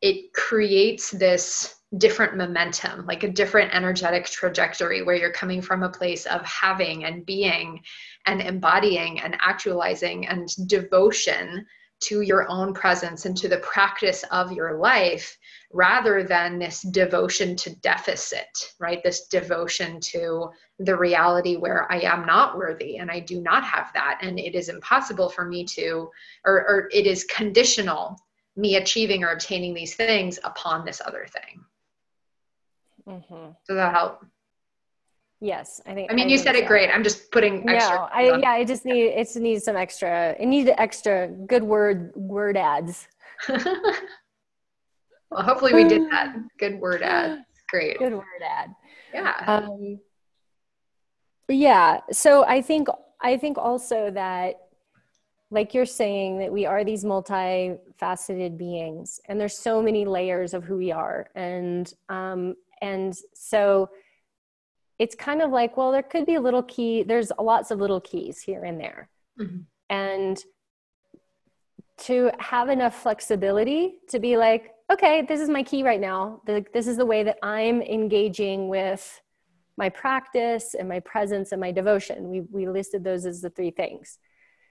it 0.00 0.32
creates 0.32 1.10
this 1.10 1.74
different 1.98 2.36
momentum, 2.36 3.06
like 3.06 3.22
a 3.22 3.30
different 3.30 3.74
energetic 3.74 4.26
trajectory 4.26 5.02
where 5.02 5.16
you're 5.16 5.32
coming 5.32 5.62
from 5.62 5.82
a 5.82 5.88
place 5.88 6.26
of 6.26 6.44
having 6.44 7.04
and 7.04 7.26
being 7.26 7.80
and 8.26 8.40
embodying 8.40 9.20
and 9.20 9.36
actualizing 9.40 10.26
and 10.26 10.48
devotion 10.66 11.66
to 12.00 12.20
your 12.20 12.48
own 12.50 12.74
presence 12.74 13.24
and 13.24 13.36
to 13.36 13.48
the 13.48 13.58
practice 13.58 14.24
of 14.30 14.52
your 14.52 14.78
life 14.78 15.38
rather 15.72 16.22
than 16.22 16.58
this 16.58 16.82
devotion 16.82 17.56
to 17.56 17.74
deficit, 17.76 18.72
right? 18.78 19.02
This 19.02 19.26
devotion 19.26 20.00
to 20.00 20.50
the 20.78 20.96
reality 20.96 21.56
where 21.56 21.90
I 21.90 22.00
am 22.00 22.26
not 22.26 22.56
worthy 22.56 22.98
and 22.98 23.10
I 23.10 23.20
do 23.20 23.40
not 23.40 23.64
have 23.64 23.90
that. 23.94 24.18
And 24.22 24.38
it 24.38 24.54
is 24.54 24.68
impossible 24.68 25.28
for 25.28 25.44
me 25.44 25.64
to, 25.66 26.10
or, 26.44 26.68
or 26.68 26.88
it 26.92 27.06
is 27.06 27.24
conditional 27.24 28.18
me 28.56 28.76
achieving 28.76 29.24
or 29.24 29.32
obtaining 29.32 29.74
these 29.74 29.94
things 29.94 30.38
upon 30.44 30.84
this 30.84 31.00
other 31.04 31.26
thing. 31.28 31.64
Mm-hmm. 33.08 33.50
Does 33.68 33.76
that 33.76 33.94
help? 33.94 34.24
Yes, 35.40 35.80
I 35.86 35.94
think. 35.94 36.10
I 36.10 36.14
mean, 36.14 36.28
I 36.28 36.30
you 36.30 36.38
said 36.38 36.54
so. 36.54 36.62
it 36.62 36.66
great. 36.66 36.88
I'm 36.90 37.04
just 37.04 37.30
putting 37.30 37.68
extra. 37.68 37.96
No, 37.96 38.08
I 38.12 38.38
yeah, 38.38 38.50
I 38.50 38.64
just 38.64 38.84
need 38.84 39.08
it 39.08 39.36
needs 39.36 39.64
some 39.64 39.76
extra. 39.76 40.34
It 40.38 40.46
needs 40.46 40.70
extra 40.78 41.28
good 41.28 41.62
word 41.62 42.12
word 42.14 42.56
ads. 42.56 43.08
well, 43.48 43.62
hopefully 45.32 45.74
we 45.74 45.84
did 45.84 46.10
that. 46.10 46.34
Good 46.58 46.80
word 46.80 47.02
ad. 47.02 47.44
Great. 47.68 47.98
Good 47.98 48.14
word 48.14 48.42
ad. 48.42 48.74
Yeah. 49.12 49.34
Um, 49.46 49.98
yeah. 51.48 52.00
So 52.10 52.44
I 52.44 52.62
think 52.62 52.88
I 53.20 53.36
think 53.36 53.58
also 53.58 54.10
that 54.12 54.60
like 55.50 55.74
you're 55.74 55.86
saying 55.86 56.38
that 56.38 56.52
we 56.52 56.66
are 56.66 56.84
these 56.84 57.04
multifaceted 57.04 58.56
beings 58.56 59.20
and 59.28 59.40
there's 59.40 59.58
so 59.58 59.82
many 59.82 60.04
layers 60.04 60.54
of 60.54 60.64
who 60.64 60.76
we 60.76 60.90
are 60.90 61.28
and 61.34 61.92
um, 62.08 62.56
and 62.84 63.16
so 63.34 63.88
it's 64.98 65.14
kind 65.14 65.40
of 65.42 65.50
like 65.50 65.76
well 65.76 65.90
there 65.90 66.02
could 66.02 66.26
be 66.26 66.34
a 66.34 66.40
little 66.40 66.62
key 66.62 67.02
there's 67.02 67.30
lots 67.40 67.70
of 67.70 67.80
little 67.80 68.00
keys 68.00 68.40
here 68.40 68.64
and 68.64 68.78
there. 68.80 69.08
Mm-hmm. 69.40 69.62
and 69.90 70.44
to 71.96 72.30
have 72.38 72.68
enough 72.68 72.94
flexibility 73.02 73.96
to 74.10 74.20
be 74.20 74.36
like 74.36 74.70
okay 74.92 75.22
this 75.22 75.40
is 75.40 75.48
my 75.48 75.62
key 75.62 75.82
right 75.82 76.00
now. 76.00 76.40
This 76.46 76.86
is 76.86 76.96
the 76.96 77.06
way 77.12 77.24
that 77.24 77.38
i'm 77.42 77.82
engaging 77.82 78.68
with 78.68 79.04
my 79.76 79.88
practice 79.88 80.74
and 80.78 80.88
my 80.88 81.00
presence 81.00 81.50
and 81.52 81.60
my 81.60 81.72
devotion. 81.72 82.30
We, 82.30 82.40
we 82.42 82.68
listed 82.68 83.02
those 83.02 83.26
as 83.26 83.40
the 83.40 83.50
three 83.50 83.72
things. 83.72 84.18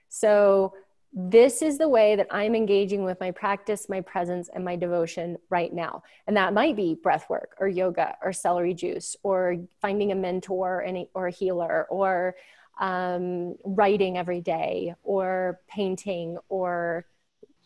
So 0.08 0.72
this 1.16 1.62
is 1.62 1.78
the 1.78 1.88
way 1.88 2.16
that 2.16 2.26
I'm 2.32 2.56
engaging 2.56 3.04
with 3.04 3.20
my 3.20 3.30
practice, 3.30 3.88
my 3.88 4.00
presence, 4.00 4.50
and 4.52 4.64
my 4.64 4.74
devotion 4.74 5.36
right 5.48 5.72
now. 5.72 6.02
And 6.26 6.36
that 6.36 6.52
might 6.52 6.74
be 6.74 6.96
breath 7.00 7.30
work 7.30 7.54
or 7.60 7.68
yoga 7.68 8.16
or 8.20 8.32
celery 8.32 8.74
juice 8.74 9.16
or 9.22 9.56
finding 9.80 10.10
a 10.10 10.16
mentor 10.16 10.80
and 10.80 11.06
or 11.14 11.28
a 11.28 11.30
healer 11.30 11.86
or 11.88 12.34
um, 12.80 13.54
writing 13.64 14.18
every 14.18 14.40
day 14.40 14.96
or 15.04 15.60
painting 15.68 16.36
or 16.48 17.06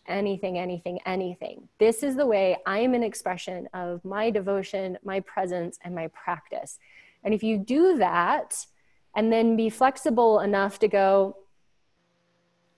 anything, 0.06 0.58
anything, 0.58 1.00
anything. 1.06 1.68
This 1.78 2.02
is 2.02 2.16
the 2.16 2.26
way 2.26 2.58
I 2.66 2.80
am 2.80 2.92
an 2.92 3.02
expression 3.02 3.66
of 3.72 4.04
my 4.04 4.28
devotion, 4.28 4.98
my 5.02 5.20
presence, 5.20 5.78
and 5.82 5.94
my 5.94 6.08
practice. 6.08 6.78
And 7.24 7.32
if 7.32 7.42
you 7.42 7.56
do 7.56 7.96
that 7.96 8.66
and 9.16 9.32
then 9.32 9.56
be 9.56 9.70
flexible 9.70 10.40
enough 10.40 10.78
to 10.80 10.88
go, 10.88 11.36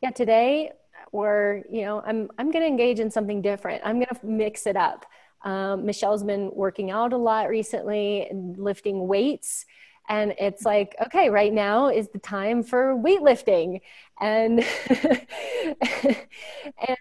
yeah, 0.00 0.10
today 0.10 0.72
we're, 1.12 1.62
you 1.70 1.82
know 1.82 2.00
i'm 2.06 2.30
i'm 2.38 2.50
going 2.50 2.62
to 2.62 2.68
engage 2.68 3.00
in 3.00 3.10
something 3.10 3.42
different. 3.42 3.82
I'm 3.84 3.96
going 3.96 4.06
to 4.06 4.26
mix 4.26 4.66
it 4.66 4.76
up. 4.76 5.06
Um, 5.42 5.86
michelle's 5.86 6.22
been 6.22 6.50
working 6.54 6.90
out 6.90 7.12
a 7.12 7.16
lot 7.16 7.48
recently 7.48 8.26
and 8.28 8.56
lifting 8.58 9.08
weights 9.08 9.64
and 10.08 10.34
it's 10.38 10.64
like 10.64 10.94
okay 11.06 11.30
right 11.30 11.52
now 11.52 11.88
is 11.88 12.08
the 12.08 12.18
time 12.18 12.62
for 12.62 12.94
weightlifting. 12.96 13.80
And 14.20 14.64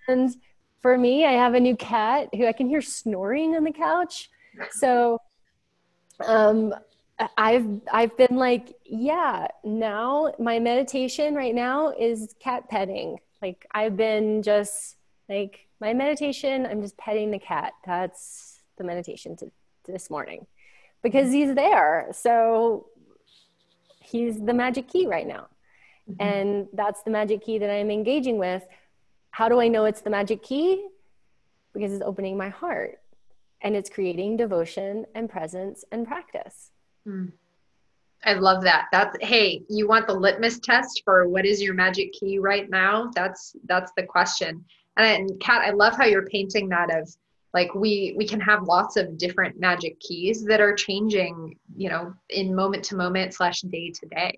and 0.07 0.35
for 0.81 0.97
me 0.97 1.25
i 1.25 1.33
have 1.33 1.53
a 1.55 1.59
new 1.59 1.75
cat 1.75 2.29
who 2.33 2.45
i 2.47 2.53
can 2.53 2.69
hear 2.69 2.81
snoring 2.81 3.55
on 3.55 3.63
the 3.63 3.73
couch. 3.73 4.29
So 4.71 5.19
um 6.25 6.73
I've 7.37 7.81
I've 7.91 8.15
been 8.17 8.35
like, 8.35 8.75
yeah, 8.85 9.47
now 9.63 10.33
my 10.39 10.59
meditation 10.59 11.35
right 11.35 11.53
now 11.53 11.93
is 11.97 12.35
cat 12.39 12.69
petting. 12.69 13.17
Like 13.41 13.65
I've 13.73 13.97
been 13.97 14.41
just 14.41 14.95
like 15.27 15.67
my 15.81 15.93
meditation, 15.93 16.65
I'm 16.65 16.81
just 16.81 16.97
petting 16.97 17.31
the 17.31 17.39
cat. 17.39 17.73
That's 17.85 18.61
the 18.77 18.83
meditation 18.83 19.35
to, 19.37 19.45
to 19.45 19.91
this 19.91 20.09
morning. 20.09 20.45
Because 21.01 21.31
he's 21.31 21.55
there. 21.55 22.07
So 22.11 22.87
he's 23.99 24.39
the 24.39 24.53
magic 24.53 24.87
key 24.87 25.07
right 25.07 25.27
now. 25.27 25.47
Mm-hmm. 26.09 26.21
And 26.21 26.67
that's 26.73 27.03
the 27.03 27.11
magic 27.11 27.43
key 27.43 27.57
that 27.59 27.69
I'm 27.69 27.91
engaging 27.91 28.37
with. 28.37 28.65
How 29.31 29.47
do 29.47 29.59
I 29.61 29.67
know 29.67 29.85
it's 29.85 30.01
the 30.01 30.09
magic 30.09 30.43
key? 30.43 30.85
Because 31.73 31.93
it's 31.93 32.03
opening 32.03 32.35
my 32.35 32.49
heart 32.49 32.99
and 33.61 33.75
it's 33.75 33.89
creating 33.89 34.37
devotion 34.37 35.05
and 35.15 35.29
presence 35.29 35.85
and 35.91 36.07
practice. 36.07 36.71
Mm. 37.09 37.31
I 38.25 38.33
love 38.33 38.63
that. 38.63 38.87
That's 38.91 39.17
hey, 39.21 39.63
you 39.69 39.87
want 39.87 40.07
the 40.07 40.13
litmus 40.13 40.59
test 40.59 41.01
for 41.05 41.27
what 41.27 41.45
is 41.45 41.61
your 41.61 41.73
magic 41.73 42.11
key 42.13 42.37
right 42.37 42.69
now? 42.69 43.11
That's 43.15 43.55
that's 43.65 43.91
the 43.95 44.03
question. 44.03 44.63
And, 44.97 45.29
and 45.29 45.39
Kat, 45.39 45.61
I 45.65 45.71
love 45.71 45.95
how 45.95 46.05
you're 46.05 46.25
painting 46.25 46.67
that 46.69 46.93
of 46.93 47.09
like 47.53 47.73
we 47.73 48.13
we 48.17 48.27
can 48.27 48.41
have 48.41 48.63
lots 48.63 48.97
of 48.97 49.17
different 49.17 49.59
magic 49.59 49.99
keys 49.99 50.43
that 50.45 50.61
are 50.61 50.73
changing, 50.73 51.55
you 51.75 51.89
know, 51.89 52.13
in 52.29 52.53
moment 52.53 52.83
to 52.85 52.95
moment 52.95 53.33
slash 53.33 53.61
day 53.61 53.91
to 53.91 54.05
day. 54.07 54.37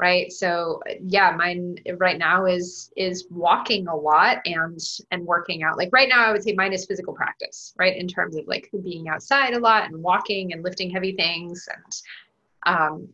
Right. 0.00 0.30
So 0.30 0.80
yeah, 1.02 1.32
mine 1.36 1.76
right 1.96 2.18
now 2.18 2.46
is 2.46 2.92
is 2.96 3.26
walking 3.30 3.88
a 3.88 3.96
lot 3.96 4.38
and 4.44 4.78
and 5.10 5.26
working 5.26 5.64
out. 5.64 5.76
Like 5.76 5.90
right 5.92 6.08
now 6.08 6.24
I 6.24 6.30
would 6.30 6.44
say 6.44 6.52
mine 6.52 6.72
is 6.72 6.86
physical 6.86 7.14
practice, 7.14 7.74
right? 7.76 7.96
In 7.96 8.06
terms 8.06 8.36
of 8.36 8.46
like 8.46 8.70
being 8.84 9.08
outside 9.08 9.54
a 9.54 9.58
lot 9.58 9.90
and 9.90 10.00
walking 10.00 10.52
and 10.52 10.62
lifting 10.62 10.88
heavy 10.88 11.16
things 11.16 11.68
and 11.74 11.92
um, 12.64 13.08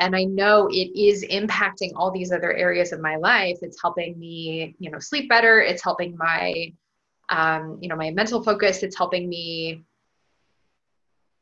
and 0.00 0.14
I 0.14 0.24
know 0.24 0.68
it 0.68 0.96
is 0.96 1.24
impacting 1.24 1.92
all 1.96 2.10
these 2.10 2.30
other 2.30 2.52
areas 2.52 2.92
of 2.92 3.00
my 3.00 3.16
life. 3.16 3.58
It's 3.62 3.80
helping 3.82 4.18
me, 4.18 4.76
you 4.78 4.90
know, 4.90 5.00
sleep 5.00 5.28
better. 5.28 5.60
It's 5.60 5.82
helping 5.82 6.16
my, 6.16 6.72
um, 7.30 7.78
you 7.80 7.88
know, 7.88 7.96
my 7.96 8.10
mental 8.10 8.42
focus. 8.42 8.82
It's 8.84 8.96
helping 8.96 9.28
me 9.28 9.82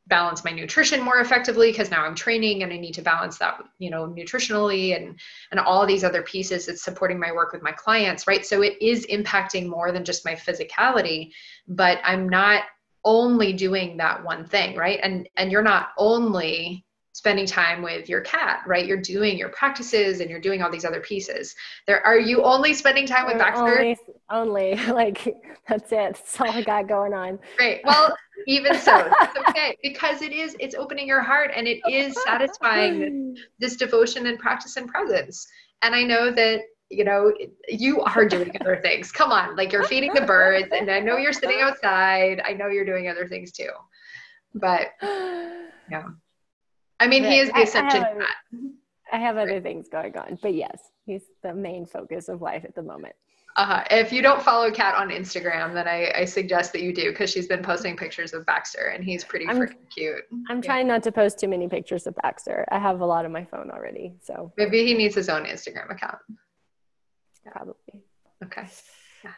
balance 0.07 0.43
my 0.43 0.51
nutrition 0.51 1.01
more 1.01 1.19
effectively 1.19 1.71
because 1.71 1.91
now 1.91 2.05
I'm 2.05 2.15
training 2.15 2.63
and 2.63 2.71
I 2.71 2.77
need 2.77 2.93
to 2.93 3.01
balance 3.01 3.37
that, 3.37 3.59
you 3.77 3.89
know, 3.89 4.07
nutritionally 4.07 4.95
and 4.95 5.19
and 5.51 5.59
all 5.59 5.85
these 5.85 6.03
other 6.03 6.21
pieces. 6.21 6.67
It's 6.67 6.83
supporting 6.83 7.19
my 7.19 7.31
work 7.31 7.53
with 7.53 7.61
my 7.61 7.71
clients, 7.71 8.27
right? 8.27 8.45
So 8.45 8.61
it 8.61 8.81
is 8.81 9.05
impacting 9.07 9.67
more 9.67 9.91
than 9.91 10.05
just 10.05 10.25
my 10.25 10.33
physicality, 10.33 11.31
but 11.67 11.99
I'm 12.03 12.29
not 12.29 12.63
only 13.03 13.53
doing 13.53 13.97
that 13.97 14.23
one 14.23 14.45
thing, 14.45 14.75
right? 14.75 14.99
And 15.03 15.27
and 15.37 15.51
you're 15.51 15.61
not 15.61 15.89
only 15.97 16.85
spending 17.17 17.47
time 17.47 17.81
with 17.81 18.07
your 18.07 18.21
cat, 18.21 18.59
right? 18.67 18.85
You're 18.85 19.01
doing 19.01 19.39
your 19.39 19.49
practices 19.49 20.19
and 20.19 20.29
you're 20.29 20.39
doing 20.39 20.61
all 20.61 20.69
these 20.69 20.85
other 20.85 20.99
pieces. 20.99 21.55
There 21.87 22.05
are 22.05 22.19
you 22.19 22.43
only 22.43 22.75
spending 22.75 23.07
time 23.07 23.25
with 23.25 23.39
Baxter? 23.39 23.79
Only, 23.79 23.97
only 24.29 24.75
like 24.93 25.33
that's 25.67 25.91
it. 25.91 26.13
That's 26.13 26.39
all 26.39 26.51
I 26.51 26.61
got 26.61 26.87
going 26.87 27.15
on. 27.15 27.39
Great. 27.57 27.81
Well, 27.83 28.15
even 28.47 28.77
so, 28.77 29.11
it's 29.19 29.49
okay 29.49 29.75
because 29.81 30.21
it 30.21 30.31
is 30.31 30.55
it's 30.59 30.75
opening 30.75 31.07
your 31.07 31.21
heart 31.21 31.49
and 31.55 31.67
it 31.67 31.79
is 31.89 32.15
satisfying 32.23 33.35
this 33.57 33.77
devotion 33.77 34.27
and 34.27 34.37
practice 34.37 34.77
and 34.77 34.87
presence. 34.87 35.47
And 35.81 35.95
I 35.95 36.03
know 36.03 36.29
that 36.31 36.61
you 36.91 37.03
know 37.03 37.33
you 37.67 37.99
are 38.01 38.27
doing 38.27 38.55
other 38.61 38.75
things. 38.83 39.11
Come 39.11 39.31
on, 39.31 39.55
like 39.55 39.71
you're 39.71 39.85
feeding 39.85 40.13
the 40.13 40.21
birds, 40.21 40.67
and 40.71 40.91
I 40.91 40.99
know 40.99 41.17
you're 41.17 41.33
sitting 41.33 41.61
outside. 41.61 42.43
I 42.45 42.53
know 42.53 42.67
you're 42.67 42.85
doing 42.85 43.09
other 43.09 43.27
things 43.27 43.51
too. 43.53 43.71
But 44.53 44.89
yeah. 45.01 46.03
I 46.99 47.07
mean, 47.07 47.23
he 47.23 47.39
is 47.39 47.49
the 47.51 47.61
ascension 47.61 48.03
I, 48.03 48.07
I, 48.07 48.13
have, 48.13 48.27
I 49.13 49.17
have 49.17 49.37
other 49.37 49.61
things 49.61 49.87
going 49.87 50.17
on, 50.17 50.37
but 50.41 50.53
yes, 50.53 50.79
he's 51.05 51.23
the 51.43 51.53
main 51.53 51.85
focus 51.85 52.27
of 52.29 52.41
life 52.41 52.65
at 52.65 52.75
the 52.75 52.81
moment. 52.81 53.15
Uh, 53.55 53.65
huh. 53.65 53.83
if 53.89 54.13
you 54.13 54.21
don't 54.21 54.41
follow 54.41 54.69
Kat 54.69 54.93
on 54.93 55.09
Instagram, 55.09 55.73
then 55.73 55.87
I, 55.87 56.11
I 56.15 56.25
suggest 56.25 56.73
that 56.73 56.83
you 56.83 56.93
do 56.93 57.09
because 57.09 57.31
she's 57.31 57.47
been 57.47 57.63
posting 57.63 57.97
pictures 57.97 58.33
of 58.35 58.45
Baxter 58.45 58.91
and 58.93 59.03
he's 59.03 59.23
pretty 59.23 59.47
I'm, 59.47 59.57
freaking 59.57 59.89
cute. 59.89 60.25
I'm 60.47 60.57
yeah. 60.57 60.61
trying 60.61 60.87
not 60.87 61.01
to 61.03 61.11
post 61.11 61.39
too 61.39 61.47
many 61.47 61.67
pictures 61.67 62.05
of 62.05 62.15
Baxter. 62.21 62.65
I 62.69 62.77
have 62.77 63.01
a 63.01 63.05
lot 63.05 63.25
on 63.25 63.31
my 63.31 63.43
phone 63.43 63.71
already, 63.71 64.13
so 64.21 64.53
maybe 64.57 64.85
he 64.85 64.93
needs 64.93 65.15
his 65.15 65.27
own 65.27 65.45
Instagram 65.45 65.89
account. 65.89 66.19
Probably. 67.51 68.03
Okay. 68.43 68.67
Yeah. 69.23 69.31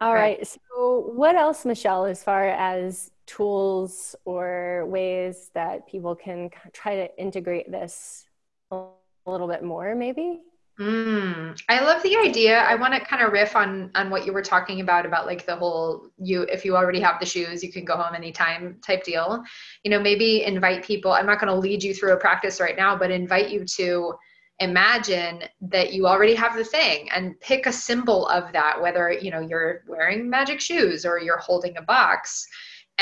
All 0.00 0.14
right. 0.14 0.38
right. 0.38 0.46
So, 0.46 1.12
what 1.14 1.36
else, 1.36 1.66
Michelle, 1.66 2.06
as 2.06 2.24
far 2.24 2.48
as 2.48 3.10
tools 3.36 4.14
or 4.24 4.84
ways 4.86 5.50
that 5.54 5.86
people 5.86 6.14
can 6.14 6.50
try 6.72 6.96
to 6.96 7.18
integrate 7.18 7.70
this 7.70 8.26
a 8.70 8.84
little 9.26 9.48
bit 9.48 9.62
more 9.62 9.94
maybe? 9.94 10.40
Mm, 10.80 11.60
i 11.68 11.80
love 11.84 12.02
the 12.02 12.16
idea. 12.16 12.58
I 12.60 12.76
want 12.76 12.94
to 12.94 13.00
kind 13.00 13.22
of 13.22 13.30
riff 13.30 13.54
on 13.54 13.90
on 13.94 14.08
what 14.08 14.24
you 14.24 14.32
were 14.32 14.42
talking 14.42 14.80
about 14.80 15.04
about 15.04 15.26
like 15.26 15.44
the 15.44 15.54
whole 15.54 16.08
you 16.16 16.42
if 16.44 16.64
you 16.64 16.76
already 16.76 16.98
have 17.00 17.20
the 17.20 17.26
shoes 17.26 17.62
you 17.62 17.70
can 17.70 17.84
go 17.84 17.94
home 17.94 18.14
anytime 18.14 18.78
type 18.84 19.04
deal. 19.04 19.44
You 19.84 19.90
know 19.90 20.00
maybe 20.00 20.44
invite 20.44 20.82
people 20.82 21.12
i'm 21.12 21.26
not 21.26 21.38
going 21.40 21.52
to 21.52 21.58
lead 21.58 21.82
you 21.82 21.92
through 21.94 22.14
a 22.14 22.16
practice 22.16 22.58
right 22.58 22.76
now 22.76 22.96
but 22.96 23.10
invite 23.10 23.50
you 23.50 23.66
to 23.76 24.14
imagine 24.60 25.42
that 25.60 25.92
you 25.92 26.06
already 26.06 26.34
have 26.34 26.56
the 26.56 26.64
thing 26.64 27.10
and 27.10 27.38
pick 27.40 27.66
a 27.66 27.72
symbol 27.72 28.26
of 28.28 28.50
that 28.52 28.80
whether 28.80 29.12
you 29.12 29.30
know 29.30 29.40
you're 29.40 29.82
wearing 29.86 30.30
magic 30.30 30.58
shoes 30.60 31.04
or 31.04 31.18
you're 31.18 31.38
holding 31.38 31.76
a 31.76 31.82
box 31.82 32.46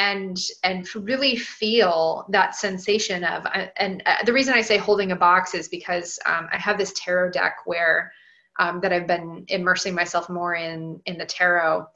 and 0.00 0.38
and 0.64 0.88
really 0.94 1.36
feel 1.36 2.24
that 2.30 2.54
sensation 2.54 3.22
of 3.22 3.44
and 3.76 4.02
uh, 4.06 4.16
the 4.24 4.32
reason 4.32 4.54
i 4.54 4.62
say 4.62 4.78
holding 4.78 5.12
a 5.12 5.16
box 5.16 5.54
is 5.54 5.68
because 5.68 6.18
um, 6.24 6.48
i 6.52 6.56
have 6.56 6.78
this 6.78 6.94
tarot 6.96 7.30
deck 7.30 7.56
where 7.66 8.10
um, 8.58 8.80
that 8.80 8.92
i've 8.94 9.06
been 9.06 9.44
immersing 9.48 9.94
myself 9.94 10.28
more 10.28 10.54
in 10.54 11.00
in 11.06 11.18
the 11.18 11.26
tarot. 11.26 11.86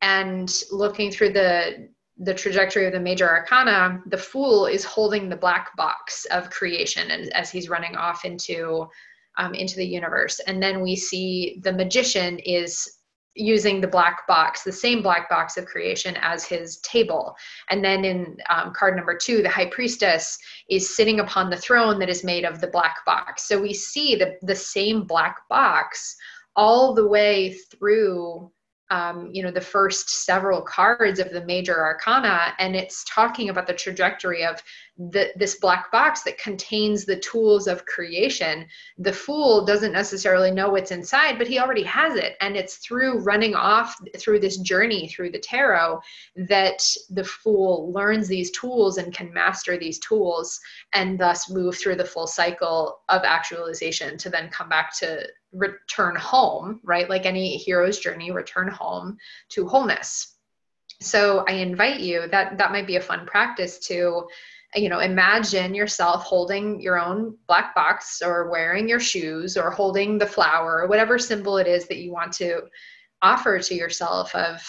And 0.00 0.48
looking 0.70 1.10
through 1.10 1.32
the 1.32 1.88
the 2.18 2.34
trajectory 2.34 2.86
of 2.86 2.92
the 2.92 3.00
major 3.00 3.28
arcana 3.28 4.00
the 4.06 4.16
fool 4.16 4.66
is 4.66 4.84
holding 4.84 5.28
the 5.28 5.36
black 5.36 5.74
box 5.76 6.24
of 6.26 6.50
creation 6.50 7.10
and 7.10 7.32
as 7.32 7.50
he's 7.50 7.68
running 7.68 7.96
off 7.96 8.24
into 8.24 8.88
um, 9.38 9.54
into 9.54 9.76
the 9.76 9.86
universe. 9.86 10.40
And 10.46 10.62
then 10.62 10.80
we 10.80 10.94
see 10.96 11.60
the 11.62 11.72
magician 11.72 12.38
is 12.40 12.97
using 13.34 13.80
the 13.80 13.86
black 13.86 14.26
box, 14.26 14.62
the 14.62 14.72
same 14.72 15.02
black 15.02 15.28
box 15.28 15.56
of 15.56 15.66
creation 15.66 16.16
as 16.20 16.44
his 16.44 16.78
table. 16.78 17.36
And 17.70 17.84
then 17.84 18.04
in 18.04 18.36
um, 18.48 18.72
card 18.74 18.96
number 18.96 19.16
two, 19.16 19.42
the 19.42 19.48
high 19.48 19.66
priestess 19.66 20.38
is 20.68 20.96
sitting 20.96 21.20
upon 21.20 21.50
the 21.50 21.56
throne 21.56 21.98
that 22.00 22.08
is 22.08 22.24
made 22.24 22.44
of 22.44 22.60
the 22.60 22.66
black 22.66 23.04
box. 23.06 23.46
So 23.46 23.60
we 23.60 23.74
see 23.74 24.16
the, 24.16 24.36
the 24.42 24.56
same 24.56 25.04
black 25.04 25.36
box 25.48 26.16
all 26.56 26.94
the 26.94 27.06
way 27.06 27.56
through 27.70 28.50
um, 28.90 29.28
you 29.32 29.42
know 29.42 29.50
the 29.50 29.60
first 29.60 30.24
several 30.24 30.62
cards 30.62 31.20
of 31.20 31.30
the 31.30 31.44
major 31.44 31.78
arcana 31.78 32.54
and 32.58 32.74
it's 32.74 33.04
talking 33.04 33.50
about 33.50 33.66
the 33.66 33.74
trajectory 33.74 34.44
of 34.44 34.62
the, 34.98 35.30
this 35.36 35.56
black 35.56 35.92
box 35.92 36.22
that 36.22 36.38
contains 36.38 37.04
the 37.04 37.20
tools 37.20 37.68
of 37.68 37.86
creation 37.86 38.66
the 38.98 39.12
fool 39.12 39.64
doesn't 39.64 39.92
necessarily 39.92 40.50
know 40.50 40.68
what's 40.70 40.90
inside 40.90 41.38
but 41.38 41.46
he 41.46 41.58
already 41.58 41.84
has 41.84 42.16
it 42.16 42.36
and 42.40 42.56
it's 42.56 42.76
through 42.76 43.20
running 43.20 43.54
off 43.54 43.96
through 44.16 44.40
this 44.40 44.56
journey 44.58 45.08
through 45.08 45.30
the 45.30 45.38
tarot 45.38 46.00
that 46.36 46.82
the 47.10 47.24
fool 47.24 47.92
learns 47.92 48.26
these 48.28 48.50
tools 48.50 48.98
and 48.98 49.14
can 49.14 49.32
master 49.32 49.78
these 49.78 49.98
tools 50.00 50.58
and 50.92 51.18
thus 51.18 51.50
move 51.50 51.76
through 51.76 51.96
the 51.96 52.04
full 52.04 52.26
cycle 52.26 53.00
of 53.08 53.22
actualization 53.24 54.18
to 54.18 54.28
then 54.28 54.48
come 54.50 54.68
back 54.68 54.96
to 54.96 55.24
return 55.52 56.16
home, 56.16 56.80
right? 56.82 57.08
Like 57.08 57.26
any 57.26 57.56
hero's 57.56 57.98
journey, 57.98 58.30
return 58.30 58.68
home 58.68 59.18
to 59.50 59.66
wholeness. 59.66 60.34
So 61.00 61.44
I 61.48 61.52
invite 61.52 62.00
you 62.00 62.26
that 62.28 62.58
that 62.58 62.72
might 62.72 62.86
be 62.86 62.96
a 62.96 63.00
fun 63.00 63.24
practice 63.26 63.78
to 63.86 64.26
you 64.74 64.88
know 64.88 64.98
imagine 64.98 65.74
yourself 65.74 66.24
holding 66.24 66.80
your 66.80 66.98
own 66.98 67.36
black 67.46 67.74
box 67.74 68.20
or 68.22 68.50
wearing 68.50 68.88
your 68.88 69.00
shoes 69.00 69.56
or 69.56 69.70
holding 69.70 70.18
the 70.18 70.26
flower 70.26 70.82
or 70.82 70.88
whatever 70.88 71.18
symbol 71.18 71.56
it 71.56 71.66
is 71.66 71.88
that 71.88 71.98
you 71.98 72.12
want 72.12 72.32
to 72.32 72.60
offer 73.22 73.58
to 73.58 73.74
yourself 73.74 74.34
of 74.34 74.62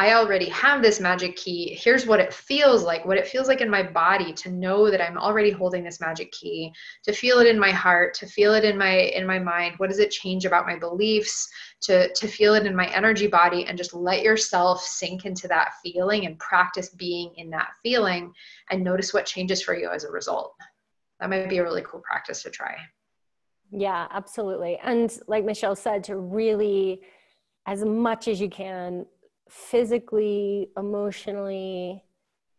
I 0.00 0.14
already 0.14 0.48
have 0.48 0.80
this 0.80 0.98
magic 0.98 1.36
key. 1.36 1.78
Here's 1.78 2.06
what 2.06 2.20
it 2.20 2.32
feels 2.32 2.84
like, 2.84 3.04
what 3.04 3.18
it 3.18 3.28
feels 3.28 3.48
like 3.48 3.60
in 3.60 3.68
my 3.68 3.82
body 3.82 4.32
to 4.32 4.50
know 4.50 4.90
that 4.90 5.06
I'm 5.06 5.18
already 5.18 5.50
holding 5.50 5.84
this 5.84 6.00
magic 6.00 6.32
key, 6.32 6.72
to 7.02 7.12
feel 7.12 7.38
it 7.40 7.46
in 7.46 7.58
my 7.58 7.70
heart, 7.70 8.14
to 8.14 8.26
feel 8.26 8.54
it 8.54 8.64
in 8.64 8.78
my 8.78 8.92
in 8.92 9.26
my 9.26 9.38
mind. 9.38 9.74
What 9.76 9.90
does 9.90 9.98
it 9.98 10.10
change 10.10 10.46
about 10.46 10.64
my 10.64 10.78
beliefs? 10.78 11.46
To 11.82 12.10
to 12.14 12.28
feel 12.28 12.54
it 12.54 12.64
in 12.64 12.74
my 12.74 12.86
energy 12.86 13.26
body 13.26 13.66
and 13.66 13.76
just 13.76 13.92
let 13.92 14.22
yourself 14.22 14.80
sink 14.80 15.26
into 15.26 15.46
that 15.48 15.74
feeling 15.82 16.24
and 16.24 16.38
practice 16.38 16.88
being 16.88 17.34
in 17.36 17.50
that 17.50 17.68
feeling 17.82 18.32
and 18.70 18.82
notice 18.82 19.12
what 19.12 19.26
changes 19.26 19.60
for 19.62 19.76
you 19.76 19.90
as 19.90 20.04
a 20.04 20.10
result. 20.10 20.54
That 21.20 21.28
might 21.28 21.50
be 21.50 21.58
a 21.58 21.62
really 21.62 21.82
cool 21.82 22.00
practice 22.00 22.42
to 22.44 22.50
try. 22.50 22.74
Yeah, 23.70 24.06
absolutely. 24.10 24.78
And 24.82 25.14
like 25.26 25.44
Michelle 25.44 25.76
said 25.76 26.04
to 26.04 26.16
really 26.16 27.02
as 27.66 27.84
much 27.84 28.28
as 28.28 28.40
you 28.40 28.48
can 28.48 29.04
physically, 29.50 30.70
emotionally 30.76 32.04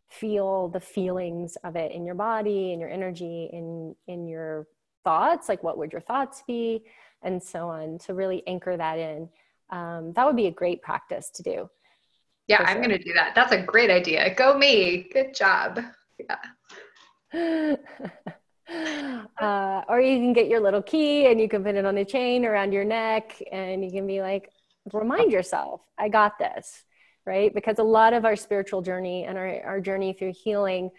feel 0.10 0.68
the 0.68 0.80
feelings 0.80 1.56
of 1.64 1.76
it 1.76 1.92
in 1.92 2.06
your 2.06 2.16
body, 2.16 2.74
in 2.74 2.80
your 2.80 2.90
energy, 2.90 3.50
in 3.54 3.96
in 4.08 4.28
your 4.28 4.68
thoughts, 5.04 5.50
like 5.50 5.64
what 5.64 5.78
would 5.78 5.92
your 5.92 6.02
thoughts 6.02 6.44
be, 6.46 6.84
and 7.24 7.42
so 7.42 7.70
on, 7.70 7.98
to 8.00 8.14
really 8.14 8.44
anchor 8.46 8.76
that 8.78 9.00
in. 9.00 9.30
Um, 9.70 10.14
that 10.14 10.26
would 10.26 10.36
be 10.36 10.48
a 10.48 10.52
great 10.52 10.82
practice 10.82 11.30
to 11.32 11.44
do. 11.44 11.70
Yeah, 12.48 12.64
I'm 12.66 12.78
going 12.78 12.90
to 12.90 12.98
do 12.98 13.14
that. 13.14 13.34
That's 13.34 13.54
a 13.54 13.62
great 13.62 13.90
idea. 13.90 14.34
Go 14.36 14.58
me. 14.58 15.08
Good 15.14 15.34
job. 15.34 15.80
Yeah. 16.20 16.38
uh, 19.42 19.82
or 19.88 20.02
you 20.02 20.18
can 20.18 20.34
get 20.34 20.48
your 20.48 20.60
little 20.60 20.82
key 20.82 21.28
and 21.28 21.40
you 21.40 21.48
can 21.48 21.64
put 21.64 21.76
it 21.76 21.86
on 21.86 21.98
a 21.98 22.04
chain 22.04 22.46
around 22.46 22.74
your 22.74 22.84
neck 22.84 23.42
and 23.52 23.86
you 23.86 23.92
can 23.92 24.06
be 24.06 24.22
like, 24.22 24.50
remind 24.94 25.32
yourself, 25.32 25.82
I 25.98 26.10
got 26.10 26.40
this. 26.40 26.84
right? 27.26 27.54
Because 27.54 27.80
a 27.80 27.84
lot 27.84 28.14
of 28.14 28.26
our 28.26 28.36
spiritual 28.36 28.82
journey 28.82 29.26
and 29.26 29.38
our, 29.38 29.62
our 29.64 29.82
journey 29.82 30.14
through 30.14 30.34
healing 30.44 30.90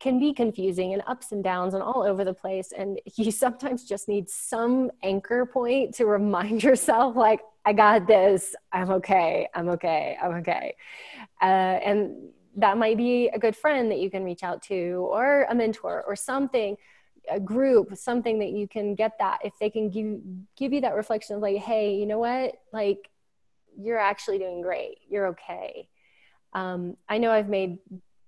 can 0.00 0.18
be 0.18 0.32
confusing 0.34 0.92
and 0.92 1.02
ups 1.06 1.32
and 1.32 1.42
downs 1.42 1.72
and 1.74 1.82
all 1.82 2.02
over 2.02 2.24
the 2.24 2.34
place. 2.34 2.72
And 2.76 3.00
you 3.16 3.30
sometimes 3.30 3.84
just 3.84 4.08
need 4.08 4.28
some 4.28 4.90
anchor 5.02 5.46
point 5.46 5.94
to 5.96 6.06
remind 6.06 6.62
yourself, 6.68 7.16
like, 7.16 7.40
I 7.64 7.72
got 7.72 8.06
this. 8.06 8.54
I'm 8.72 8.90
okay. 8.90 9.48
I'm 9.54 9.68
okay. 9.70 10.18
I'm 10.22 10.32
okay. 10.34 10.74
Uh, 11.40 11.44
and 11.44 12.28
that 12.56 12.76
might 12.78 12.96
be 12.96 13.28
a 13.28 13.38
good 13.38 13.56
friend 13.56 13.90
that 13.90 13.98
you 14.00 14.10
can 14.10 14.22
reach 14.24 14.42
out 14.42 14.62
to, 14.64 15.08
or 15.10 15.46
a 15.48 15.54
mentor, 15.54 16.04
or 16.06 16.14
something, 16.14 16.76
a 17.30 17.40
group, 17.40 17.96
something 17.96 18.38
that 18.38 18.50
you 18.50 18.68
can 18.68 18.94
get 18.94 19.12
that. 19.18 19.38
If 19.44 19.52
they 19.60 19.70
can 19.70 19.90
give 19.90 20.20
give 20.56 20.72
you 20.72 20.80
that 20.82 20.94
reflection 20.94 21.36
of 21.36 21.42
like, 21.42 21.56
hey, 21.56 21.94
you 21.94 22.06
know 22.06 22.18
what, 22.18 22.56
like, 22.72 23.10
you're 23.76 23.98
actually 23.98 24.38
doing 24.38 24.62
great. 24.62 24.98
You're 25.08 25.28
okay. 25.28 25.88
Um, 26.52 26.96
I 27.08 27.18
know 27.18 27.30
I've 27.30 27.48
made 27.48 27.78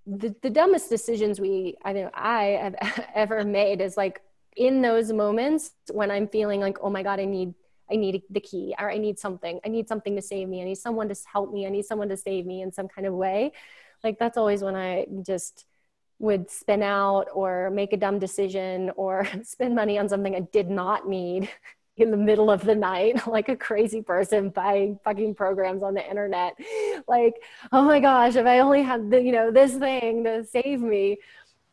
the, 0.06 0.34
the 0.42 0.50
dumbest 0.50 0.88
decisions 0.88 1.40
we 1.40 1.76
I 1.84 1.92
know 1.92 2.10
I 2.14 2.74
have 2.78 3.08
ever 3.14 3.44
made 3.44 3.80
is 3.80 3.96
like 3.96 4.20
in 4.56 4.80
those 4.80 5.12
moments 5.12 5.72
when 5.90 6.10
I'm 6.10 6.28
feeling 6.28 6.60
like, 6.60 6.78
oh 6.80 6.90
my 6.90 7.02
God, 7.02 7.20
I 7.20 7.24
need 7.24 7.54
I 7.90 7.96
need 7.96 8.22
the 8.30 8.40
key 8.40 8.74
or 8.78 8.90
I 8.90 8.98
need 8.98 9.18
something. 9.18 9.60
I 9.64 9.68
need 9.68 9.86
something 9.88 10.16
to 10.16 10.22
save 10.22 10.48
me. 10.48 10.60
I 10.60 10.64
need 10.64 10.78
someone 10.78 11.08
to 11.08 11.16
help 11.32 11.52
me. 11.52 11.66
I 11.66 11.70
need 11.70 11.84
someone 11.84 12.08
to 12.08 12.16
save 12.16 12.44
me 12.44 12.62
in 12.62 12.72
some 12.72 12.88
kind 12.88 13.06
of 13.06 13.14
way. 13.14 13.52
Like 14.02 14.18
that's 14.18 14.36
always 14.36 14.62
when 14.62 14.74
I 14.74 15.06
just 15.22 15.66
would 16.18 16.50
spin 16.50 16.82
out 16.82 17.28
or 17.34 17.70
make 17.70 17.92
a 17.92 17.96
dumb 17.96 18.18
decision 18.18 18.90
or 18.96 19.26
spend 19.42 19.74
money 19.74 19.98
on 19.98 20.08
something 20.08 20.34
I 20.34 20.40
did 20.40 20.70
not 20.70 21.08
need 21.08 21.48
in 21.96 22.10
the 22.10 22.16
middle 22.16 22.50
of 22.50 22.62
the 22.62 22.74
night, 22.74 23.26
like 23.28 23.48
a 23.48 23.56
crazy 23.56 24.02
person 24.02 24.50
buying 24.50 24.98
fucking 25.02 25.34
programs 25.34 25.82
on 25.82 25.94
the 25.94 26.08
internet. 26.08 26.54
Like, 27.08 27.34
oh 27.72 27.82
my 27.82 28.00
gosh, 28.00 28.36
if 28.36 28.46
I 28.46 28.58
only 28.58 28.82
had 28.82 29.10
the, 29.10 29.20
you 29.20 29.32
know, 29.32 29.50
this 29.50 29.74
thing 29.74 30.24
to 30.24 30.44
save 30.44 30.80
me. 30.80 31.18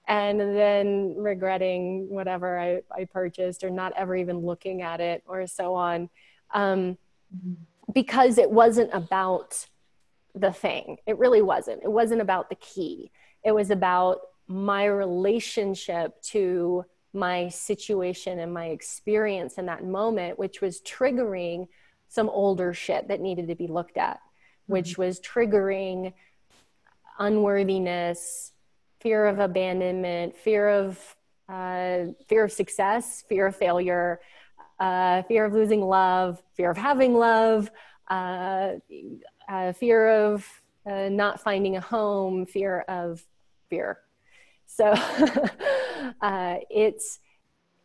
And 0.06 0.38
then 0.38 1.16
regretting 1.18 2.10
whatever 2.10 2.60
I, 2.60 2.82
I 2.94 3.06
purchased 3.06 3.64
or 3.64 3.70
not 3.70 3.94
ever 3.96 4.18
even 4.18 4.40
looking 4.40 4.82
at 4.82 5.00
it 5.00 5.24
or 5.26 5.48
so 5.48 5.76
on. 5.76 6.10
Um, 6.54 6.98
because 7.94 8.38
it 8.38 8.52
wasn't 8.52 8.90
about 8.94 9.66
the 10.36 10.52
thing. 10.52 10.98
It 11.06 11.18
really 11.18 11.42
wasn't. 11.42 11.84
It 11.84 11.92
wasn't 11.92 12.22
about 12.22 12.50
the 12.50 12.56
key. 12.56 13.12
It 13.44 13.54
was 13.54 13.70
about 13.70 14.20
my 14.48 14.86
relationship 14.86 16.22
to 16.22 16.86
my 17.14 17.48
situation 17.50 18.40
and 18.40 18.54
my 18.54 18.68
experience 18.68 19.58
in 19.58 19.68
that 19.68 19.84
moment, 19.84 20.40
which 20.40 20.62
was 20.62 20.82
triggering 20.82 21.68
some 22.08 22.30
older 22.30 22.74
shit 22.74 23.08
that 23.08 23.22
needed 23.22 23.48
to 23.48 23.56
be 23.56 23.68
looked 23.68 23.98
at, 23.98 24.20
which 24.66 24.92
mm-hmm. 24.92 25.04
was 25.04 25.20
triggering 25.20 26.14
unworthiness, 27.20 28.52
fear 29.00 29.26
of 29.26 29.40
abandonment, 29.40 30.36
fear 30.36 30.70
of 30.70 31.16
uh, 31.50 32.06
fear 32.28 32.46
of 32.46 32.52
success, 32.52 33.24
fear 33.28 33.48
of 33.48 33.56
failure, 33.56 34.20
uh, 34.80 35.22
fear 35.24 35.46
of 35.46 35.54
losing 35.54 35.82
love, 35.82 36.42
fear 36.54 36.72
of 36.72 36.78
having 36.78 37.14
love, 37.14 37.70
uh, 38.10 38.74
uh 39.50 39.74
fear 39.74 40.10
of 40.10 40.48
uh, 40.86 41.10
not 41.10 41.42
finding 41.42 41.76
a 41.76 41.82
home, 41.82 42.46
fear 42.46 42.82
of 42.88 43.24
fear. 43.70 44.00
So 44.76 44.86
uh, 46.22 46.58
it's 46.70 47.20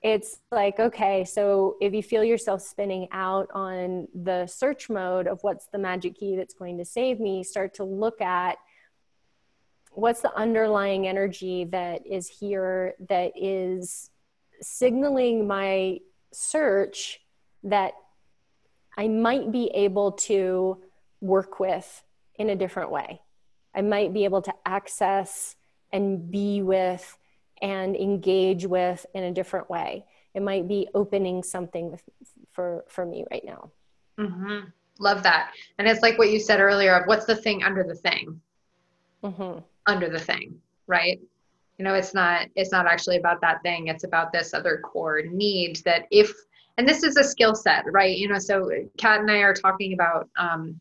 it's 0.00 0.38
like 0.52 0.78
okay 0.78 1.24
so 1.24 1.74
if 1.80 1.92
you 1.92 2.04
feel 2.04 2.22
yourself 2.22 2.62
spinning 2.62 3.08
out 3.10 3.48
on 3.52 4.06
the 4.14 4.46
search 4.46 4.88
mode 4.88 5.26
of 5.26 5.40
what's 5.42 5.66
the 5.66 5.78
magic 5.78 6.14
key 6.14 6.36
that's 6.36 6.54
going 6.54 6.78
to 6.78 6.84
save 6.84 7.18
me 7.18 7.42
start 7.42 7.74
to 7.74 7.82
look 7.82 8.20
at 8.20 8.58
what's 9.90 10.20
the 10.20 10.32
underlying 10.36 11.08
energy 11.08 11.64
that 11.64 12.06
is 12.06 12.28
here 12.28 12.94
that 13.08 13.32
is 13.34 14.10
signaling 14.60 15.48
my 15.48 15.98
search 16.32 17.18
that 17.64 17.94
i 18.96 19.08
might 19.08 19.50
be 19.50 19.68
able 19.74 20.12
to 20.12 20.80
work 21.20 21.58
with 21.60 22.04
in 22.38 22.50
a 22.50 22.56
different 22.56 22.90
way. 22.90 23.20
I 23.74 23.82
might 23.82 24.14
be 24.14 24.24
able 24.24 24.42
to 24.42 24.54
access 24.64 25.56
and 25.92 26.30
be 26.30 26.62
with 26.62 27.18
and 27.60 27.96
engage 27.96 28.66
with 28.66 29.04
in 29.14 29.24
a 29.24 29.32
different 29.32 29.68
way. 29.68 30.04
It 30.34 30.42
might 30.42 30.68
be 30.68 30.88
opening 30.94 31.42
something 31.42 31.90
with, 31.90 32.02
for 32.52 32.84
for 32.88 33.04
me 33.04 33.24
right 33.30 33.44
now. 33.44 33.70
Mm-hmm. 34.18 34.68
Love 35.00 35.22
that, 35.22 35.52
and 35.78 35.88
it's 35.88 36.02
like 36.02 36.18
what 36.18 36.30
you 36.30 36.40
said 36.40 36.60
earlier 36.60 36.94
of 36.94 37.06
what's 37.06 37.24
the 37.24 37.36
thing 37.36 37.62
under 37.62 37.84
the 37.84 37.94
thing, 37.94 38.40
mm-hmm. 39.22 39.60
under 39.86 40.08
the 40.08 40.18
thing, 40.18 40.60
right? 40.86 41.20
You 41.78 41.84
know, 41.84 41.94
it's 41.94 42.14
not 42.14 42.48
it's 42.56 42.72
not 42.72 42.86
actually 42.86 43.16
about 43.16 43.40
that 43.40 43.62
thing. 43.62 43.86
It's 43.86 44.04
about 44.04 44.32
this 44.32 44.54
other 44.54 44.78
core 44.78 45.22
need 45.22 45.76
that 45.84 46.06
if 46.10 46.32
and 46.78 46.88
this 46.88 47.02
is 47.02 47.16
a 47.16 47.24
skill 47.24 47.54
set, 47.54 47.84
right? 47.90 48.16
You 48.16 48.28
know, 48.28 48.38
so 48.38 48.70
Kat 48.96 49.20
and 49.20 49.30
I 49.30 49.38
are 49.38 49.54
talking 49.54 49.94
about 49.94 50.28
um, 50.36 50.80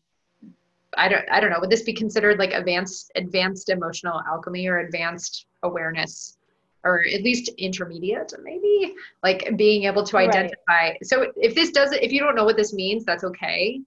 I 0.98 1.08
don't 1.08 1.24
I 1.30 1.40
don't 1.40 1.50
know 1.50 1.60
would 1.60 1.70
this 1.70 1.82
be 1.82 1.92
considered 1.92 2.38
like 2.38 2.52
advanced 2.52 3.10
advanced 3.14 3.68
emotional 3.68 4.20
alchemy 4.28 4.66
or 4.66 4.78
advanced 4.78 5.46
awareness? 5.62 6.36
Or 6.84 7.00
at 7.12 7.22
least 7.22 7.50
intermediate 7.58 8.32
maybe? 8.42 8.94
Like 9.22 9.56
being 9.56 9.84
able 9.84 10.04
to 10.04 10.16
identify 10.16 10.56
right. 10.68 11.06
so 11.06 11.32
if 11.36 11.54
this 11.54 11.70
doesn't 11.70 12.02
if 12.02 12.12
you 12.12 12.20
don't 12.20 12.34
know 12.34 12.44
what 12.44 12.56
this 12.56 12.72
means 12.72 13.04
that's 13.04 13.24
okay. 13.24 13.80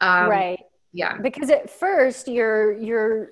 Um, 0.00 0.28
right. 0.28 0.60
yeah. 0.92 1.16
Because 1.18 1.50
at 1.50 1.70
first 1.70 2.28
you're 2.28 2.72
you're 2.72 3.30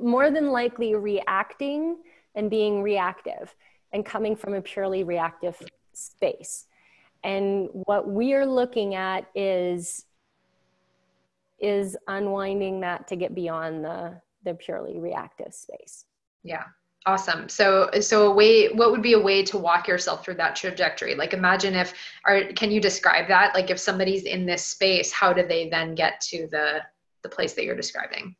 more 0.00 0.30
than 0.30 0.50
likely 0.50 0.94
reacting 0.94 1.98
and 2.34 2.48
being 2.48 2.82
reactive 2.82 3.54
and 3.92 4.04
coming 4.04 4.36
from 4.36 4.54
a 4.54 4.62
purely 4.62 5.04
reactive 5.04 5.60
space. 5.92 6.66
And 7.24 7.68
what 7.72 8.08
we're 8.08 8.46
looking 8.46 8.94
at 8.94 9.26
is 9.34 10.04
is 11.62 11.96
unwinding 12.08 12.80
that 12.80 13.08
to 13.08 13.16
get 13.16 13.34
beyond 13.34 13.84
the 13.84 14.20
the 14.44 14.54
purely 14.54 14.98
reactive 14.98 15.54
space. 15.54 16.04
Yeah. 16.42 16.64
Awesome. 17.06 17.48
So 17.48 17.90
so 18.00 18.30
a 18.30 18.34
way 18.34 18.68
what 18.68 18.90
would 18.90 19.02
be 19.02 19.14
a 19.14 19.20
way 19.20 19.42
to 19.44 19.58
walk 19.58 19.88
yourself 19.88 20.24
through 20.24 20.34
that 20.34 20.54
trajectory? 20.54 21.14
Like 21.14 21.32
imagine 21.32 21.74
if 21.74 21.94
or 22.26 22.44
can 22.54 22.70
you 22.70 22.80
describe 22.80 23.28
that? 23.28 23.54
Like 23.54 23.70
if 23.70 23.78
somebody's 23.78 24.24
in 24.24 24.46
this 24.46 24.64
space 24.66 25.10
how 25.10 25.32
do 25.32 25.46
they 25.46 25.68
then 25.68 25.94
get 25.94 26.20
to 26.22 26.48
the 26.50 26.80
the 27.22 27.28
place 27.28 27.54
that 27.54 27.64
you're 27.64 27.76
describing? 27.76 28.36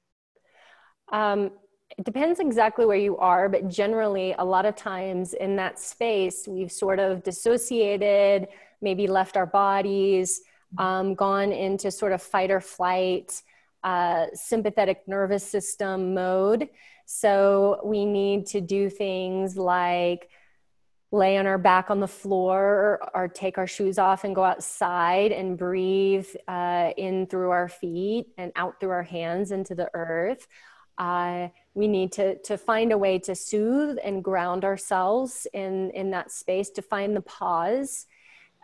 Um, 1.13 1.53
it 1.99 2.05
depends 2.05 2.41
exactly 2.41 2.87
where 2.87 2.97
you 2.97 3.17
are 3.19 3.49
but 3.49 3.69
generally 3.69 4.35
a 4.39 4.45
lot 4.45 4.65
of 4.65 4.75
times 4.77 5.35
in 5.35 5.57
that 5.57 5.79
space 5.79 6.49
we've 6.49 6.73
sort 6.73 6.99
of 6.99 7.23
dissociated 7.23 8.49
maybe 8.81 9.07
left 9.07 9.37
our 9.37 9.45
bodies 9.45 10.41
um, 10.79 11.15
gone 11.15 11.53
into 11.53 11.91
sort 11.91 12.13
of 12.13 12.23
fight 12.23 12.51
or 12.51 12.61
flight, 12.61 13.43
uh, 13.85 14.27
sympathetic 14.35 15.07
nervous 15.07 15.47
system 15.47 16.15
mode. 16.15 16.69
So 17.07 17.81
we 17.85 18.05
need 18.05 18.47
to 18.47 18.61
do 18.61 18.89
things 18.89 19.57
like 19.57 20.29
lay 21.11 21.37
on 21.37 21.47
our 21.47 21.59
back 21.59 21.91
on 21.91 22.01
the 22.01 22.09
floor 22.09 22.99
or, 23.15 23.29
take 23.29 23.59
our 23.59 23.67
shoes 23.67 23.99
off 23.99 24.25
and 24.25 24.35
go 24.35 24.43
outside 24.43 25.31
and 25.31 25.59
breathe 25.59 26.27
uh, 26.49 26.91
in 26.97 27.27
through 27.27 27.51
our 27.51 27.69
feet 27.69 28.29
and 28.39 28.51
out 28.57 28.81
through 28.81 28.91
our 28.91 29.03
hands 29.03 29.53
into 29.53 29.75
the 29.75 29.91
earth. 29.93 30.49
Uh, 30.97 31.49
we 31.75 31.87
need 31.87 32.13
to, 32.13 32.39
to 32.39 32.57
find 32.57 32.93
a 32.93 32.99
way 32.99 33.19
to 33.19 33.35
soothe 33.35 33.99
and 34.03 34.25
ground 34.25 34.65
ourselves 34.65 35.47
in, 35.53 35.91
in 35.91 36.11
that 36.11 36.31
space, 36.31 36.71
to 36.71 36.81
find 36.81 37.15
the 37.15 37.23
pause 37.23 38.07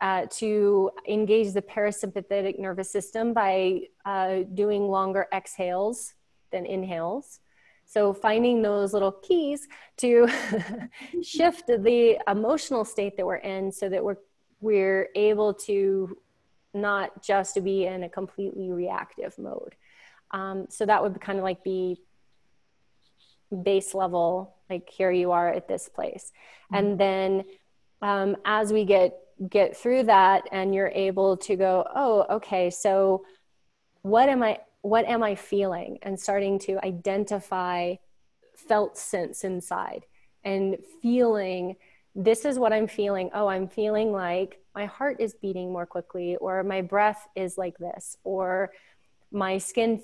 uh, 0.01 0.27
to 0.31 0.91
engage 1.09 1.53
the 1.53 1.63
parasympathetic 1.63 2.59
nervous 2.59 2.91
system 2.91 3.33
by 3.33 3.81
uh, 4.05 4.41
doing 4.55 4.89
longer 4.89 5.27
exhales 5.33 6.15
than 6.53 6.67
inhales. 6.67 7.41
So, 7.87 8.13
finding 8.13 8.63
those 8.63 8.93
little 8.93 9.13
keys 9.13 9.67
to 9.99 10.29
shift 11.23 11.67
the 11.67 12.19
emotional 12.29 12.85
state 12.85 13.17
that 13.17 13.27
we're 13.27 13.37
in 13.37 13.73
so 13.73 13.89
that 13.89 14.05
we're, 14.05 14.19
we're 14.61 15.09
able 15.15 15.55
to 15.55 16.19
not 16.75 17.23
just 17.23 17.55
to 17.55 17.63
be 17.63 17.87
in 17.87 18.03
a 18.03 18.09
completely 18.09 18.71
reactive 18.71 19.39
mode. 19.39 19.75
Um, 20.33 20.67
so, 20.69 20.85
that 20.85 21.03
would 21.03 21.19
kind 21.21 21.39
of 21.39 21.45
like 21.45 21.65
be 21.65 22.03
base 23.63 23.95
level, 23.95 24.55
like 24.69 24.89
here 24.91 25.11
you 25.11 25.33
are 25.33 25.49
at 25.49 25.69
this 25.69 25.89
place. 25.89 26.31
Mm-hmm. 26.73 26.75
And 26.77 27.01
then 27.01 27.45
um, 28.03 28.37
as 28.45 28.73
we 28.73 28.85
get 28.85 29.19
get 29.49 29.77
through 29.77 30.03
that 30.05 30.45
and 30.53 30.75
you're 30.75 30.93
able 30.95 31.37
to 31.37 31.57
go 31.57 31.87
oh 31.95 32.27
okay 32.29 32.71
so 32.71 33.25
what 34.03 34.29
am 34.29 34.43
i 34.43 34.59
what 34.83 35.05
am 35.07 35.23
i 35.23 35.35
feeling? 35.35 35.99
and 36.03 36.19
starting 36.19 36.59
to 36.59 36.85
identify 36.85 37.95
felt 38.55 38.97
sense 38.97 39.45
inside 39.45 40.05
and 40.45 40.77
feeling 41.03 41.77
this 42.15 42.45
is 42.45 42.59
what 42.59 42.73
i'm 42.73 42.89
feeling. 42.89 43.31
Oh 43.33 43.47
i'm 43.47 43.69
feeling 43.69 44.13
like 44.13 44.61
my 44.75 44.87
heart 44.87 45.21
is 45.21 45.35
beating 45.35 45.73
more 45.73 45.87
quickly 45.87 46.37
or 46.37 46.63
my 46.63 46.83
breath 46.83 47.29
is 47.37 47.59
like 47.59 47.79
this 47.79 48.17
or 48.25 48.71
my 49.31 49.59
skin 49.59 50.03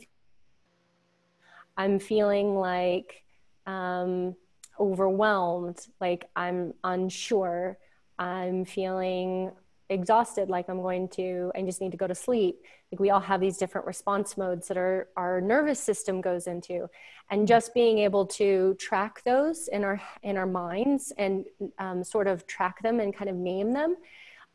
I'm 1.77 1.99
feeling 1.99 2.55
like 2.55 3.25
um, 3.67 4.37
overwhelmed, 4.79 5.79
like 6.01 6.29
I'm 6.37 6.75
unsure, 6.85 7.79
I'm 8.19 8.65
feeling 8.65 9.53
exhausted, 9.91 10.49
like 10.49 10.69
I'm 10.69 10.81
going 10.81 11.09
to, 11.11 11.53
I 11.55 11.63
just 11.63 11.81
need 11.81 11.91
to 11.93 11.97
go 11.97 12.07
to 12.07 12.15
sleep. 12.15 12.57
Like 12.91 13.01
we 13.01 13.11
all 13.11 13.21
have 13.21 13.41
these 13.41 13.59
different 13.59 13.87
response 13.87 14.37
modes 14.37 14.69
that 14.69 14.77
our, 14.77 15.09
our 15.17 15.41
nervous 15.41 15.79
system 15.79 16.21
goes 16.21 16.47
into. 16.47 16.89
And 17.31 17.41
mm-hmm. 17.41 17.47
just 17.47 17.75
being 17.75 17.99
able 17.99 18.27
to 18.27 18.75
track 18.79 19.23
those 19.25 19.69
in 19.69 19.85
our, 19.85 20.01
in 20.23 20.37
our 20.37 20.47
minds 20.47 21.13
and 21.19 21.45
um, 21.79 22.03
sort 22.03 22.27
of 22.27 22.47
track 22.47 22.83
them 22.83 23.01
and 23.01 23.15
kind 23.15 23.29
of 23.29 23.37
name 23.37 23.73
them 23.73 23.97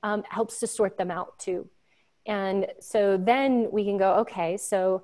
um, 0.04 0.24
helps 0.30 0.60
to 0.62 0.68
sort 0.68 0.98
them 0.98 1.12
out 1.12 1.38
too. 1.40 1.68
And 2.26 2.68
so 2.80 3.18
then 3.18 3.70
we 3.72 3.86
can 3.86 3.98
go, 3.98 4.16
okay, 4.16 4.58
so 4.58 5.04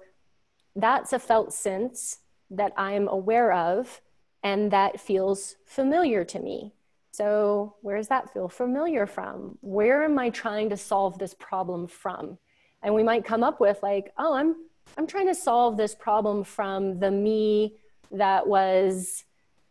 that's 0.75 1.13
a 1.13 1.19
felt 1.19 1.53
sense 1.53 2.19
that 2.51 2.73
I'm 2.77 3.07
aware 3.07 3.51
of 3.53 4.01
and 4.43 4.69
that 4.71 4.99
feels 4.99 5.55
familiar 5.65 6.23
to 6.25 6.39
me. 6.39 6.74
So, 7.15 7.75
where 7.81 7.95
does 7.95 8.09
that 8.09 8.33
feel 8.33 8.49
familiar 8.49 9.05
from? 9.07 9.57
Where 9.61 10.03
am 10.03 10.19
I 10.19 10.29
trying 10.29 10.69
to 10.71 10.77
solve 10.77 11.17
this 11.17 11.33
problem 11.33 11.87
from? 11.87 12.37
And 12.83 12.93
we 12.93 13.03
might 13.03 13.23
come 13.23 13.41
up 13.41 13.61
with 13.61 13.81
like, 13.81 14.11
oh, 14.17 14.33
I'm 14.33 14.55
I'm 14.97 15.07
trying 15.07 15.27
to 15.27 15.35
solve 15.35 15.77
this 15.77 15.95
problem 15.95 16.43
from 16.43 16.99
the 16.99 17.11
me 17.11 17.77
that 18.11 18.47
was 18.47 19.23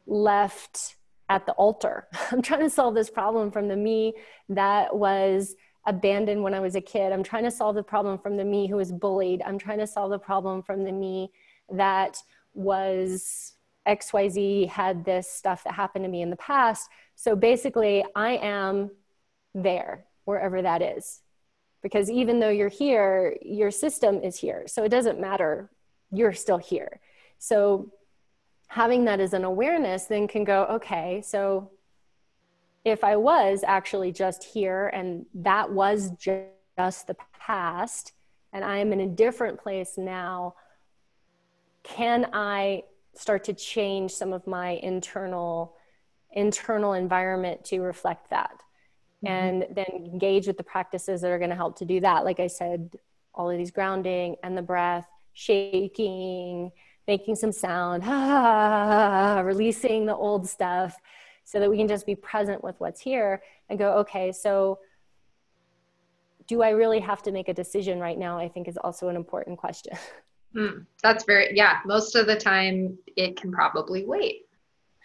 left 0.07 0.97
at 1.29 1.45
the 1.45 1.53
altar. 1.53 2.09
I'm 2.31 2.43
trying 2.43 2.61
to 2.61 2.71
solve 2.71 2.95
this 2.95 3.11
problem 3.11 3.51
from 3.51 3.69
the 3.69 3.77
me 3.77 4.15
that 4.49 4.97
was 4.97 5.55
abandoned 5.87 6.43
when 6.43 6.55
I 6.55 6.61
was 6.61 6.77
a 6.77 6.81
kid. 6.81 7.13
I'm 7.13 7.23
trying 7.23 7.45
to 7.45 7.51
solve 7.51 7.75
the 7.75 7.83
problem 7.83 8.19
from 8.19 8.39
the 8.39 8.45
me 8.45 8.69
who 8.69 8.77
was 8.77 8.91
bullied. 8.91 9.43
I'm 9.45 9.59
trying 9.59 9.79
to 9.79 9.87
solve 9.87 10.11
the 10.11 10.19
problem 10.19 10.63
from 10.63 10.83
the 10.85 10.93
me 10.93 11.31
that 11.71 12.17
was 12.55 13.53
XYZ 13.87 14.69
had 14.69 15.05
this 15.05 15.31
stuff 15.31 15.65
that 15.65 15.75
happened 15.75 16.05
to 16.05 16.11
me 16.11 16.23
in 16.23 16.31
the 16.31 16.37
past. 16.37 16.89
So 17.15 17.37
basically, 17.37 18.05
I 18.15 18.37
am 18.37 18.91
there, 19.55 20.05
wherever 20.25 20.63
that 20.63 20.83
is. 20.83 21.21
Because 21.83 22.11
even 22.11 22.41
though 22.41 22.49
you're 22.49 22.69
here, 22.69 23.37
your 23.43 23.71
system 23.71 24.23
is 24.23 24.39
here. 24.39 24.65
So 24.67 24.85
it 24.85 24.89
doesn't 24.89 25.21
matter, 25.21 25.71
you're 26.11 26.33
still 26.33 26.59
here. 26.59 27.01
So 27.39 27.93
having 28.69 29.05
that 29.05 29.21
as 29.21 29.35
an 29.35 29.45
awareness 29.45 30.07
then 30.07 30.27
can 30.27 30.45
go, 30.45 30.65
okay, 30.65 31.23
so 31.25 31.71
if 32.85 33.05
I 33.05 33.17
was 33.17 33.63
actually 33.67 34.13
just 34.13 34.43
here 34.45 34.89
and 34.89 35.27
that 35.35 35.71
was 35.71 36.11
just 36.19 37.07
the 37.07 37.17
past, 37.39 38.13
and 38.53 38.65
I 38.65 38.79
am 38.79 38.93
in 38.93 39.01
a 39.01 39.07
different 39.07 39.61
place 39.61 39.99
now, 39.99 40.55
can 41.83 42.31
I 42.33 42.85
start 43.15 43.45
to 43.45 43.53
change 43.53 44.13
some 44.13 44.33
of 44.33 44.47
my 44.47 44.71
internal 44.71 45.77
internal 46.35 46.93
environment 46.93 47.65
to 47.65 47.81
reflect 47.81 48.31
that 48.31 48.63
mm-hmm. 49.25 49.33
and 49.33 49.67
then 49.71 49.87
engage 50.07 50.47
with 50.47 50.57
the 50.57 50.65
practices 50.65 51.21
that 51.21 51.31
are 51.31 51.39
going 51.39 51.51
to 51.51 51.57
help 51.57 51.77
to 51.79 51.85
do 51.85 52.01
that 52.01 52.25
like 52.25 52.41
i 52.41 52.47
said 52.47 52.95
all 53.35 53.51
of 53.51 53.57
these 53.57 53.71
grounding 53.71 54.37
and 54.43 54.57
the 54.57 54.63
breath 54.63 55.07
shaking 55.33 56.71
making 57.09 57.35
some 57.35 57.53
sound 57.53 58.03
ah, 58.07 59.41
releasing 59.45 60.07
the 60.07 60.15
old 60.15 60.49
stuff 60.49 60.97
so 61.45 61.61
that 61.61 61.71
we 61.71 61.77
can 61.77 61.89
just 61.89 62.07
be 62.07 62.15
present 62.15 62.63
with 62.63 62.75
what's 62.79 63.01
here 63.01 63.43
and 63.69 63.79
go 63.79 63.93
okay 63.99 64.33
so 64.33 64.79
do 66.47 66.63
i 66.63 66.71
really 66.71 67.01
have 67.01 67.23
to 67.23 67.33
make 67.33 67.49
a 67.49 67.55
decision 67.55 67.99
right 67.99 68.19
now 68.19 68.39
i 68.39 68.49
think 68.49 68.69
is 68.69 68.77
also 68.79 69.09
an 69.09 69.17
important 69.17 69.59
question 69.59 69.93
Mm, 70.57 70.87
that's 71.03 71.25
very, 71.25 71.57
yeah, 71.57 71.81
most 71.85 72.15
of 72.15 72.27
the 72.27 72.37
time 72.37 72.97
it 73.17 73.37
can 73.37 73.51
probably 73.51 74.05
wait. 74.05 74.43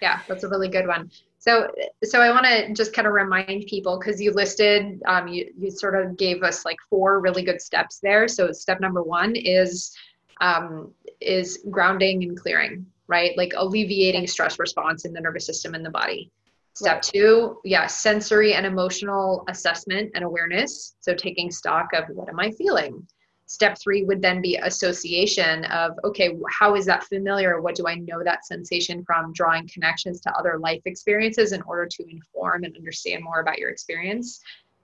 Yeah, 0.02 0.22
that's 0.28 0.44
a 0.44 0.50
really 0.50 0.70
good 0.70 0.88
one. 0.88 1.12
So, 1.40 1.72
so 2.04 2.22
I 2.22 2.32
want 2.32 2.46
to 2.46 2.74
just 2.74 2.94
kind 2.94 3.08
of 3.08 3.14
remind 3.14 3.66
people 3.68 3.98
because 3.98 4.22
you 4.22 4.32
listed, 4.32 5.02
um, 5.08 5.28
you 5.28 5.52
you 5.58 5.72
sort 5.72 5.96
of 5.96 6.18
gave 6.18 6.44
us 6.44 6.66
like 6.66 6.78
four 6.90 7.20
really 7.22 7.44
good 7.44 7.62
steps 7.62 8.00
there. 8.00 8.28
So, 8.28 8.52
step 8.52 8.82
number 8.82 9.04
one 9.04 9.36
is 9.36 9.96
um, 10.42 10.94
is 11.22 11.60
grounding 11.70 12.24
and 12.24 12.38
clearing, 12.38 12.86
right? 13.08 13.38
Like 13.38 13.54
alleviating 13.56 14.28
stress 14.28 14.60
response 14.60 15.06
in 15.06 15.14
the 15.14 15.22
nervous 15.22 15.46
system 15.46 15.76
and 15.76 15.86
the 15.86 15.90
body. 15.90 16.32
Step 16.74 16.96
right. 16.96 17.04
two, 17.04 17.60
yeah, 17.64 17.88
sensory 17.88 18.54
and 18.54 18.66
emotional 18.66 19.44
assessment 19.50 20.12
and 20.16 20.24
awareness. 20.24 20.96
So, 21.00 21.14
taking 21.14 21.52
stock 21.52 21.90
of 21.94 22.06
what 22.10 22.30
am 22.30 22.40
I 22.40 22.52
feeling? 22.52 23.08
Step 23.50 23.80
three 23.82 24.04
would 24.04 24.22
then 24.22 24.44
be 24.44 24.58
association 24.58 25.66
of, 25.66 25.94
okay, 26.04 26.38
how 26.52 26.76
is 26.76 26.86
that 26.86 27.04
familiar? 27.06 27.62
What 27.62 27.74
do 27.74 27.88
I 27.88 27.96
know 27.96 28.24
that 28.24 28.46
sensation 28.46 29.04
from? 29.04 29.34
Drawing 29.34 29.68
connections 29.68 30.22
to 30.22 30.32
other 30.38 30.60
life 30.60 30.84
experiences 30.86 31.52
in 31.52 31.64
order 31.64 31.88
to 31.88 32.06
inform 32.12 32.64
and 32.64 32.78
understand 32.78 33.24
more 33.24 33.40
about 33.40 33.58
your 33.58 33.72
experience. 33.72 34.40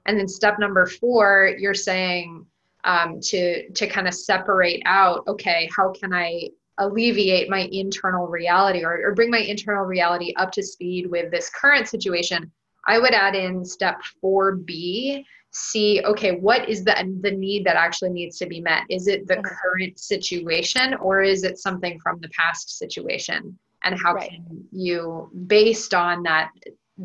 And 0.07 0.17
then 0.17 0.27
step 0.27 0.57
number 0.57 0.87
four, 0.87 1.51
you're 1.59 1.75
saying 1.75 2.43
um, 2.85 3.19
to 3.25 3.69
to 3.69 3.85
kind 3.85 4.07
of 4.07 4.15
separate 4.15 4.81
out, 4.87 5.27
okay, 5.27 5.69
how 5.75 5.91
can 5.91 6.11
I 6.11 6.49
alleviate 6.79 7.51
my 7.51 7.69
internal 7.71 8.25
reality 8.25 8.83
or, 8.83 8.99
or 9.05 9.13
bring 9.13 9.29
my 9.29 9.41
internal 9.41 9.85
reality 9.85 10.33
up 10.37 10.51
to 10.53 10.63
speed 10.63 11.05
with 11.11 11.29
this 11.29 11.51
current 11.51 11.87
situation? 11.87 12.51
I 12.87 12.99
would 12.99 13.13
add 13.13 13.35
in 13.35 13.65
step 13.65 14.01
4B 14.23 15.25
see 15.55 16.01
okay 16.03 16.33
what 16.33 16.67
is 16.67 16.83
the 16.83 17.17
the 17.21 17.31
need 17.31 17.63
that 17.65 17.77
actually 17.77 18.09
needs 18.09 18.37
to 18.37 18.45
be 18.45 18.59
met 18.59 18.83
is 18.89 19.07
it 19.07 19.25
the 19.25 19.35
mm-hmm. 19.35 19.45
current 19.45 19.97
situation 19.97 20.93
or 20.95 21.21
is 21.21 21.45
it 21.45 21.57
something 21.57 21.97
from 22.01 22.19
the 22.19 22.27
past 22.29 22.77
situation 22.77 23.57
and 23.83 23.97
how 23.97 24.15
right. 24.15 24.31
can 24.31 24.67
you 24.73 25.31
based 25.47 25.93
on 25.93 26.23
that 26.23 26.51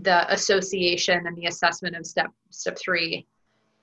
the 0.03 0.33
association 0.33 1.29
and 1.29 1.37
the 1.37 1.47
assessment 1.47 1.95
of 1.95 2.05
step 2.05 2.33
step 2.51 2.77
3 2.77 3.25